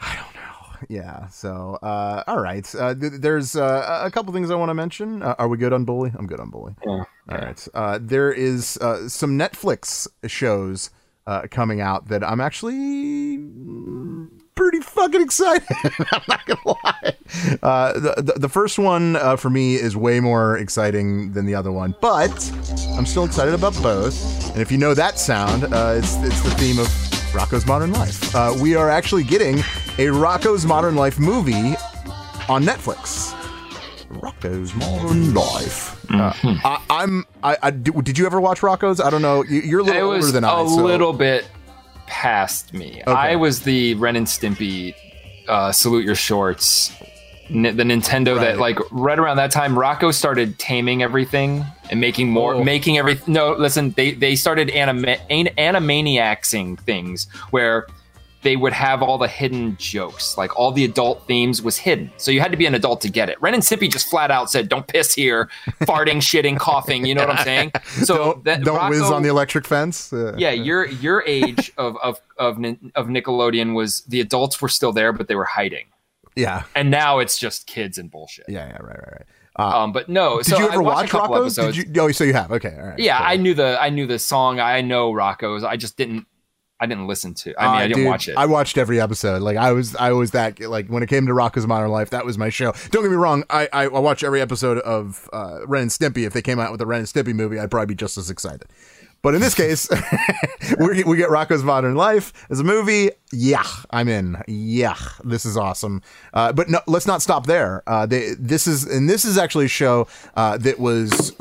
[0.00, 0.86] I don't know.
[0.88, 1.28] Yeah.
[1.28, 2.72] So, uh, all right.
[2.74, 5.22] Uh, th- there's uh, a couple things I want to mention.
[5.22, 6.12] Uh, are we good on Bully?
[6.14, 6.74] I'm good on Bully.
[6.86, 7.04] Yeah.
[7.28, 7.68] All right.
[7.72, 10.90] Uh, there is uh, some Netflix shows
[11.26, 13.38] uh, coming out that I'm actually
[14.54, 15.66] pretty fucking excited.
[16.12, 17.16] I'm not gonna lie.
[17.62, 21.54] Uh, the, the the first one uh, for me is way more exciting than the
[21.54, 22.30] other one, but
[22.96, 24.50] I'm still excited about both.
[24.52, 26.86] And if you know that sound, uh, it's it's the theme of
[27.32, 28.34] Rocko's Modern Life.
[28.34, 29.60] Uh, we are actually getting
[29.98, 31.74] a Rocko's Modern Life movie
[32.48, 33.38] on Netflix.
[34.12, 36.04] Rocko's Modern Life.
[36.10, 37.24] Uh, I, I'm.
[37.42, 39.00] I, I did, did you ever watch Rocko's?
[39.00, 39.42] I don't know.
[39.44, 39.90] You, you're a Mm-hmm.
[39.90, 40.60] it little older was than I.
[40.62, 41.46] a so- little bit
[42.06, 43.02] past me.
[43.04, 44.94] I was the Ren and Stimpy,
[45.48, 46.92] uh, salute your shorts.
[47.48, 52.30] N- the Nintendo that like right around that time, Rocko started taming everything and making
[52.30, 52.64] more, Oh.
[52.64, 53.32] making everything.
[53.34, 57.86] No, listen, they they started anima- an- animaniacsing things where
[58.42, 62.10] they would have all the hidden jokes, like all the adult themes was hidden.
[62.16, 63.40] So you had to be an adult to get it.
[63.40, 65.48] Ren and Stimpy just flat out said, "Don't piss here,"
[65.82, 67.06] farting, shitting, coughing.
[67.06, 67.72] You know what I'm saying?
[68.04, 70.12] So don't that don't whiz on the electric fence.
[70.12, 72.56] Uh, yeah, your your age of of of
[72.94, 75.86] of Nickelodeon was the adults were still there, but they were hiding,
[76.34, 78.46] yeah, and now it's just kids and bullshit.
[78.48, 78.72] yeah, yeah.
[78.78, 79.26] Right, right, right.
[79.56, 80.38] Um, but no.
[80.38, 81.58] Did so you ever watch Rocko's?
[81.58, 81.76] episodes.
[81.76, 82.02] Did you?
[82.02, 82.50] Oh, so you have.
[82.50, 82.98] Okay, all right.
[82.98, 83.26] yeah, cool.
[83.28, 84.58] I knew the I knew the song.
[84.60, 85.62] I know Rocko's.
[85.62, 86.26] I just didn't.
[86.82, 87.54] I didn't listen to.
[87.56, 88.36] I mean, Uh, I didn't dude, watch it.
[88.36, 89.40] I watched every episode.
[89.40, 92.24] Like I was, I was that like when it came to Rocko's Modern Life, that
[92.26, 92.72] was my show.
[92.90, 96.26] Don't get me wrong, I I, I watched every episode of uh, Ren and Stimpy.
[96.26, 98.30] If they came out with a Ren and Stimpy movie, I'd probably be just as
[98.30, 98.64] excited.
[99.22, 99.88] But in this case,
[100.80, 103.10] we, we get Rocko's Modern Life as a movie.
[103.32, 104.42] Yeah, I'm in.
[104.48, 106.02] Yeah, this is awesome.
[106.34, 107.84] Uh, but no, let's not stop there.
[107.86, 111.32] Uh, they, this is and this is actually a show uh, that was.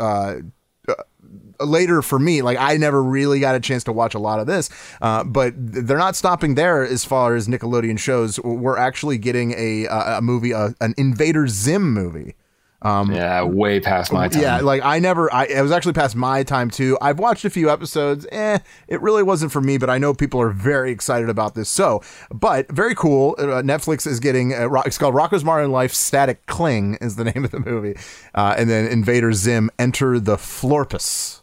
[1.61, 4.39] Uh, later for me like i never really got a chance to watch a lot
[4.39, 4.69] of this
[5.01, 8.39] uh, but they're not stopping there as far as nickelodeon shows.
[8.39, 12.35] We're actually getting a a, a movie uh, an invader zim movie.
[12.83, 14.41] Um, yeah, way past my time.
[14.41, 16.97] yeah like i never I, it was actually past my time too.
[16.99, 18.25] I've watched a few episodes.
[18.31, 18.57] Eh
[18.87, 21.69] it really wasn't for me but i know people are very excited about this.
[21.69, 22.01] So
[22.31, 23.35] but very cool.
[23.37, 27.45] Uh, netflix is getting uh, it's called rocko's modern life static cling is the name
[27.45, 27.95] of the movie.
[28.33, 31.40] Uh, and then invader zim enter the florpus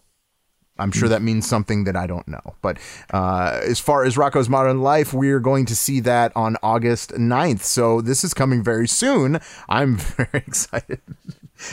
[0.79, 2.55] I'm sure that means something that I don't know.
[2.63, 2.79] But
[3.13, 7.61] uh, as far as Rocko's Modern Life, we're going to see that on August 9th.
[7.63, 9.41] So this is coming very soon.
[9.69, 11.01] I'm very excited.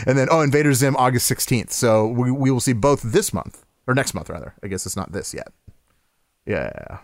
[0.08, 1.72] and then, oh, Invader Zim August 16th.
[1.72, 4.54] So we, we will see both this month, or next month, rather.
[4.64, 5.48] I guess it's not this yet.
[6.46, 7.00] Yeah.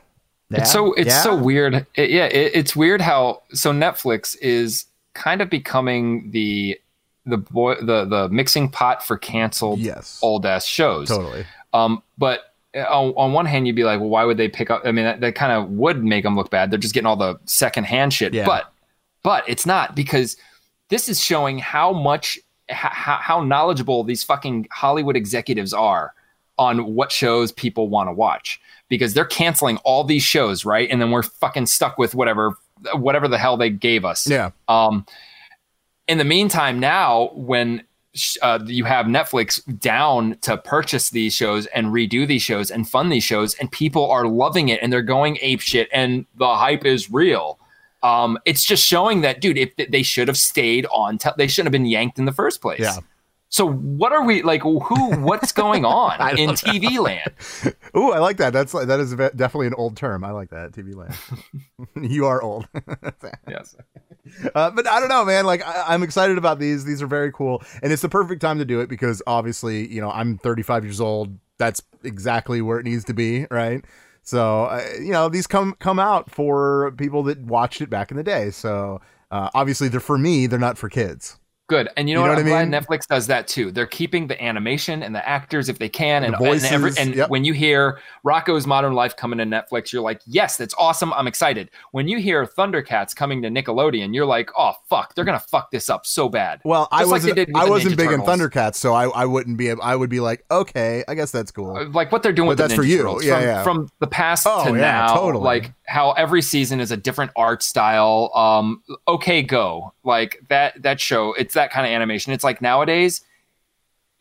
[0.50, 1.22] It's so it's Yeah?
[1.22, 1.86] so weird.
[1.96, 6.78] It- yeah, it, it's weird how so Netflix is kind of becoming the
[7.26, 10.20] the boy the the mixing pot for canceled Yes.
[10.22, 11.08] old ass shows.
[11.08, 11.46] Totally.
[11.74, 14.82] Um, but on, on one hand, you'd be like, well, why would they pick up?
[14.86, 16.72] I mean, that, that kind of would make them look bad.
[16.72, 18.34] They're just getting all the secondhand shit.
[18.34, 18.46] Yeah.
[18.46, 18.72] But
[19.24, 20.38] but it's not because
[20.90, 22.40] this is showing how much
[22.70, 26.14] how, how knowledgeable these fucking Hollywood executives are
[26.58, 30.90] on what shows people want to watch because they're canceling all these shows, right?
[30.90, 32.56] And then we're fucking stuck with whatever
[32.94, 34.28] whatever the hell they gave us.
[34.28, 34.52] Yeah.
[34.68, 35.06] Um,
[36.08, 37.84] in the meantime, now when
[38.42, 43.12] uh, you have Netflix down to purchase these shows and redo these shows and fund
[43.12, 46.86] these shows, and people are loving it and they're going ape shit, and the hype
[46.86, 47.58] is real.
[48.04, 51.68] Um, it's just showing that, dude, if they should have stayed on, te- they shouldn't
[51.68, 52.80] have been yanked in the first place.
[52.80, 52.98] Yeah.
[53.52, 54.62] So what are we like?
[54.62, 54.78] Who?
[55.20, 57.76] What's going on in TV land?
[57.98, 58.54] Ooh, I like that.
[58.54, 60.24] That's that is definitely an old term.
[60.24, 60.72] I like that.
[60.72, 61.16] TV land.
[62.12, 62.68] you are old.
[63.48, 63.76] Yes.
[64.56, 65.46] Uh, but I don't know, man.
[65.46, 66.86] Like I, I'm excited about these.
[66.86, 70.00] These are very cool, and it's the perfect time to do it because obviously, you
[70.00, 71.38] know, I'm 35 years old.
[71.58, 73.84] That's exactly where it needs to be, right?
[74.24, 78.18] So, uh, you know, these come come out for people that watched it back in
[78.18, 78.52] the day.
[78.52, 80.48] So, uh, obviously, they're for me.
[80.48, 81.38] They're not for kids.
[81.72, 81.88] Good.
[81.96, 82.44] And you know, You know what?
[82.44, 82.82] what I I'm mean?
[82.82, 83.72] glad Netflix does that too.
[83.72, 86.92] They're keeping the animation and the actors if they can, and, The voices, and, every,
[86.98, 87.30] and yep.
[87.30, 91.14] when you hear Rocko's Modern Life coming to Netflix, you're like, yes, that's awesome.
[91.14, 91.72] I'm excited.
[91.92, 95.90] When you hear Thundercats coming to Nickelodeon, you're like, oh fuck, they're gonna fuck this
[95.90, 96.60] up so bad.
[96.66, 97.48] Well, I Just like they wasn't.
[97.48, 99.72] with I wasn't Ninja big in Thundercats, so I, I wouldn't be.
[99.72, 101.78] I would be like, okay, I guess that's cool.
[101.78, 102.98] Uh, like what they're doing But with the that's for you.
[102.98, 103.24] Turtles.
[103.24, 103.64] Yeah, from, yeah.
[103.64, 105.44] from the past Oh, to yeah, now, totally.
[105.46, 108.32] like how every season is a different art style.
[108.34, 110.82] Um, okay, go like that.
[110.82, 112.32] That show, it's that kind of animation.
[112.32, 113.22] It's like nowadays,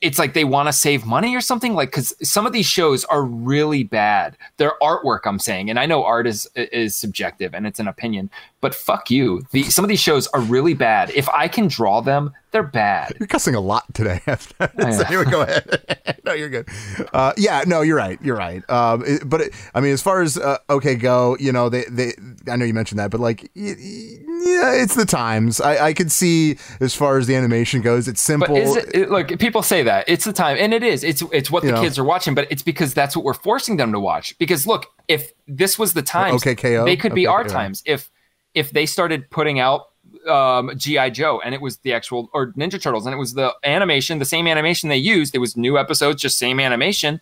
[0.01, 1.75] it's like they want to save money or something.
[1.75, 4.37] Like because some of these shows are really bad.
[4.57, 8.31] Their artwork, I'm saying, and I know art is is subjective and it's an opinion,
[8.61, 9.47] but fuck you.
[9.53, 11.11] The some of these shows are really bad.
[11.11, 13.13] If I can draw them, they're bad.
[13.21, 14.21] You're cussing a lot today.
[14.39, 15.03] so yeah.
[15.09, 16.21] anyway, go ahead.
[16.25, 16.69] no, you're good.
[17.13, 18.19] Uh, yeah, no, you're right.
[18.23, 18.69] You're right.
[18.71, 21.37] Um, it- but it, I mean, as far as uh, okay, go.
[21.39, 22.13] You know, they they.
[22.51, 25.61] I know you mentioned that, but like, y- y- yeah, it's the times.
[25.61, 28.55] I I could see as far as the animation goes, it's simple.
[28.55, 29.29] But is it, it look?
[29.39, 31.05] People say that it's the time, and it is.
[31.05, 31.83] It's it's what the You know.
[31.83, 34.37] kids are watching, but it's because that's what we're forcing them to watch.
[34.39, 36.85] Because look, if this was the times, OKKO?
[36.85, 37.49] they could be our OKKO.
[37.53, 37.83] times.
[37.87, 38.11] If
[38.55, 39.90] if they started putting out
[40.29, 43.55] um, GI Joe and it was the actual or Ninja Turtles and it was the
[43.65, 45.35] animation, the same animation they used.
[45.35, 47.21] It was new episodes, just same animation.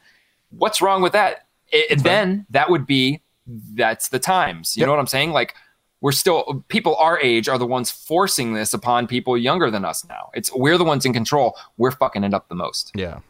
[0.51, 1.47] What's wrong with that?
[1.71, 4.77] It, then that would be that's the times.
[4.77, 4.87] You Yep.
[4.87, 5.33] know what I'm saying?
[5.33, 5.55] Like
[6.01, 10.07] we're still people our age are the ones forcing this upon people younger than us
[10.09, 10.31] now.
[10.35, 11.57] It's we're the ones in control.
[11.77, 12.93] We're fucking it up the most.
[12.95, 13.21] yeah.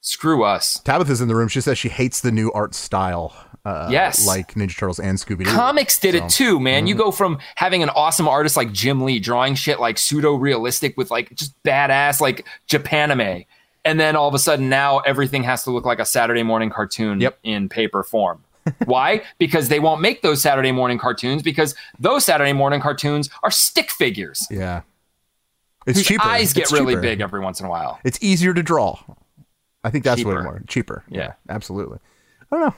[0.00, 0.80] Screw us.
[0.84, 1.48] Tabitha's in the room.
[1.48, 3.32] She says she hates the new art style.
[3.64, 4.26] Uh, Yes.
[4.26, 5.50] like Ninja Turtles and Scooby Doo.
[5.50, 6.26] Comics did So- mm-hmm.
[6.26, 6.86] it too, man.
[6.86, 10.96] You go from having an awesome artist like Jim Lee drawing shit like pseudo realistic
[10.96, 13.46] with like just badass like Japanime,
[13.84, 16.70] and then all of a sudden now everything has to look like a Saturday morning
[16.70, 17.38] cartoon Yep.
[17.42, 18.44] in paper form.
[18.86, 19.22] Why?
[19.38, 23.90] Because they won't make those Saturday morning cartoons because those Saturday morning cartoons are stick
[23.90, 24.46] figures.
[24.50, 24.82] Yeah,
[25.86, 26.24] it's whose cheaper.
[26.24, 27.02] eyes get It's really cheaper.
[27.02, 27.98] big every once in a while.
[28.04, 28.98] It's easier to draw.
[29.82, 30.40] I think that's what Cheaper.
[30.40, 31.04] it more cheaper.
[31.10, 31.32] Yeah.
[31.50, 31.98] absolutely.
[32.50, 32.74] I don't know.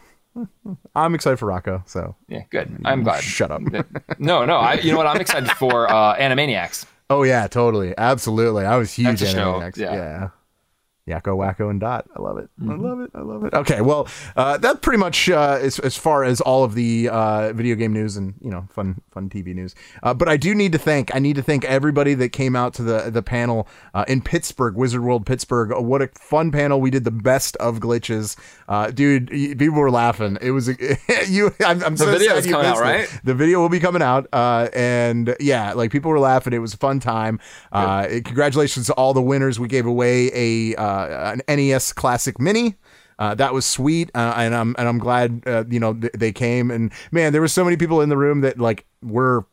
[0.95, 1.89] I'm excited for Rocko.
[1.89, 2.81] So Yeah, good.
[2.85, 3.23] I'm glad.
[3.23, 3.63] Shut up.
[4.19, 4.57] no, no.
[4.57, 5.07] I, you know what?
[5.07, 6.87] I'm excited for uh, Animaniacs.
[7.09, 8.65] Oh yeah, totally, absolutely.
[8.65, 9.77] I was huge Animaniacs.
[9.77, 9.95] yeah.
[9.95, 10.29] yeah.
[11.09, 12.07] Yakko, Wakko, and Dot.
[12.17, 12.49] I love it.
[12.61, 12.71] Mm-hmm.
[12.73, 13.11] I love it.
[13.15, 13.55] I love it.
[13.55, 17.53] Okay, well, uh, that pretty much uh, as as far as all of the uh,
[17.53, 19.77] video game news and you know fun fun TV news.
[20.03, 22.75] Uh, but I do need to thank I need to thank everybody that came out
[22.75, 25.71] to the the panel uh, in Pittsburgh, Wizard World Pittsburgh.
[25.73, 26.81] Uh, What a fun panel!
[26.81, 28.37] We did the best of glitches,
[28.69, 29.29] uh, dude.
[29.31, 30.39] People were laughing.
[30.41, 30.69] It was
[31.29, 31.55] you.
[31.65, 33.15] I'm, I'm so video's sad you coming out, missed it.
[33.15, 33.21] right?
[33.23, 36.53] The video will be coming out, uh, and yeah, like people were laughing.
[36.53, 37.39] It was a fun time.
[37.71, 39.61] Uh, congratulations to all the winners.
[39.61, 42.77] We gave away a uh, an NES Classic Mini.
[43.19, 46.33] Uh, that was sweet, uh, and I'm and I'm glad uh, you know th- they
[46.33, 46.71] came.
[46.71, 49.47] And man, there were so many people in the room that like were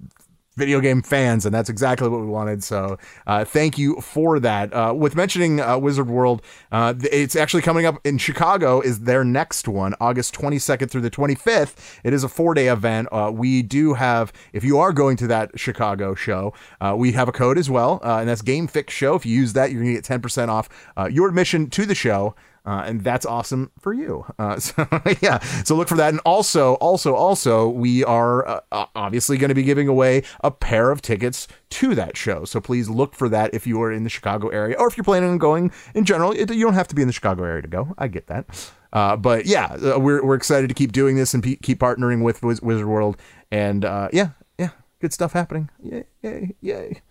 [0.56, 2.64] video game fans, and that's exactly what we wanted.
[2.64, 2.98] So,
[3.28, 4.74] uh, thank you for that.
[4.74, 8.82] Uh, with mentioning uh, Wizard World, uh, it's actually coming up in Chicago.
[8.82, 12.00] Is their next one, August 22nd through the 25th.
[12.04, 13.08] It is a four day event.
[13.12, 17.28] Uh, we do have, if you are going to that Chicago show, uh, we have
[17.28, 19.16] a code as well, and that's Game Fix Show.
[19.16, 20.70] If you use that, you're gonna get 10% off
[21.12, 22.36] your admission to the show.
[22.66, 24.26] Uh, and that's awesome for you.
[24.40, 24.88] Uh, so
[25.22, 26.10] yeah, so look for that.
[26.10, 30.52] And also, also, also, we are uh, uh, obviously going to be giving away a
[30.52, 32.46] pair of tickets to that show.
[32.46, 35.04] So please look for that if you are in the Chicago area, or if you're
[35.04, 36.32] planning on going in general.
[36.32, 37.94] It, you don't have to be in the Chicago area to go.
[37.98, 38.74] I get that.
[38.94, 42.44] Uh, but yeah, uh, we're we're excited to keep doing this and keep partnering with
[42.44, 43.18] Wiz- Wizard World.
[43.52, 44.70] And yeah, yeah,
[45.02, 45.70] good stuff happening.
[45.82, 47.02] Yay, yay, yay.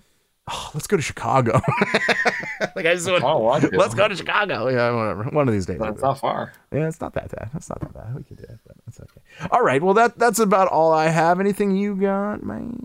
[0.50, 1.52] Oh, let's go to Chicago.
[2.74, 4.68] like I just want, Oh, I let's go to Chicago.
[4.68, 5.22] Yeah, whatever.
[5.30, 5.78] One of these days.
[5.78, 6.52] That's not far.
[6.72, 7.50] Yeah, it's not that bad.
[7.52, 8.14] That's not that bad.
[8.16, 9.20] We can do it, but it's okay.
[9.52, 9.80] All right.
[9.80, 11.38] Well, that that's about all I have.
[11.38, 12.76] Anything you got, man?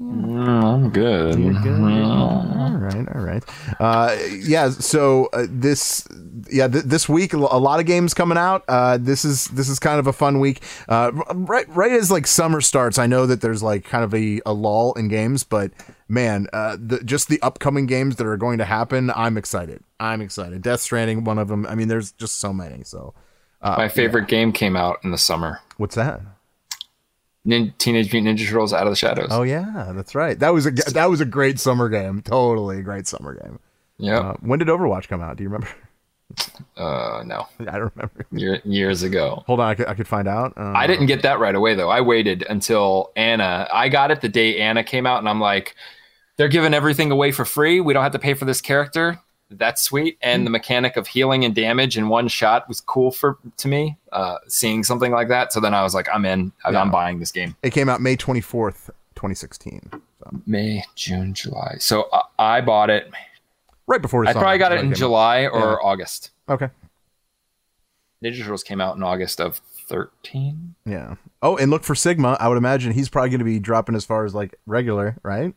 [0.47, 1.39] I'm good.
[1.39, 1.81] You're good.
[1.81, 3.15] All right.
[3.15, 3.43] All right.
[3.79, 4.69] Uh, yeah.
[4.69, 6.07] So uh, this,
[6.51, 8.65] yeah, th- this week a lot of games coming out.
[8.67, 10.61] Uh, this is this is kind of a fun week.
[10.87, 14.41] Uh, right, right as like summer starts, I know that there's like kind of a,
[14.45, 15.71] a lull in games, but
[16.07, 19.83] man, uh, the, just the upcoming games that are going to happen, I'm excited.
[19.99, 20.61] I'm excited.
[20.61, 21.65] Death Stranding, one of them.
[21.65, 22.83] I mean, there's just so many.
[22.83, 23.13] So,
[23.61, 25.59] uh, My favorite game came out in the summer.
[25.77, 26.21] what's that?
[27.45, 29.29] Nin- Teenage Mutant Ninja Turtles Out of the Shadows.
[29.31, 30.37] Oh yeah, that's right.
[30.37, 32.21] That was a that was a great summer game.
[32.21, 33.59] Totally a great summer game.
[33.99, 34.21] Yep.
[34.21, 35.37] Uh, when did Overwatch come out?
[35.37, 35.69] Do you remember?
[36.75, 38.25] Uh, no, I don't remember.
[38.31, 39.43] Year, years ago.
[39.47, 40.53] Hold on, I could, I could find out.
[40.57, 41.89] Uh, I didn't get that right away though.
[41.89, 43.67] I waited until Ana.
[43.71, 45.73] I got it the day Ana came out, and I'm like,
[46.37, 47.81] they're giving everything away for free.
[47.81, 49.19] We don't have to pay for this character.
[49.49, 50.17] That's sweet.
[50.21, 53.97] And the mechanic of healing and damage in one shot was cool for to me.
[54.11, 56.51] Uh, seeing something like that, so then I was like, I'm in.
[56.65, 57.55] I'm, I'm buying this game.
[57.63, 59.89] It came out May twenty fourth, twenty sixteen.
[59.91, 61.75] So May, June, July.
[61.79, 63.09] So uh, I bought it.
[63.87, 65.75] right before I probably got it in July or Yeah.
[65.81, 66.31] August.
[66.49, 66.69] Okay.
[68.23, 70.75] Ninja Turtles came out in August of 13.
[70.85, 71.15] Yeah.
[71.41, 72.35] Oh, and look for Sigma.
[72.39, 75.53] I would imagine he's probably going to be dropping as far as like regular, right?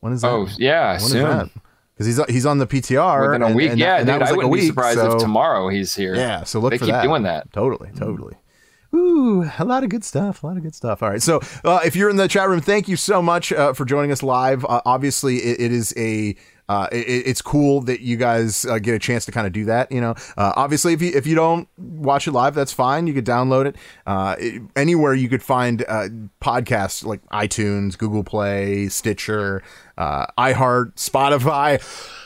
[0.00, 0.28] When is that?
[0.30, 1.22] Oh yeah, when soon.
[1.24, 1.48] that?
[1.94, 3.70] Because he's he's on the PTR Within a and- week.
[3.70, 4.60] and yeah, and dude, that was I like wouldn't week.
[4.62, 6.14] be surprised so, if tomorrow he's here.
[6.14, 7.02] Yeah, so look they for keep that.
[7.02, 7.52] doing that.
[7.52, 8.34] Totally, totally.
[8.94, 10.42] Ooh, a lot of good stuff.
[10.42, 11.02] A lot of good stuff.
[11.02, 11.20] All right.
[11.20, 14.10] So, uh, if you're in the chat room, thank you so much uh, for joining
[14.12, 14.64] us live.
[14.64, 16.34] Uh, obviously, it, it is a.
[16.70, 19.64] Uh, it, it's cool that you guys uh, get a chance to kind of do
[19.66, 19.90] that.
[19.90, 23.06] You know, uh, obviously, if you if you don't watch it live, that's fine.
[23.06, 23.76] You could download it
[24.06, 25.12] uh, it- anywhere.
[25.14, 26.08] You could find uh,
[26.42, 29.62] podcasts like iTunes, Google Play, Stitcher,
[29.98, 31.82] uh, iHeart, Spotify.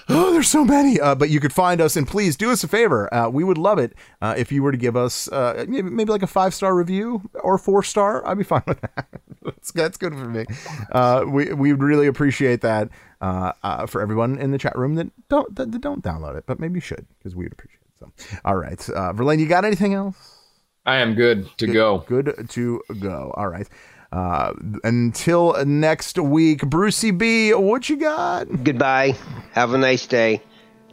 [0.08, 1.00] Oh, there's so many.
[1.00, 3.12] Uh, but you could find us, and please do us a favor.
[3.12, 6.12] Uh, we would love it uh, if you were to give us uh, maybe, maybe
[6.12, 8.26] like a five star review or four star.
[8.28, 9.08] I'd be fine with that.
[9.42, 10.44] that's, that's good for me.
[10.92, 12.90] Uh, we we would really appreciate that
[13.20, 16.44] uh, uh, for everyone in the chat room that don't that, that don't download it,
[16.46, 17.92] but maybe you should because we would appreciate it.
[18.00, 20.38] So, all right, uh, Verlaine, you got anything else?
[20.84, 21.98] I am good to go.
[22.08, 23.32] Good to go.
[23.36, 23.68] All right.
[24.12, 24.52] Uh,
[24.84, 28.44] until next week, Brucey B, what you got?
[28.62, 29.16] Goodbye.
[29.52, 30.42] Have a nice day.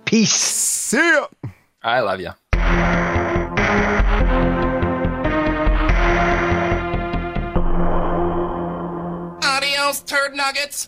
[0.05, 0.31] Peace.
[0.31, 1.27] See ya.
[1.83, 2.31] I love you.
[9.43, 10.87] Adios, turd nuggets.